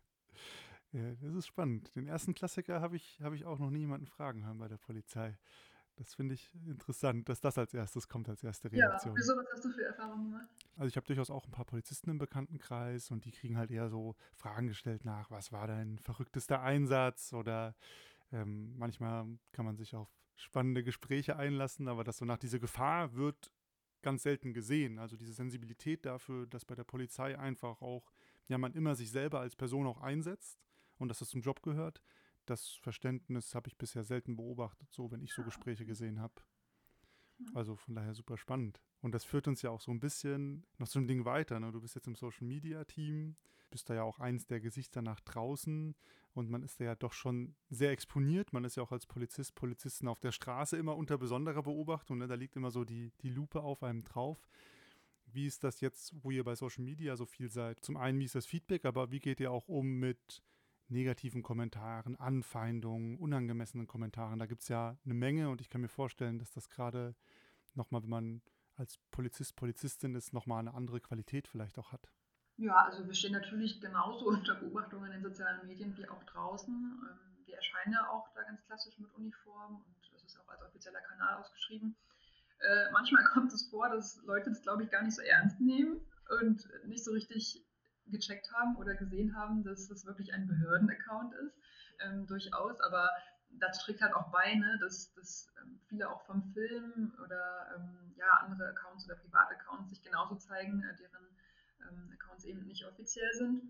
ja, 0.93 1.13
das 1.15 1.35
ist 1.35 1.47
spannend. 1.47 1.93
Den 1.95 2.07
ersten 2.07 2.33
Klassiker 2.33 2.79
habe 2.79 2.95
ich, 2.95 3.19
hab 3.21 3.33
ich 3.33 3.45
auch 3.45 3.59
noch 3.59 3.71
nie 3.71 3.79
jemanden 3.79 4.07
fragen 4.07 4.45
hören 4.45 4.57
bei 4.57 4.69
der 4.69 4.77
Polizei. 4.77 5.37
Das 5.97 6.13
finde 6.13 6.35
ich 6.35 6.51
interessant, 6.67 7.27
dass 7.27 7.41
das 7.41 7.57
als 7.57 7.73
erstes 7.73 8.07
kommt, 8.07 8.29
als 8.29 8.43
erste 8.43 8.71
Reaktion. 8.71 9.13
Ja, 9.13 9.19
wieso, 9.19 9.35
was 9.35 9.47
hast 9.51 9.65
du 9.65 9.71
für 9.71 9.83
Erfahrungen 9.83 10.31
gemacht? 10.31 10.47
Also 10.75 10.87
ich 10.87 10.95
habe 10.95 11.07
durchaus 11.07 11.31
auch 11.31 11.45
ein 11.45 11.51
paar 11.51 11.65
Polizisten 11.65 12.11
im 12.11 12.19
Bekanntenkreis 12.19 13.09
und 13.09 13.25
die 13.25 13.31
kriegen 13.31 13.57
halt 13.57 13.71
eher 13.71 13.89
so 13.89 14.15
Fragen 14.35 14.67
gestellt 14.67 15.05
nach, 15.05 15.31
was 15.31 15.51
war 15.51 15.65
dein 15.65 15.97
verrücktester 15.97 16.61
Einsatz 16.61 17.33
oder 17.33 17.75
ähm, 18.31 18.77
manchmal 18.77 19.25
kann 19.51 19.65
man 19.65 19.75
sich 19.75 19.95
auf 19.95 20.07
spannende 20.35 20.83
Gespräche 20.83 21.35
einlassen, 21.35 21.87
aber 21.87 22.03
das 22.03 22.17
so 22.17 22.25
nach 22.25 22.37
dieser 22.37 22.59
Gefahr 22.59 23.15
wird 23.15 23.51
ganz 24.03 24.21
selten 24.21 24.53
gesehen. 24.53 24.99
Also 24.99 25.17
diese 25.17 25.33
Sensibilität 25.33 26.05
dafür, 26.05 26.45
dass 26.45 26.63
bei 26.63 26.75
der 26.75 26.83
Polizei 26.83 27.37
einfach 27.37 27.81
auch, 27.81 28.11
ja, 28.47 28.59
man 28.59 28.73
immer 28.73 28.95
sich 28.95 29.09
selber 29.09 29.39
als 29.39 29.55
Person 29.55 29.87
auch 29.87 29.99
einsetzt 29.99 30.59
und 30.99 31.09
dass 31.09 31.19
das 31.19 31.29
zum 31.29 31.41
Job 31.41 31.63
gehört, 31.63 32.03
das 32.49 32.73
Verständnis 32.81 33.55
habe 33.55 33.67
ich 33.67 33.77
bisher 33.77 34.03
selten 34.03 34.35
beobachtet, 34.35 34.91
so 34.91 35.11
wenn 35.11 35.21
ich 35.21 35.33
so 35.33 35.43
Gespräche 35.43 35.85
gesehen 35.85 36.19
habe. 36.19 36.33
Also 37.53 37.75
von 37.75 37.95
daher 37.95 38.13
super 38.13 38.37
spannend. 38.37 38.81
Und 39.01 39.13
das 39.13 39.23
führt 39.23 39.47
uns 39.47 39.61
ja 39.61 39.69
auch 39.69 39.81
so 39.81 39.91
ein 39.91 39.99
bisschen 39.99 40.65
noch 40.77 40.87
so 40.87 40.99
ein 40.99 41.07
Ding 41.07 41.25
weiter. 41.25 41.59
Ne? 41.59 41.71
Du 41.71 41.81
bist 41.81 41.95
jetzt 41.95 42.07
im 42.07 42.15
Social 42.15 42.47
Media 42.47 42.83
Team, 42.85 43.35
bist 43.69 43.89
da 43.89 43.95
ja 43.95 44.03
auch 44.03 44.19
eins 44.19 44.47
der 44.47 44.59
Gesichter 44.59 45.01
nach 45.01 45.19
draußen 45.19 45.95
und 46.33 46.49
man 46.49 46.63
ist 46.63 46.79
da 46.79 46.85
ja 46.85 46.95
doch 46.95 47.13
schon 47.13 47.55
sehr 47.69 47.91
exponiert. 47.91 48.53
Man 48.53 48.63
ist 48.63 48.77
ja 48.77 48.83
auch 48.83 48.91
als 48.91 49.05
Polizist, 49.05 49.55
Polizisten 49.55 50.07
auf 50.07 50.19
der 50.19 50.31
Straße 50.31 50.77
immer 50.77 50.95
unter 50.95 51.17
besonderer 51.17 51.63
Beobachtung. 51.63 52.17
Ne? 52.17 52.27
Da 52.27 52.35
liegt 52.35 52.55
immer 52.55 52.71
so 52.71 52.85
die, 52.85 53.11
die 53.21 53.29
Lupe 53.29 53.61
auf 53.61 53.83
einem 53.83 54.03
drauf. 54.03 54.47
Wie 55.25 55.45
ist 55.45 55.63
das 55.63 55.81
jetzt, 55.81 56.13
wo 56.23 56.31
ihr 56.31 56.43
bei 56.43 56.55
Social 56.55 56.83
Media 56.83 57.15
so 57.15 57.25
viel 57.25 57.49
seid? 57.49 57.83
Zum 57.83 57.97
einen, 57.97 58.19
wie 58.19 58.25
ist 58.25 58.35
das 58.35 58.45
Feedback, 58.45 58.85
aber 58.85 59.11
wie 59.11 59.19
geht 59.19 59.39
ihr 59.39 59.51
auch 59.51 59.67
um 59.67 59.99
mit 59.99 60.41
negativen 60.89 61.43
Kommentaren, 61.43 62.15
Anfeindungen, 62.15 63.17
unangemessenen 63.17 63.87
Kommentaren? 63.87 64.39
Da 64.39 64.45
gibt 64.45 64.61
es 64.61 64.67
ja 64.67 64.97
eine 65.03 65.13
Menge 65.13 65.49
und 65.49 65.61
ich 65.61 65.69
kann 65.69 65.81
mir 65.81 65.89
vorstellen, 65.89 66.39
dass 66.39 66.51
das 66.51 66.69
gerade 66.69 67.15
nochmal, 67.73 68.03
wenn 68.03 68.09
man 68.09 68.41
als 68.75 68.97
Polizist, 69.11 69.55
Polizistin 69.55 70.15
ist, 70.15 70.33
nochmal 70.33 70.59
eine 70.59 70.73
andere 70.73 70.99
Qualität 70.99 71.47
vielleicht 71.47 71.77
auch 71.79 71.91
hat. 71.91 72.09
Ja, 72.57 72.85
also 72.85 73.05
wir 73.05 73.13
stehen 73.13 73.33
natürlich 73.33 73.79
genauso 73.81 74.27
unter 74.29 74.55
Beobachtung 74.55 75.05
in 75.05 75.11
den 75.11 75.23
sozialen 75.23 75.65
Medien 75.67 75.95
wie 75.97 76.07
auch 76.07 76.23
draußen. 76.23 76.73
Ähm, 76.73 77.45
wir 77.45 77.55
erscheinen 77.55 77.93
ja 77.93 78.09
auch 78.09 78.29
da 78.33 78.43
ganz 78.43 78.63
klassisch 78.65 78.97
mit 78.99 79.13
Uniform 79.13 79.75
und 79.75 80.15
es 80.15 80.23
ist 80.23 80.39
auch 80.39 80.47
als 80.49 80.61
offizieller 80.61 81.01
Kanal 81.01 81.35
ausgeschrieben. 81.35 81.95
Äh, 82.59 82.91
manchmal 82.91 83.23
kommt 83.33 83.53
es 83.53 83.67
vor, 83.69 83.89
dass 83.89 84.21
Leute 84.23 84.49
das, 84.49 84.61
glaube 84.61 84.83
ich, 84.83 84.89
gar 84.89 85.03
nicht 85.03 85.15
so 85.15 85.21
ernst 85.21 85.59
nehmen 85.59 86.01
und 86.41 86.67
nicht 86.87 87.03
so 87.03 87.11
richtig 87.11 87.66
gecheckt 88.11 88.51
haben 88.53 88.75
oder 88.77 88.95
gesehen 88.95 89.35
haben, 89.35 89.63
dass 89.63 89.87
das 89.87 90.05
wirklich 90.05 90.33
ein 90.33 90.47
Behördenaccount 90.47 91.33
ist. 91.35 91.57
Ähm, 91.99 92.27
durchaus, 92.27 92.79
aber 92.81 93.09
dazu 93.49 93.85
trägt 93.85 94.01
halt 94.01 94.13
auch 94.13 94.31
bei, 94.31 94.55
ne, 94.55 94.77
dass, 94.79 95.13
dass 95.13 95.51
ähm, 95.61 95.79
viele 95.87 96.09
auch 96.09 96.21
vom 96.25 96.43
Film 96.53 97.13
oder 97.23 97.75
ähm, 97.75 98.13
ja, 98.17 98.31
andere 98.43 98.69
Accounts 98.69 99.05
oder 99.05 99.15
Privataccounts 99.15 99.89
sich 99.89 100.01
genauso 100.03 100.35
zeigen, 100.35 100.83
äh, 100.83 100.95
deren 100.97 101.27
ähm, 101.89 102.13
Accounts 102.13 102.45
eben 102.45 102.65
nicht 102.67 102.85
offiziell 102.85 103.33
sind. 103.33 103.63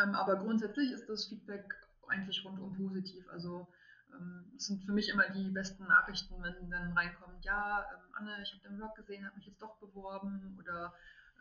Ähm, 0.00 0.14
aber 0.14 0.36
grundsätzlich 0.36 0.92
ist 0.92 1.08
das 1.08 1.26
Feedback 1.26 1.74
eigentlich 2.08 2.44
rundum 2.44 2.76
positiv. 2.76 3.28
Also 3.30 3.68
ähm, 4.12 4.52
es 4.56 4.66
sind 4.66 4.84
für 4.84 4.92
mich 4.92 5.08
immer 5.08 5.28
die 5.30 5.50
besten 5.50 5.84
Nachrichten, 5.84 6.42
wenn 6.42 6.70
dann 6.70 6.92
reinkommt, 6.92 7.44
ja, 7.44 7.84
Anne, 8.12 8.42
ich 8.42 8.52
habe 8.52 8.68
den 8.68 8.76
Blog 8.76 8.94
gesehen, 8.96 9.24
habe 9.24 9.36
mich 9.36 9.46
jetzt 9.46 9.62
doch 9.62 9.78
beworben 9.78 10.56
oder 10.58 10.92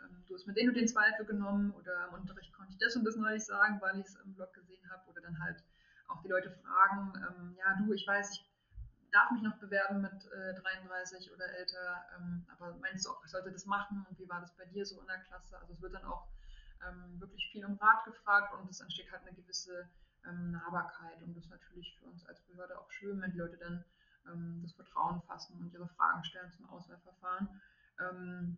ähm, 0.03 0.23
du 0.27 0.35
hast 0.35 0.47
mir 0.47 0.53
den 0.53 0.69
und 0.69 0.75
den 0.75 0.87
Zweifel 0.87 1.25
genommen 1.25 1.71
oder 1.71 2.07
im 2.07 2.15
Unterricht 2.15 2.53
konnte 2.53 2.71
ich 2.73 2.79
das 2.79 2.95
und 2.95 3.03
das 3.05 3.15
neulich 3.15 3.45
sagen, 3.45 3.79
weil 3.81 3.99
ich 3.99 4.05
es 4.05 4.15
im 4.15 4.33
Blog 4.33 4.53
gesehen 4.53 4.89
habe 4.89 5.09
oder 5.09 5.21
dann 5.21 5.39
halt 5.41 5.63
auch 6.07 6.21
die 6.21 6.29
Leute 6.29 6.51
fragen, 6.51 7.13
ähm, 7.15 7.57
ja 7.57 7.75
du, 7.77 7.93
ich 7.93 8.05
weiß, 8.07 8.31
ich 8.31 8.45
darf 9.11 9.31
mich 9.31 9.41
noch 9.41 9.57
bewerben 9.57 10.01
mit 10.01 10.25
äh, 10.31 10.53
33 10.53 11.31
oder 11.33 11.45
älter, 11.57 12.05
ähm, 12.17 12.45
aber 12.49 12.75
meinst 12.79 13.05
du 13.05 13.11
auch, 13.11 13.23
ich 13.23 13.31
sollte 13.31 13.51
das 13.51 13.65
machen 13.65 14.05
und 14.09 14.19
wie 14.19 14.29
war 14.29 14.41
das 14.41 14.55
bei 14.55 14.65
dir 14.65 14.85
so 14.85 14.99
in 15.01 15.07
der 15.07 15.19
Klasse? 15.19 15.57
Also 15.59 15.73
es 15.73 15.81
wird 15.81 15.93
dann 15.93 16.05
auch 16.05 16.27
ähm, 16.87 17.19
wirklich 17.19 17.49
viel 17.51 17.65
um 17.65 17.77
Rat 17.77 18.05
gefragt 18.05 18.53
und 18.53 18.69
es 18.69 18.79
entsteht 18.79 19.11
halt 19.11 19.21
eine 19.23 19.35
gewisse 19.35 19.89
ähm, 20.25 20.51
Nahbarkeit 20.51 21.21
und 21.23 21.35
das 21.35 21.45
ist 21.45 21.51
natürlich 21.51 21.97
für 21.99 22.05
uns 22.05 22.25
als 22.25 22.41
Behörde 22.41 22.77
auch 22.79 22.89
schön, 22.91 23.21
wenn 23.21 23.31
die 23.31 23.37
Leute 23.37 23.57
dann 23.57 23.83
ähm, 24.27 24.59
das 24.61 24.73
Vertrauen 24.73 25.21
fassen 25.23 25.59
und 25.59 25.73
ihre 25.73 25.87
Fragen 25.87 26.23
stellen 26.23 26.51
zum 26.51 26.69
Auswahlverfahren. 26.69 27.61
Ähm, 27.99 28.57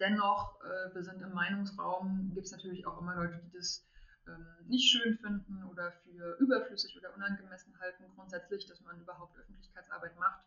dennoch, 0.00 0.60
äh, 0.62 0.94
wir 0.94 1.02
sind 1.02 1.20
im 1.22 1.32
Meinungsraum, 1.32 2.32
gibt 2.34 2.46
es 2.46 2.52
natürlich 2.52 2.86
auch 2.86 3.00
immer 3.00 3.14
Leute, 3.14 3.40
die 3.44 3.50
das 3.50 3.86
ähm, 4.26 4.46
nicht 4.66 4.90
schön 4.90 5.16
finden 5.18 5.62
oder 5.64 5.92
für 5.92 6.36
überflüssig 6.40 6.96
oder 6.98 7.14
unangemessen 7.14 7.78
halten, 7.80 8.04
grundsätzlich, 8.14 8.66
dass 8.66 8.80
man 8.80 9.00
überhaupt 9.00 9.38
Öffentlichkeitsarbeit 9.38 10.18
macht, 10.18 10.40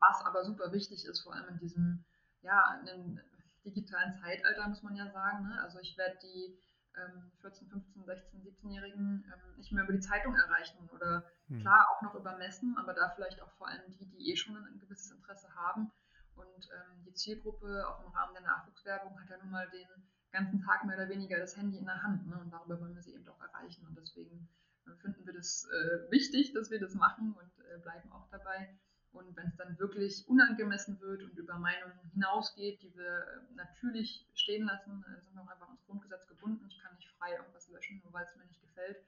was 0.00 0.24
aber 0.24 0.44
super 0.44 0.72
wichtig 0.72 1.04
ist, 1.04 1.20
vor 1.20 1.34
allem 1.34 1.48
in 1.48 1.58
diesem 1.58 2.04
ja, 2.42 2.82
in 2.94 3.20
digitalen 3.64 4.14
Zeitalter, 4.14 4.68
muss 4.68 4.82
man 4.82 4.94
ja 4.94 5.10
sagen. 5.10 5.48
Ne? 5.48 5.60
Also 5.62 5.78
ich 5.80 5.96
werde 5.96 6.18
die 6.22 6.58
ähm, 6.96 7.32
14, 7.40 7.68
15, 7.68 8.04
16, 8.04 8.42
17-Jährigen 8.42 9.24
ähm, 9.24 9.56
nicht 9.56 9.72
mehr 9.72 9.84
über 9.84 9.92
die 9.92 10.00
Zeitung 10.00 10.34
erreichen 10.34 10.88
oder 10.90 11.24
hm. 11.48 11.60
klar 11.60 11.88
auch 11.90 12.02
noch 12.02 12.14
über 12.14 12.36
Messen, 12.36 12.76
aber 12.78 12.92
da 12.92 13.10
vielleicht 13.14 13.40
auch 13.40 13.50
vor 13.52 13.68
allem 13.68 13.82
die, 13.98 14.06
die 14.06 14.30
eh 14.30 14.36
schon 14.36 14.56
ein 14.56 14.78
gewisses 14.78 15.10
Interesse 15.10 15.48
haben. 15.54 15.90
Und 16.36 16.68
ähm, 16.72 17.04
die 17.04 17.14
Zielgruppe 17.14 17.86
auch 17.86 18.04
im 18.04 18.12
Rahmen 18.12 18.34
der 18.34 18.42
Nachwuchswerbung 18.42 19.18
hat 19.20 19.30
ja 19.30 19.38
nun 19.38 19.50
mal 19.50 19.68
den 19.70 19.88
ganzen 20.32 20.60
Tag 20.60 20.84
mehr 20.84 20.96
oder 20.96 21.08
weniger 21.08 21.38
das 21.38 21.56
Handy 21.56 21.78
in 21.78 21.86
der 21.86 22.02
Hand. 22.02 22.26
Ne? 22.26 22.38
Und 22.38 22.50
darüber 22.50 22.80
wollen 22.80 22.94
wir 22.94 23.02
sie 23.02 23.14
eben 23.14 23.28
auch 23.28 23.40
erreichen. 23.40 23.86
Und 23.86 23.96
deswegen 23.96 24.48
äh, 24.86 24.94
finden 24.96 25.24
wir 25.24 25.32
das 25.32 25.66
äh, 25.66 26.10
wichtig, 26.10 26.52
dass 26.52 26.70
wir 26.70 26.80
das 26.80 26.94
machen 26.94 27.32
und 27.32 27.64
äh, 27.64 27.78
bleiben 27.78 28.10
auch 28.12 28.28
dabei. 28.30 28.76
Und 29.14 29.36
wenn 29.36 29.46
es 29.46 29.56
dann 29.56 29.78
wirklich 29.78 30.28
unangemessen 30.28 31.00
wird 31.00 31.22
und 31.22 31.38
über 31.38 31.56
Meinungen 31.56 31.98
hinausgeht, 32.12 32.82
die 32.82 32.92
wir 32.96 33.18
äh, 33.18 33.54
natürlich 33.54 34.28
stehen 34.34 34.66
lassen, 34.66 35.04
äh, 35.06 35.20
sind 35.22 35.34
wir 35.34 35.42
auch 35.42 35.48
einfach 35.48 35.68
ans 35.68 35.84
Grundgesetz 35.86 36.26
gebunden. 36.26 36.66
Ich 36.66 36.80
kann 36.80 36.94
nicht 36.96 37.08
frei 37.16 37.36
irgendwas 37.36 37.68
löschen, 37.68 38.00
nur 38.02 38.12
weil 38.12 38.24
es 38.24 38.34
mir 38.34 38.44
nicht 38.46 38.60
gefällt. 38.60 38.98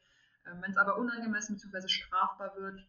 Ähm, 0.46 0.62
wenn 0.62 0.70
es 0.70 0.76
aber 0.76 0.96
unangemessen 0.96 1.56
bzw. 1.56 1.88
strafbar 1.88 2.56
wird, 2.56 2.86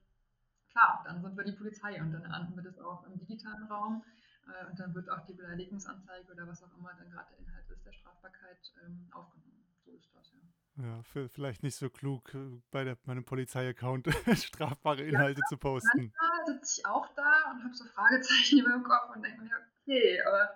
klar, 0.69 1.03
dann 1.07 1.21
sind 1.21 1.35
wir 1.35 1.43
die 1.43 1.53
Polizei 1.53 1.99
und 1.99 2.11
dann 2.11 2.23
ernten 2.23 2.55
wir 2.55 2.63
das 2.63 2.77
auch 2.77 3.03
im 3.07 3.17
digitalen 3.17 3.63
Raum. 3.63 4.03
Äh, 4.47 4.69
und 4.69 4.79
dann 4.79 4.93
wird 4.93 5.09
auch 5.09 5.25
die 5.25 5.33
Beleidigungsanzeige 5.33 6.31
oder 6.31 6.47
was 6.47 6.63
auch 6.63 6.75
immer 6.77 6.93
dann 6.93 7.09
gerade 7.11 7.29
der 7.31 7.39
Inhalt 7.39 7.69
ist 7.69 7.85
der 7.85 7.91
Strafbarkeit 7.91 8.73
ähm, 8.85 9.07
aufgenommen. 9.11 9.65
So 9.85 9.91
ist 9.91 10.13
das, 10.13 10.31
ja. 10.31 10.83
Ja, 10.83 11.01
vielleicht 11.03 11.63
nicht 11.63 11.75
so 11.75 11.89
klug, 11.89 12.33
äh, 12.35 12.61
bei, 12.71 12.83
der, 12.83 12.97
meinem 13.05 13.25
Polizei-Account 13.25 14.07
strafbare 14.35 15.03
Inhalte 15.03 15.41
ja, 15.41 15.47
zu 15.47 15.57
posten. 15.57 16.13
Manchmal 16.15 16.45
sitze 16.45 16.79
ich 16.81 16.85
auch 16.85 17.07
da 17.15 17.51
und 17.51 17.63
habe 17.63 17.73
so 17.73 17.85
Fragezeichen 17.85 18.59
über 18.65 18.71
dem 18.71 18.83
Kopf 18.83 19.15
und 19.15 19.23
denke 19.23 19.41
mir, 19.41 19.55
okay, 19.81 20.21
aber 20.21 20.51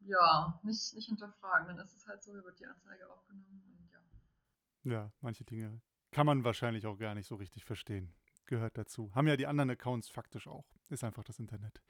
ja, 0.00 0.60
nicht, 0.62 0.94
nicht 0.94 1.06
hinterfragen. 1.06 1.68
Dann 1.68 1.78
ist 1.78 1.96
es 1.96 2.06
halt 2.06 2.22
so, 2.22 2.32
wird 2.34 2.58
die 2.58 2.66
Anzeige 2.66 3.08
aufgenommen 3.08 3.62
und 3.78 3.90
ja. 3.90 4.92
Ja, 4.92 5.12
manche 5.20 5.44
Dinge 5.44 5.80
kann 6.10 6.26
man 6.26 6.44
wahrscheinlich 6.44 6.86
auch 6.86 6.98
gar 6.98 7.14
nicht 7.14 7.26
so 7.26 7.36
richtig 7.36 7.64
verstehen. 7.64 8.14
Gehört 8.46 8.76
dazu. 8.76 9.14
Haben 9.14 9.28
ja 9.28 9.36
die 9.36 9.46
anderen 9.46 9.70
Accounts 9.70 10.08
faktisch 10.08 10.48
auch. 10.48 10.66
Ist 10.88 11.04
einfach 11.04 11.24
das 11.24 11.38
Internet. 11.38 11.80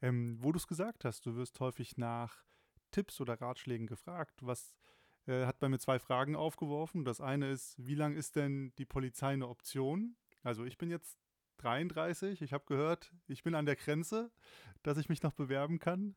Ähm, 0.00 0.36
wo 0.40 0.52
du 0.52 0.58
es 0.58 0.66
gesagt 0.66 1.04
hast, 1.04 1.24
du 1.24 1.36
wirst 1.36 1.58
häufig 1.60 1.96
nach 1.96 2.44
Tipps 2.90 3.20
oder 3.20 3.40
Ratschlägen 3.40 3.86
gefragt. 3.86 4.40
Was 4.42 4.74
äh, 5.26 5.46
hat 5.46 5.58
bei 5.60 5.68
mir 5.68 5.78
zwei 5.78 5.98
Fragen 5.98 6.36
aufgeworfen. 6.36 7.04
Das 7.04 7.20
eine 7.20 7.50
ist, 7.50 7.74
wie 7.78 7.94
lang 7.94 8.14
ist 8.16 8.36
denn 8.36 8.72
die 8.78 8.84
Polizei 8.84 9.32
eine 9.32 9.48
Option? 9.48 10.16
Also 10.42 10.64
ich 10.64 10.78
bin 10.78 10.90
jetzt 10.90 11.18
33, 11.58 12.42
ich 12.42 12.52
habe 12.52 12.64
gehört, 12.66 13.12
ich 13.28 13.44
bin 13.44 13.54
an 13.54 13.66
der 13.66 13.76
Grenze, 13.76 14.30
dass 14.82 14.98
ich 14.98 15.08
mich 15.08 15.22
noch 15.22 15.32
bewerben 15.32 15.78
kann. 15.78 16.16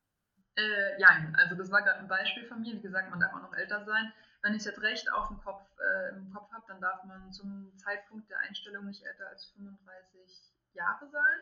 Äh, 0.56 1.00
ja, 1.00 1.10
also 1.34 1.56
das 1.56 1.69
war 1.69 1.84
gerade 1.84 2.00
ein 2.00 2.08
Beispiel 2.08 2.45
von 2.45 2.62
mir. 2.62 2.74
Wie 2.74 2.82
gesagt, 2.82 3.10
man 3.12 3.19
darf 3.19 3.34
auch 3.34 3.41
noch 3.41 3.54
älter 3.54 3.84
sein. 3.86 4.12
Wenn 4.41 4.56
ich 4.56 4.63
jetzt 4.63 4.82
recht 4.82 5.12
auf 5.12 5.28
dem 5.28 5.38
Kopf, 5.39 5.62
äh, 5.95 6.15
im 6.15 6.31
Kopf 6.34 6.51
habe, 6.51 6.65
dann 6.67 6.81
darf 6.81 7.03
man 7.03 7.31
zum 7.31 7.71
Zeitpunkt 7.77 8.29
der 8.29 8.39
Einstellung 8.39 8.86
nicht 8.86 9.03
älter 9.03 9.27
als 9.29 9.45
35 9.55 10.53
Jahre 10.73 11.08
sein. 11.10 11.39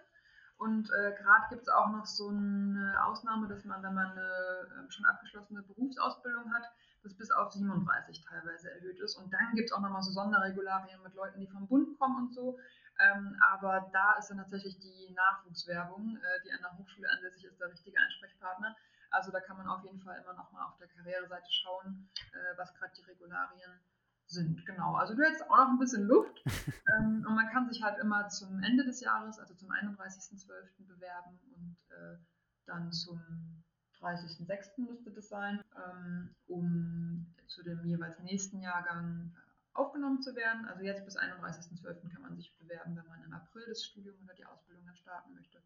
Und 0.57 0.89
äh, 0.91 1.13
gerade 1.17 1.49
gibt 1.49 1.63
es 1.63 1.69
auch 1.69 1.89
noch 1.89 2.05
so 2.05 2.29
eine 2.29 2.95
Ausnahme, 3.05 3.47
dass 3.47 3.65
man, 3.65 3.81
wenn 3.83 3.93
man 3.93 4.11
eine 4.11 4.87
äh, 4.87 4.91
schon 4.91 5.05
abgeschlossene 5.05 5.63
Berufsausbildung 5.63 6.53
hat, 6.53 6.63
das 7.03 7.15
bis 7.15 7.31
auf 7.31 7.51
37 7.51 8.23
teilweise 8.23 8.71
erhöht 8.71 8.99
ist. 8.99 9.15
Und 9.15 9.33
dann 9.33 9.55
gibt 9.55 9.69
es 9.69 9.73
auch 9.73 9.81
nochmal 9.81 10.01
so 10.01 10.11
Sonderregularien 10.11 11.01
mit 11.03 11.13
Leuten, 11.15 11.39
die 11.39 11.47
vom 11.47 11.67
Bund 11.67 11.97
kommen 11.99 12.27
und 12.27 12.33
so. 12.33 12.57
Ähm, 12.99 13.35
aber 13.51 13.89
da 13.91 14.13
ist 14.19 14.29
dann 14.29 14.37
tatsächlich 14.37 14.77
die 14.79 15.13
Nachwuchswerbung, 15.13 16.15
äh, 16.15 16.43
die 16.45 16.51
an 16.51 16.61
der 16.61 16.77
Hochschule 16.77 17.09
ansässig 17.09 17.45
ist, 17.45 17.59
der 17.59 17.69
richtige 17.69 17.99
Ansprechpartner. 17.99 18.75
Also 19.09 19.31
da 19.31 19.39
kann 19.41 19.57
man 19.57 19.67
auf 19.67 19.83
jeden 19.83 19.99
Fall 19.99 20.19
immer 20.21 20.33
nochmal 20.33 20.65
auf 20.67 20.77
der 20.77 20.87
Karriereseite 20.87 21.51
schauen, 21.51 22.09
äh, 22.31 22.57
was 22.57 22.73
gerade 22.75 22.93
die 22.95 23.03
Regularien 23.03 23.79
sind. 24.27 24.65
Genau, 24.65 24.95
also 24.95 25.15
du 25.15 25.23
hättest 25.23 25.43
auch 25.49 25.57
noch 25.57 25.69
ein 25.69 25.79
bisschen 25.79 26.03
Luft 26.07 26.43
ähm, 26.99 27.25
und 27.27 27.35
man 27.35 27.49
kann 27.49 27.67
sich 27.67 27.83
halt 27.83 27.99
immer 27.99 28.27
zum 28.29 28.61
Ende 28.61 28.83
des 28.83 29.01
Jahres, 29.01 29.39
also 29.39 29.53
zum 29.53 29.69
31.12. 29.71 30.87
bewerben 30.87 31.39
und 31.55 31.77
äh, 31.89 32.17
dann 32.65 32.91
zum 32.91 33.21
30.06. 33.99 34.81
müsste 34.89 35.11
das 35.11 35.29
sein, 35.29 35.63
ähm, 35.75 36.35
um 36.47 37.33
zu 37.47 37.63
dem 37.63 37.85
jeweils 37.85 38.19
nächsten 38.19 38.59
Jahrgang 38.59 39.33
äh, 39.35 39.53
aufgenommen 39.73 40.21
zu 40.21 40.35
werden. 40.35 40.65
Also 40.65 40.83
jetzt 40.83 41.05
bis 41.05 41.17
31.12. 41.17 42.09
kann 42.09 42.21
man 42.21 42.35
sich 42.35 42.57
bewerben, 42.57 42.95
wenn 42.95 43.07
man 43.07 43.23
im 43.23 43.33
April 43.33 43.65
das 43.67 43.83
Studium 43.83 44.15
oder 44.23 44.33
die 44.33 44.45
Ausbildung 44.45 44.85
dann 44.85 44.95
starten 44.95 45.33
möchte 45.33 45.61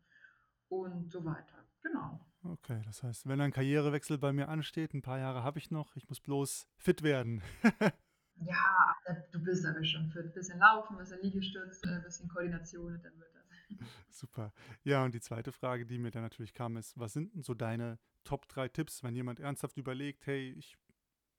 und 0.69 1.11
so 1.11 1.23
weiter. 1.25 1.63
Genau. 1.81 2.19
Okay, 2.43 2.81
das 2.85 3.03
heißt, 3.03 3.27
wenn 3.27 3.41
ein 3.41 3.51
Karrierewechsel 3.51 4.17
bei 4.17 4.31
mir 4.31 4.49
ansteht, 4.49 4.93
ein 4.93 5.01
paar 5.01 5.19
Jahre 5.19 5.43
habe 5.43 5.59
ich 5.59 5.71
noch, 5.71 5.95
ich 5.95 6.07
muss 6.07 6.19
bloß 6.19 6.67
fit 6.77 7.03
werden. 7.03 7.41
Ja, 8.39 8.95
du 9.31 9.43
bist 9.43 9.65
aber 9.65 9.83
schon 9.83 10.09
für 10.09 10.19
ein 10.19 10.31
bisschen 10.31 10.59
Laufen, 10.59 10.95
ein 10.95 10.99
bisschen 10.99 11.21
Liegestütz, 11.21 11.83
ein 11.83 12.03
bisschen 12.03 12.29
Koordination 12.29 12.93
und 12.93 13.03
dann 13.03 13.17
wird 13.19 13.33
das. 13.33 13.47
Super. 14.09 14.53
Ja, 14.83 15.03
und 15.03 15.13
die 15.13 15.21
zweite 15.21 15.51
Frage, 15.51 15.85
die 15.85 15.97
mir 15.97 16.11
dann 16.11 16.23
natürlich 16.23 16.53
kam, 16.53 16.77
ist, 16.77 16.97
was 16.99 17.13
sind 17.13 17.33
denn 17.33 17.43
so 17.43 17.53
deine 17.53 17.99
Top 18.23 18.47
3 18.49 18.69
Tipps, 18.69 19.03
wenn 19.03 19.15
jemand 19.15 19.39
ernsthaft 19.39 19.77
überlegt, 19.77 20.25
hey, 20.27 20.53
ich 20.57 20.77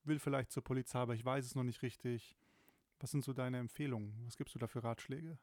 will 0.04 0.18
vielleicht 0.18 0.50
zur 0.50 0.64
Polizei, 0.64 0.98
aber 0.98 1.14
ich 1.14 1.24
weiß 1.24 1.44
es 1.44 1.54
noch 1.54 1.64
nicht 1.64 1.82
richtig. 1.82 2.36
Was 3.00 3.10
sind 3.10 3.22
so 3.22 3.32
deine 3.32 3.58
Empfehlungen? 3.58 4.14
Was 4.24 4.36
gibst 4.36 4.54
du 4.54 4.58
da 4.58 4.66
für 4.66 4.82
Ratschläge? 4.82 5.38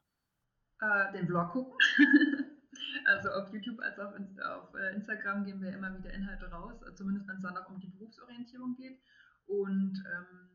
Äh, 0.81 1.13
den 1.13 1.27
Vlog 1.27 1.51
gucken. 1.51 1.77
also 3.05 3.29
auf 3.29 3.53
YouTube 3.53 3.79
als 3.79 3.97
auch 3.99 4.13
auf 4.13 4.73
äh, 4.73 4.95
Instagram 4.95 5.45
geben 5.45 5.61
wir 5.61 5.71
immer 5.71 5.97
wieder 5.97 6.11
Inhalte 6.11 6.47
raus, 6.47 6.73
zumindest 6.95 7.27
wenn 7.27 7.37
es 7.37 7.43
dann 7.43 7.57
auch 7.57 7.69
um 7.69 7.79
die 7.79 7.87
Berufsorientierung 7.87 8.75
geht. 8.75 8.99
Und 9.45 10.03
ähm, 10.13 10.54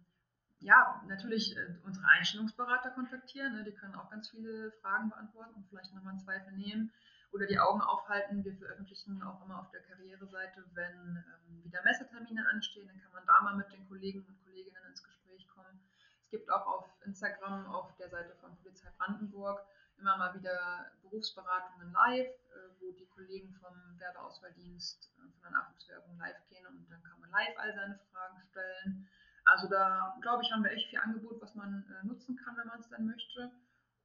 ja, 0.61 1.03
natürlich 1.09 1.57
äh, 1.57 1.75
unsere 1.85 2.07
Einstellungsberater 2.07 2.91
kontaktieren. 2.91 3.55
Ne? 3.55 3.65
Die 3.65 3.73
können 3.73 3.95
auch 3.95 4.11
ganz 4.11 4.29
viele 4.31 4.71
Fragen 4.83 5.09
beantworten 5.09 5.55
und 5.55 5.67
vielleicht 5.69 5.93
nochmal 5.95 6.13
einen 6.13 6.21
Zweifel 6.21 6.53
nehmen. 6.53 6.93
oder 7.33 7.47
die 7.47 7.59
Augen 7.59 7.81
aufhalten. 7.81 8.45
Wir 8.45 8.57
veröffentlichen 8.57 9.23
auch 9.23 9.45
immer 9.45 9.61
auf 9.61 9.71
der 9.71 9.83
Karriereseite, 9.83 10.65
wenn 10.75 11.17
ähm, 11.17 11.65
wieder 11.65 11.83
Messetermine 11.85 12.47
anstehen, 12.49 12.89
dann 12.89 13.01
kann 13.01 13.13
man 13.13 13.27
da 13.27 13.41
mal 13.41 13.57
mit 13.57 13.71
den 13.73 13.87
Kollegen 13.89 14.25
und 14.27 14.43
Kolleginnen 14.45 14.83
ins 14.89 15.03
Gespräch 15.03 15.47
kommen. 15.49 15.81
Es 16.25 16.31
gibt 16.31 16.51
auch 16.51 16.67
auf 16.67 16.91
Instagram, 17.05 17.67
auf 17.67 17.95
der 17.97 18.09
Seite 18.09 18.35
von 18.41 18.57
Polizei 18.59 18.91
Brandenburg, 18.99 19.65
immer 19.97 20.17
mal 20.17 20.35
wieder 20.35 20.91
Berufsberatungen 21.03 21.93
live, 21.93 22.27
äh, 22.27 22.81
wo 22.81 22.91
die 22.93 23.07
Kollegen 23.07 23.55
vom 23.55 23.75
Werbeauswahldienst 23.99 25.11
äh, 25.17 25.21
von 25.21 25.43
der 25.43 25.51
Nachwuchswerbung 25.53 26.19
live 26.19 26.49
gehen 26.49 26.67
und 26.67 26.91
dann 26.91 27.03
kann 27.03 27.21
man 27.21 27.31
live 27.31 27.57
all 27.59 27.73
seine 27.73 27.99
Fragen 28.11 28.41
stellen. 28.51 29.09
Also 29.45 29.69
da, 29.69 30.17
glaube 30.21 30.43
ich, 30.43 30.53
haben 30.53 30.65
wir 30.65 30.71
echt 30.71 30.89
viel 30.91 30.99
Angebot, 30.99 31.41
was 31.41 31.55
man 31.55 31.85
äh, 31.91 32.07
nutzen 32.07 32.37
kann, 32.37 32.57
wenn 32.57 32.67
man 32.67 32.81
es 32.81 32.89
dann 32.89 33.07
möchte. 33.07 33.51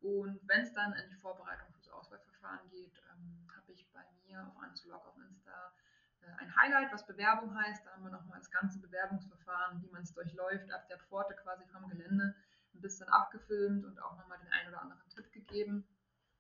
Und 0.02 0.40
wenn 0.48 0.62
es 0.62 0.74
dann 0.74 0.94
in 0.94 1.10
die 1.10 1.16
Vorbereitung 1.16 1.72
fürs 1.74 1.90
Auswahlverfahren 1.90 2.70
geht, 2.70 2.94
ähm, 3.12 3.48
habe 3.56 3.72
ich 3.72 3.90
bei 3.92 4.02
mir 4.28 4.46
auf 4.48 4.58
Anzulog 4.62 5.06
auf 5.06 5.18
Insta 5.18 5.74
äh, 6.22 6.32
ein 6.38 6.56
Highlight, 6.56 6.94
was 6.94 7.06
Bewerbung 7.06 7.56
heißt. 7.56 7.86
Da 7.86 7.92
haben 7.92 8.04
wir 8.04 8.12
nochmal 8.12 8.40
das 8.40 8.52
ganze 8.52 8.80
Bewerbungsverfahren, 8.80 9.82
wie 9.82 9.90
man 9.90 10.04
es 10.04 10.14
durchläuft, 10.14 10.72
ab 10.72 10.88
der 10.88 11.00
Pforte 11.00 11.36
quasi 11.36 11.66
vom 11.72 11.90
Gelände, 11.90 12.36
ein 12.74 12.82
bisschen 12.82 13.08
abgefilmt 13.10 13.86
und 13.86 14.00
auch 14.02 14.18
nochmal 14.18 14.38
den 14.40 14.52
einen 14.52 14.70
oder 14.70 14.82
anderen 14.82 15.10
Tipp 15.10 15.32
gegeben. 15.32 15.88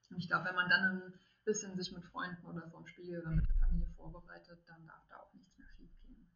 Und 0.10 0.18
ich 0.18 0.28
glaube, 0.28 0.46
wenn 0.46 0.56
man 0.56 0.70
dann 0.70 1.02
ein 1.02 1.20
bisschen 1.44 1.76
sich 1.76 1.92
mit 1.92 2.04
Freunden 2.06 2.46
oder 2.46 2.68
vorm 2.70 2.86
Spiegel 2.88 3.22
oder 3.22 3.32
mit 3.32 3.48
der 3.48 3.56
Familie 3.56 3.88
vorbereitet, 3.96 4.60
dann 4.68 4.86
darf 4.86 5.08
da 5.08 5.18
auch 5.18 5.34
nichts 5.34 5.58
mehr 5.58 5.68
schief 5.70 5.92
gehen. 6.02 6.28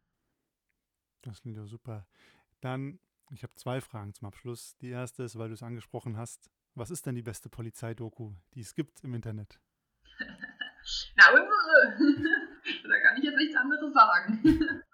Das 1.22 1.40
klingt 1.40 1.56
ja 1.56 1.66
super. 1.66 2.06
Dann, 2.60 3.00
ich 3.30 3.42
habe 3.42 3.54
zwei 3.54 3.80
Fragen 3.80 4.14
zum 4.14 4.28
Abschluss. 4.28 4.76
Die 4.78 4.90
erste 4.90 5.22
ist, 5.22 5.38
weil 5.38 5.48
du 5.48 5.54
es 5.54 5.62
angesprochen 5.62 6.16
hast, 6.16 6.50
was 6.74 6.90
ist 6.90 7.06
denn 7.06 7.14
die 7.14 7.22
beste 7.22 7.48
Polizeidoku, 7.48 8.34
die 8.54 8.60
es 8.60 8.74
gibt 8.74 9.02
im 9.02 9.14
Internet? 9.14 9.60
Na, 11.16 11.28
unsere! 11.30 12.20
da 12.88 13.00
kann 13.00 13.16
ich 13.18 13.24
jetzt 13.24 13.36
nichts 13.36 13.56
anderes 13.56 13.92
sagen. 13.92 14.40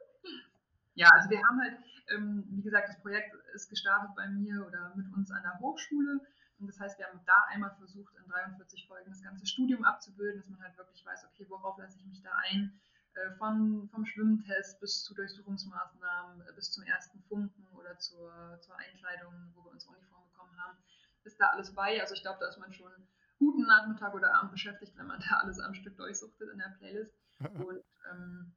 ja, 0.94 1.08
also 1.12 1.30
wir 1.30 1.42
haben 1.42 1.60
halt, 1.60 1.78
ähm, 2.08 2.44
wie 2.50 2.62
gesagt, 2.62 2.88
das 2.88 3.00
Projekt 3.00 3.34
ist 3.54 3.68
gestartet 3.68 4.10
bei 4.16 4.28
mir 4.28 4.66
oder 4.66 4.94
mit 4.96 5.12
uns 5.12 5.30
an 5.30 5.42
der 5.42 5.58
Hochschule. 5.60 6.20
Und 6.58 6.68
das 6.68 6.80
heißt, 6.80 6.98
wir 6.98 7.06
haben 7.06 7.20
da 7.26 7.44
einmal 7.48 7.74
versucht, 7.76 8.14
in 8.16 8.28
43 8.28 8.86
Folgen 8.86 9.10
das 9.10 9.22
ganze 9.22 9.46
Studium 9.46 9.84
abzubilden, 9.84 10.40
dass 10.40 10.48
man 10.48 10.62
halt 10.62 10.76
wirklich 10.78 11.04
weiß, 11.04 11.26
okay, 11.26 11.46
worauf 11.48 11.78
lasse 11.78 11.98
ich 11.98 12.06
mich 12.06 12.22
da 12.22 12.30
ein? 12.50 12.80
Äh, 13.16 13.30
von, 13.38 13.88
vom 13.88 14.04
Schwimmtest 14.04 14.78
bis 14.80 15.02
zu 15.04 15.14
Durchsuchungsmaßnahmen, 15.14 16.42
äh, 16.46 16.52
bis 16.52 16.70
zum 16.70 16.84
ersten 16.84 17.22
Funken 17.22 17.66
oder 17.74 17.98
zur, 17.98 18.58
zur 18.60 18.76
Einkleidung, 18.76 19.32
wo 19.54 19.64
wir 19.64 19.70
unsere 19.70 19.94
Uniform 19.94 20.22
bekommen 20.30 20.56
haben, 20.58 20.76
ist 21.24 21.40
da 21.40 21.48
alles 21.48 21.74
bei. 21.74 22.00
Also 22.00 22.14
ich 22.14 22.22
glaube, 22.22 22.38
da 22.40 22.48
ist 22.48 22.58
man 22.58 22.72
schon 22.74 22.92
guten 23.38 23.62
Nachmittag 23.62 24.12
oder 24.14 24.34
Abend 24.34 24.52
beschäftigt, 24.52 24.96
wenn 24.96 25.06
man 25.06 25.20
da 25.30 25.36
alles 25.38 25.58
am 25.60 25.74
Stück 25.74 25.96
durchsuchtet 25.96 26.50
in 26.52 26.58
der 26.58 26.74
Playlist. 26.78 27.14
Und 27.40 27.84
ähm, 28.10 28.54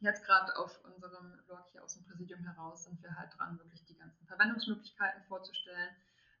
jetzt 0.00 0.24
gerade 0.26 0.56
auf 0.56 0.84
unserem 0.84 1.38
Blog 1.46 1.66
hier 1.72 1.82
aus 1.82 1.94
dem 1.94 2.04
Präsidium 2.04 2.40
heraus 2.40 2.84
sind 2.84 3.02
wir 3.02 3.14
halt 3.16 3.30
dran, 3.36 3.58
wirklich 3.58 3.84
die 3.86 3.96
ganzen 3.96 4.26
Verwendungsmöglichkeiten 4.26 5.22
vorzustellen. 5.24 5.90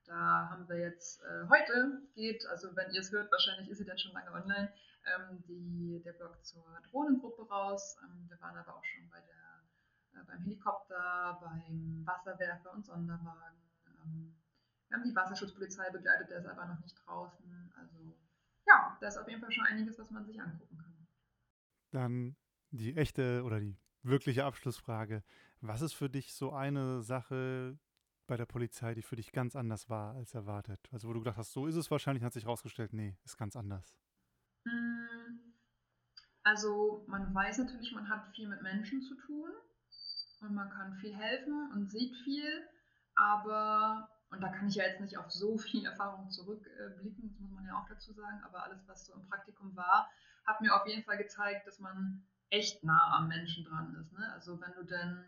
Da 0.04 0.48
haben 0.50 0.68
wir 0.68 0.78
jetzt 0.78 1.22
äh, 1.22 1.48
heute 1.48 2.02
geht, 2.14 2.44
also 2.46 2.74
wenn 2.74 2.92
ihr 2.92 3.00
es 3.00 3.12
hört, 3.12 3.30
wahrscheinlich 3.30 3.68
ist 3.68 3.78
sie 3.78 3.84
dann 3.84 3.98
schon 3.98 4.12
lange 4.12 4.32
online, 4.32 4.72
ähm, 5.06 5.42
die, 5.46 6.02
der 6.04 6.12
Blog 6.14 6.44
zur 6.44 6.64
Drohnengruppe 6.90 7.48
raus. 7.48 7.96
Ähm, 8.02 8.28
wir 8.28 8.40
waren 8.40 8.56
aber 8.56 8.76
auch 8.76 8.84
schon 8.84 9.08
bei 9.10 9.20
der, 9.20 10.20
äh, 10.20 10.24
beim 10.24 10.40
Helikopter, 10.40 11.38
beim 11.40 12.02
Wasserwerfer 12.04 12.72
und 12.72 12.84
Sonderwagen. 12.84 13.58
Ähm, 13.86 14.34
wir 14.88 14.98
haben 14.98 15.04
die 15.04 15.14
Wasserschutzpolizei 15.14 15.90
begleitet, 15.90 16.30
der 16.30 16.38
ist 16.38 16.46
aber 16.46 16.66
noch 16.66 16.80
nicht 16.80 16.96
draußen. 17.06 17.72
Also 17.76 18.18
ja, 18.66 18.96
da 19.00 19.08
ist 19.08 19.16
auf 19.16 19.28
jeden 19.28 19.40
Fall 19.40 19.52
schon 19.52 19.66
einiges, 19.66 19.98
was 19.98 20.10
man 20.10 20.24
sich 20.24 20.40
angucken 20.40 20.78
kann. 20.78 21.06
Dann 21.90 22.36
die 22.70 22.96
echte 22.96 23.42
oder 23.44 23.60
die 23.60 23.78
wirkliche 24.02 24.44
Abschlussfrage. 24.44 25.22
Was 25.60 25.80
ist 25.80 25.92
für 25.92 26.10
dich 26.10 26.34
so 26.34 26.52
eine 26.52 27.02
Sache 27.02 27.78
bei 28.32 28.38
der 28.38 28.46
Polizei, 28.46 28.94
die 28.94 29.02
für 29.02 29.16
dich 29.16 29.30
ganz 29.30 29.54
anders 29.54 29.90
war 29.90 30.14
als 30.14 30.32
erwartet? 30.32 30.88
Also 30.90 31.06
wo 31.06 31.12
du 31.12 31.18
gedacht 31.18 31.36
hast, 31.36 31.52
so 31.52 31.66
ist 31.66 31.76
es 31.76 31.90
wahrscheinlich, 31.90 32.24
hat 32.24 32.32
sich 32.32 32.44
herausgestellt, 32.44 32.94
nee, 32.94 33.14
ist 33.26 33.36
ganz 33.36 33.56
anders. 33.56 33.94
Mm, 34.64 35.52
also 36.42 37.04
man 37.08 37.34
weiß 37.34 37.58
natürlich, 37.58 37.92
man 37.92 38.08
hat 38.08 38.34
viel 38.34 38.48
mit 38.48 38.62
Menschen 38.62 39.02
zu 39.02 39.16
tun 39.16 39.50
und 40.40 40.54
man 40.54 40.70
kann 40.70 40.94
viel 40.94 41.14
helfen 41.14 41.72
und 41.74 41.90
sieht 41.90 42.16
viel, 42.24 42.66
aber, 43.16 44.08
und 44.30 44.40
da 44.40 44.48
kann 44.48 44.66
ich 44.66 44.76
ja 44.76 44.84
jetzt 44.84 45.02
nicht 45.02 45.18
auf 45.18 45.30
so 45.30 45.58
viel 45.58 45.84
Erfahrung 45.92 46.30
zurückblicken, 46.30 47.28
das 47.28 47.38
muss 47.38 47.50
man 47.50 47.66
ja 47.66 47.78
auch 47.78 47.86
dazu 47.86 48.14
sagen, 48.14 48.40
aber 48.44 48.64
alles, 48.64 48.88
was 48.88 49.04
so 49.04 49.12
im 49.12 49.28
Praktikum 49.28 49.76
war, 49.76 50.10
hat 50.46 50.62
mir 50.62 50.74
auf 50.74 50.86
jeden 50.86 51.04
Fall 51.04 51.18
gezeigt, 51.18 51.66
dass 51.66 51.80
man 51.80 52.26
echt 52.48 52.82
nah 52.82 53.12
am 53.18 53.28
Menschen 53.28 53.66
dran 53.66 53.94
ist. 54.00 54.10
Ne? 54.14 54.32
Also 54.32 54.58
wenn 54.58 54.72
du 54.72 54.84
denn 54.84 55.22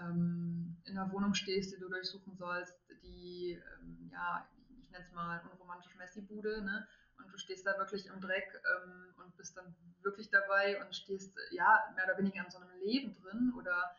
ähm, 0.00 0.76
in 0.84 0.98
einer 0.98 1.10
Wohnung 1.12 1.34
stehst, 1.34 1.74
die 1.74 1.80
du 1.80 1.88
durchsuchen 1.88 2.36
sollst, 2.36 2.78
die, 3.02 3.60
ähm, 3.80 4.10
ja, 4.12 4.48
ich 4.82 4.90
nenne 4.90 5.04
es 5.04 5.12
mal 5.12 5.40
unromantisch 5.52 5.96
Messi-Bude, 5.96 6.62
ne? 6.62 6.86
und 7.18 7.32
du 7.32 7.38
stehst 7.38 7.66
da 7.66 7.76
wirklich 7.78 8.06
im 8.06 8.20
Dreck 8.20 8.48
ähm, 8.54 9.14
und 9.22 9.36
bist 9.36 9.56
dann 9.56 9.74
wirklich 10.02 10.30
dabei 10.30 10.82
und 10.82 10.94
stehst 10.94 11.36
ja 11.50 11.92
mehr 11.94 12.04
oder 12.04 12.18
weniger 12.18 12.44
in 12.44 12.50
so 12.50 12.58
einem 12.58 12.70
Leben 12.80 13.14
drin 13.14 13.52
oder 13.56 13.96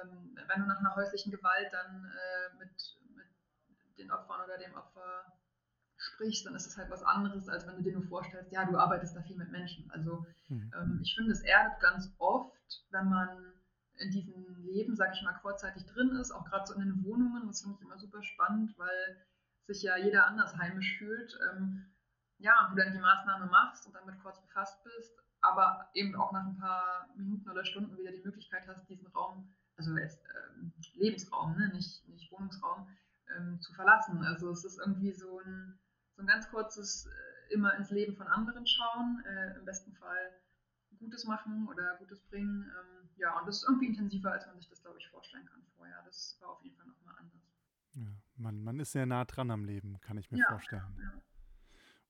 ähm, 0.00 0.38
wenn 0.46 0.60
du 0.60 0.68
nach 0.68 0.78
einer 0.78 0.94
häuslichen 0.96 1.32
Gewalt 1.32 1.72
dann 1.72 2.04
äh, 2.04 2.56
mit, 2.58 2.98
mit 3.16 3.98
den 3.98 4.10
Opfern 4.10 4.44
oder 4.44 4.58
dem 4.58 4.74
Opfer 4.74 5.24
sprichst, 5.96 6.46
dann 6.46 6.54
ist 6.54 6.66
es 6.66 6.76
halt 6.76 6.90
was 6.90 7.02
anderes, 7.02 7.48
als 7.48 7.66
wenn 7.66 7.76
du 7.76 7.82
dir 7.82 7.92
nur 7.92 8.04
vorstellst, 8.04 8.52
ja, 8.52 8.64
du 8.64 8.78
arbeitest 8.78 9.16
da 9.16 9.22
viel 9.22 9.36
mit 9.36 9.50
Menschen. 9.50 9.90
Also 9.90 10.24
mhm. 10.48 10.72
ähm, 10.74 11.00
ich 11.02 11.14
finde, 11.14 11.32
es 11.32 11.42
erdet 11.42 11.78
ganz 11.80 12.10
oft, 12.18 12.56
wenn 12.90 13.08
man 13.08 13.52
in 14.00 14.10
diesem 14.10 14.56
Leben, 14.64 14.96
sag 14.96 15.14
ich 15.14 15.22
mal, 15.22 15.38
kurzzeitig 15.40 15.84
drin 15.86 16.10
ist, 16.16 16.32
auch 16.32 16.44
gerade 16.44 16.66
so 16.66 16.74
in 16.74 16.80
den 16.80 17.04
Wohnungen, 17.04 17.46
das 17.46 17.62
finde 17.62 17.76
ich 17.76 17.82
immer 17.82 17.98
super 17.98 18.22
spannend, 18.22 18.76
weil 18.78 19.26
sich 19.66 19.82
ja 19.82 19.96
jeder 19.96 20.26
anders 20.26 20.56
heimisch 20.56 20.98
fühlt. 20.98 21.38
Ähm, 21.50 21.86
ja, 22.38 22.64
und 22.64 22.76
du 22.76 22.82
dann 22.82 22.92
die 22.92 22.98
Maßnahme 22.98 23.46
machst 23.46 23.86
und 23.86 23.94
damit 23.94 24.18
kurz 24.22 24.40
befasst 24.40 24.82
bist, 24.84 25.12
aber 25.42 25.90
eben 25.94 26.14
auch 26.16 26.32
nach 26.32 26.46
ein 26.46 26.58
paar 26.58 27.08
Minuten 27.16 27.48
oder 27.50 27.64
Stunden 27.64 27.96
wieder 27.96 28.12
die 28.12 28.24
Möglichkeit 28.24 28.66
hast, 28.66 28.88
diesen 28.88 29.06
Raum, 29.08 29.54
also 29.76 29.96
jetzt, 29.96 30.22
ähm, 30.24 30.72
Lebensraum, 30.94 31.56
ne, 31.56 31.68
nicht, 31.74 32.06
nicht 32.08 32.32
Wohnungsraum, 32.32 32.88
ähm, 33.36 33.60
zu 33.60 33.72
verlassen. 33.74 34.24
Also 34.24 34.50
es 34.50 34.64
ist 34.64 34.78
irgendwie 34.78 35.12
so 35.12 35.40
ein, 35.40 35.78
so 36.16 36.22
ein 36.22 36.26
ganz 36.26 36.48
kurzes 36.50 37.06
äh, 37.06 37.54
immer 37.54 37.74
ins 37.74 37.90
Leben 37.90 38.16
von 38.16 38.26
anderen 38.26 38.66
schauen, 38.66 39.22
äh, 39.26 39.58
im 39.58 39.64
besten 39.64 39.92
Fall 39.94 40.40
Gutes 40.98 41.24
machen 41.24 41.68
oder 41.68 41.96
Gutes 41.98 42.20
bringen. 42.28 42.70
Ähm, 42.78 42.99
ja, 43.20 43.38
und 43.38 43.46
das 43.46 43.58
ist 43.58 43.64
irgendwie 43.64 43.86
intensiver, 43.86 44.32
als 44.32 44.46
man 44.46 44.56
sich 44.56 44.68
das, 44.68 44.82
glaube 44.82 44.98
ich, 44.98 45.08
vorstellen 45.08 45.46
kann 45.46 45.62
vorher. 45.76 46.02
Das 46.04 46.38
war 46.40 46.50
auf 46.50 46.62
jeden 46.62 46.76
Fall 46.76 46.86
nochmal 46.86 47.14
anders. 47.18 47.42
Ja, 47.94 48.06
man, 48.36 48.62
man 48.62 48.80
ist 48.80 48.92
sehr 48.92 49.06
nah 49.06 49.24
dran 49.24 49.50
am 49.50 49.64
Leben, 49.64 50.00
kann 50.00 50.16
ich 50.16 50.30
mir 50.30 50.38
ja, 50.38 50.46
vorstellen. 50.48 50.82
Ja. 50.98 51.22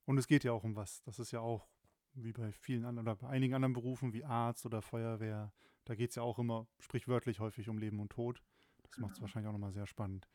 Und 0.05 0.19
es 0.19 0.27
geht 0.27 0.45
ja 0.45 0.53
auch 0.53 0.65
um 0.65 0.77
was. 0.77 1.03
Das 1.03 1.19
ist 1.19 1.33
ja 1.33 1.41
auch 1.41 1.69
wie 2.15 2.33
bei 2.33 2.53
vielen 2.53 2.85
anderen 2.85 3.07
oder 3.07 3.17
bei 3.17 3.29
einigen 3.29 3.55
anderen 3.55 3.73
Berufen 3.73 4.13
wie 4.13 4.25
Arzt 4.25 4.67
oder 4.67 4.83
Feuerwehr. 4.83 5.53
Da 5.85 5.95
geht 5.95 6.11
es 6.11 6.17
ja 6.17 6.23
auch 6.23 6.39
immer 6.39 6.67
sprichwörtlich 6.79 7.41
häufig 7.41 7.69
um 7.69 7.79
Leben 7.79 8.01
und 8.01 8.11
Tod. 8.13 8.43
Das 8.83 8.99
macht 8.99 9.13
es 9.13 9.17
genau. 9.17 9.23
wahrscheinlich 9.23 9.49
auch 9.49 9.53
nochmal 9.53 9.73
sehr 9.73 9.87
spannend. 9.87 10.29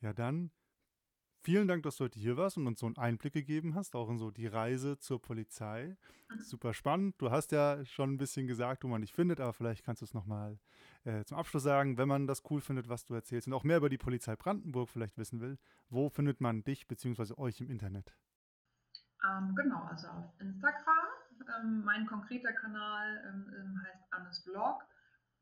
Ja, 0.00 0.12
dann 0.12 0.50
vielen 1.42 1.68
Dank, 1.68 1.82
dass 1.82 1.96
du 1.96 2.04
heute 2.04 2.18
hier 2.18 2.36
warst 2.36 2.56
und 2.56 2.66
uns 2.66 2.80
so 2.80 2.86
einen 2.86 2.96
Einblick 2.96 3.32
gegeben 3.32 3.74
hast, 3.74 3.94
auch 3.94 4.08
in 4.08 4.18
so 4.18 4.30
die 4.30 4.46
Reise 4.46 4.98
zur 4.98 5.20
Polizei. 5.20 5.96
Mhm. 6.30 6.40
Super 6.40 6.74
spannend. 6.74 7.16
Du 7.18 7.30
hast 7.30 7.52
ja 7.52 7.84
schon 7.84 8.14
ein 8.14 8.18
bisschen 8.18 8.46
gesagt, 8.46 8.84
wo 8.84 8.88
man 8.88 9.00
dich 9.00 9.12
findet, 9.12 9.40
aber 9.40 9.52
vielleicht 9.52 9.84
kannst 9.84 10.02
du 10.02 10.04
es 10.06 10.14
nochmal 10.14 10.58
äh, 11.04 11.24
zum 11.24 11.36
Abschluss 11.36 11.62
sagen, 11.62 11.98
wenn 11.98 12.08
man 12.08 12.26
das 12.26 12.42
cool 12.50 12.60
findet, 12.60 12.88
was 12.88 13.04
du 13.04 13.14
erzählst 13.14 13.46
und 13.46 13.54
auch 13.54 13.64
mehr 13.64 13.76
über 13.76 13.88
die 13.88 13.98
Polizei 13.98 14.36
Brandenburg 14.36 14.88
vielleicht 14.88 15.18
wissen 15.18 15.40
will. 15.40 15.58
Wo 15.90 16.08
findet 16.08 16.40
man 16.40 16.64
dich 16.64 16.86
bzw. 16.86 17.34
euch 17.36 17.60
im 17.60 17.70
Internet? 17.70 18.14
Ähm, 19.24 19.54
genau, 19.54 19.82
also 19.84 20.08
auf 20.08 20.40
Instagram. 20.40 21.06
Ähm, 21.60 21.84
mein 21.84 22.06
konkreter 22.06 22.52
Kanal 22.52 23.22
ähm, 23.28 23.80
heißt 23.82 24.12
Annes 24.12 24.38
Vlog. 24.44 24.82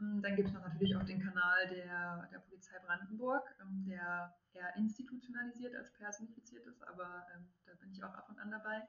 Ähm, 0.00 0.22
dann 0.22 0.36
gibt 0.36 0.48
es 0.48 0.54
noch 0.54 0.62
natürlich 0.62 0.96
auch 0.96 1.04
den 1.04 1.22
Kanal 1.22 1.68
der, 1.68 2.28
der 2.32 2.38
Polizei 2.38 2.78
Brandenburg, 2.80 3.44
ähm, 3.60 3.84
der 3.84 4.34
eher 4.52 4.76
institutionalisiert 4.76 5.74
als 5.74 5.92
personifiziert 5.92 6.66
ist, 6.66 6.82
aber 6.88 7.26
da 7.66 7.74
bin 7.74 7.92
ich 7.92 8.02
auch 8.02 8.14
ab 8.14 8.28
und 8.28 8.38
an 8.38 8.50
dabei. 8.50 8.82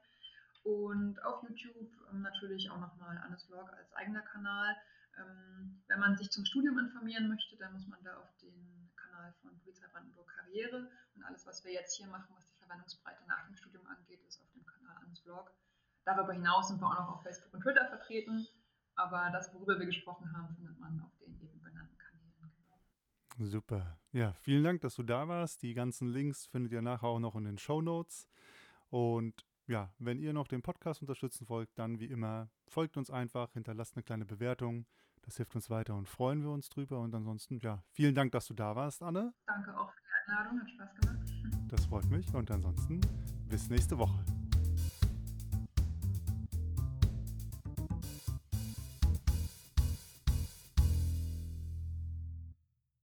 Und 0.64 1.22
auf 1.24 1.42
YouTube 1.48 1.90
natürlich 2.12 2.70
auch 2.70 2.78
nochmal 2.78 3.18
Annes 3.18 3.44
Vlog 3.44 3.72
als 3.72 3.92
eigener 3.94 4.22
Kanal. 4.22 4.76
wenn 5.88 6.00
man 6.00 6.16
sich 6.16 6.30
zum 6.30 6.44
Studium 6.44 6.78
informieren 6.78 7.28
möchte, 7.28 7.56
dann 7.56 7.72
muss 7.72 7.86
man 7.86 8.02
da 8.02 8.16
auf 8.16 8.34
den 8.40 8.90
Kanal 8.96 9.34
von 9.42 9.58
Polizei 9.60 9.86
Brandenburg 9.88 10.28
Karriere 10.28 10.88
und 11.14 11.24
alles, 11.24 11.46
was 11.46 11.64
wir 11.64 11.72
jetzt 11.72 11.96
hier 11.96 12.06
machen, 12.06 12.34
was 12.34 12.46
die 12.46 12.56
Verwendungsbreite 12.58 13.22
nach 13.26 13.44
dem 13.44 13.54
Studium 13.54 13.86
angeht, 13.86 14.22
ist 14.26 14.40
auf 14.40 14.50
dem 14.52 14.62
ans 15.12 15.20
Blog. 15.20 15.52
Darüber 16.04 16.32
hinaus 16.32 16.68
sind 16.68 16.80
wir 16.80 16.86
auch 16.86 16.98
noch 16.98 17.16
auf 17.16 17.22
Facebook 17.22 17.52
und 17.54 17.60
Twitter 17.60 17.86
vertreten. 17.86 18.46
Aber 18.96 19.30
das, 19.30 19.52
worüber 19.54 19.78
wir 19.78 19.86
gesprochen 19.86 20.32
haben, 20.36 20.54
findet 20.54 20.78
man 20.78 21.00
auf 21.00 21.10
den 21.18 21.34
eben 21.40 21.60
benannten 21.60 21.96
Kanälen. 21.98 23.50
Super. 23.50 23.98
Ja, 24.12 24.34
vielen 24.34 24.64
Dank, 24.64 24.80
dass 24.82 24.94
du 24.94 25.02
da 25.02 25.28
warst. 25.28 25.62
Die 25.62 25.74
ganzen 25.74 26.08
Links 26.08 26.46
findet 26.46 26.72
ihr 26.72 26.82
nachher 26.82 27.08
auch 27.08 27.20
noch 27.20 27.34
in 27.34 27.44
den 27.44 27.58
Show 27.58 27.80
Notes. 27.80 28.28
Und 28.90 29.46
ja, 29.66 29.90
wenn 29.98 30.18
ihr 30.18 30.32
noch 30.32 30.48
den 30.48 30.62
Podcast 30.62 31.00
unterstützen 31.00 31.48
wollt, 31.48 31.70
dann 31.76 31.98
wie 31.98 32.06
immer 32.06 32.50
folgt 32.68 32.96
uns 32.96 33.10
einfach, 33.10 33.52
hinterlasst 33.52 33.96
eine 33.96 34.02
kleine 34.02 34.26
Bewertung. 34.26 34.86
Das 35.22 35.36
hilft 35.36 35.54
uns 35.54 35.70
weiter 35.70 35.94
und 35.94 36.08
freuen 36.08 36.42
wir 36.42 36.50
uns 36.50 36.68
drüber. 36.68 37.00
Und 37.00 37.14
ansonsten, 37.14 37.58
ja, 37.60 37.82
vielen 37.90 38.14
Dank, 38.14 38.32
dass 38.32 38.46
du 38.46 38.54
da 38.54 38.74
warst, 38.76 39.02
Anne. 39.02 39.32
Danke 39.46 39.78
auch 39.78 39.90
für 39.92 40.00
die 40.02 40.30
Einladung, 40.30 40.60
hat 40.60 40.70
Spaß 40.70 40.94
gemacht. 41.00 41.32
Das 41.68 41.86
freut 41.86 42.10
mich. 42.10 42.34
Und 42.34 42.50
ansonsten 42.50 43.00
bis 43.48 43.70
nächste 43.70 43.96
Woche. 43.96 44.31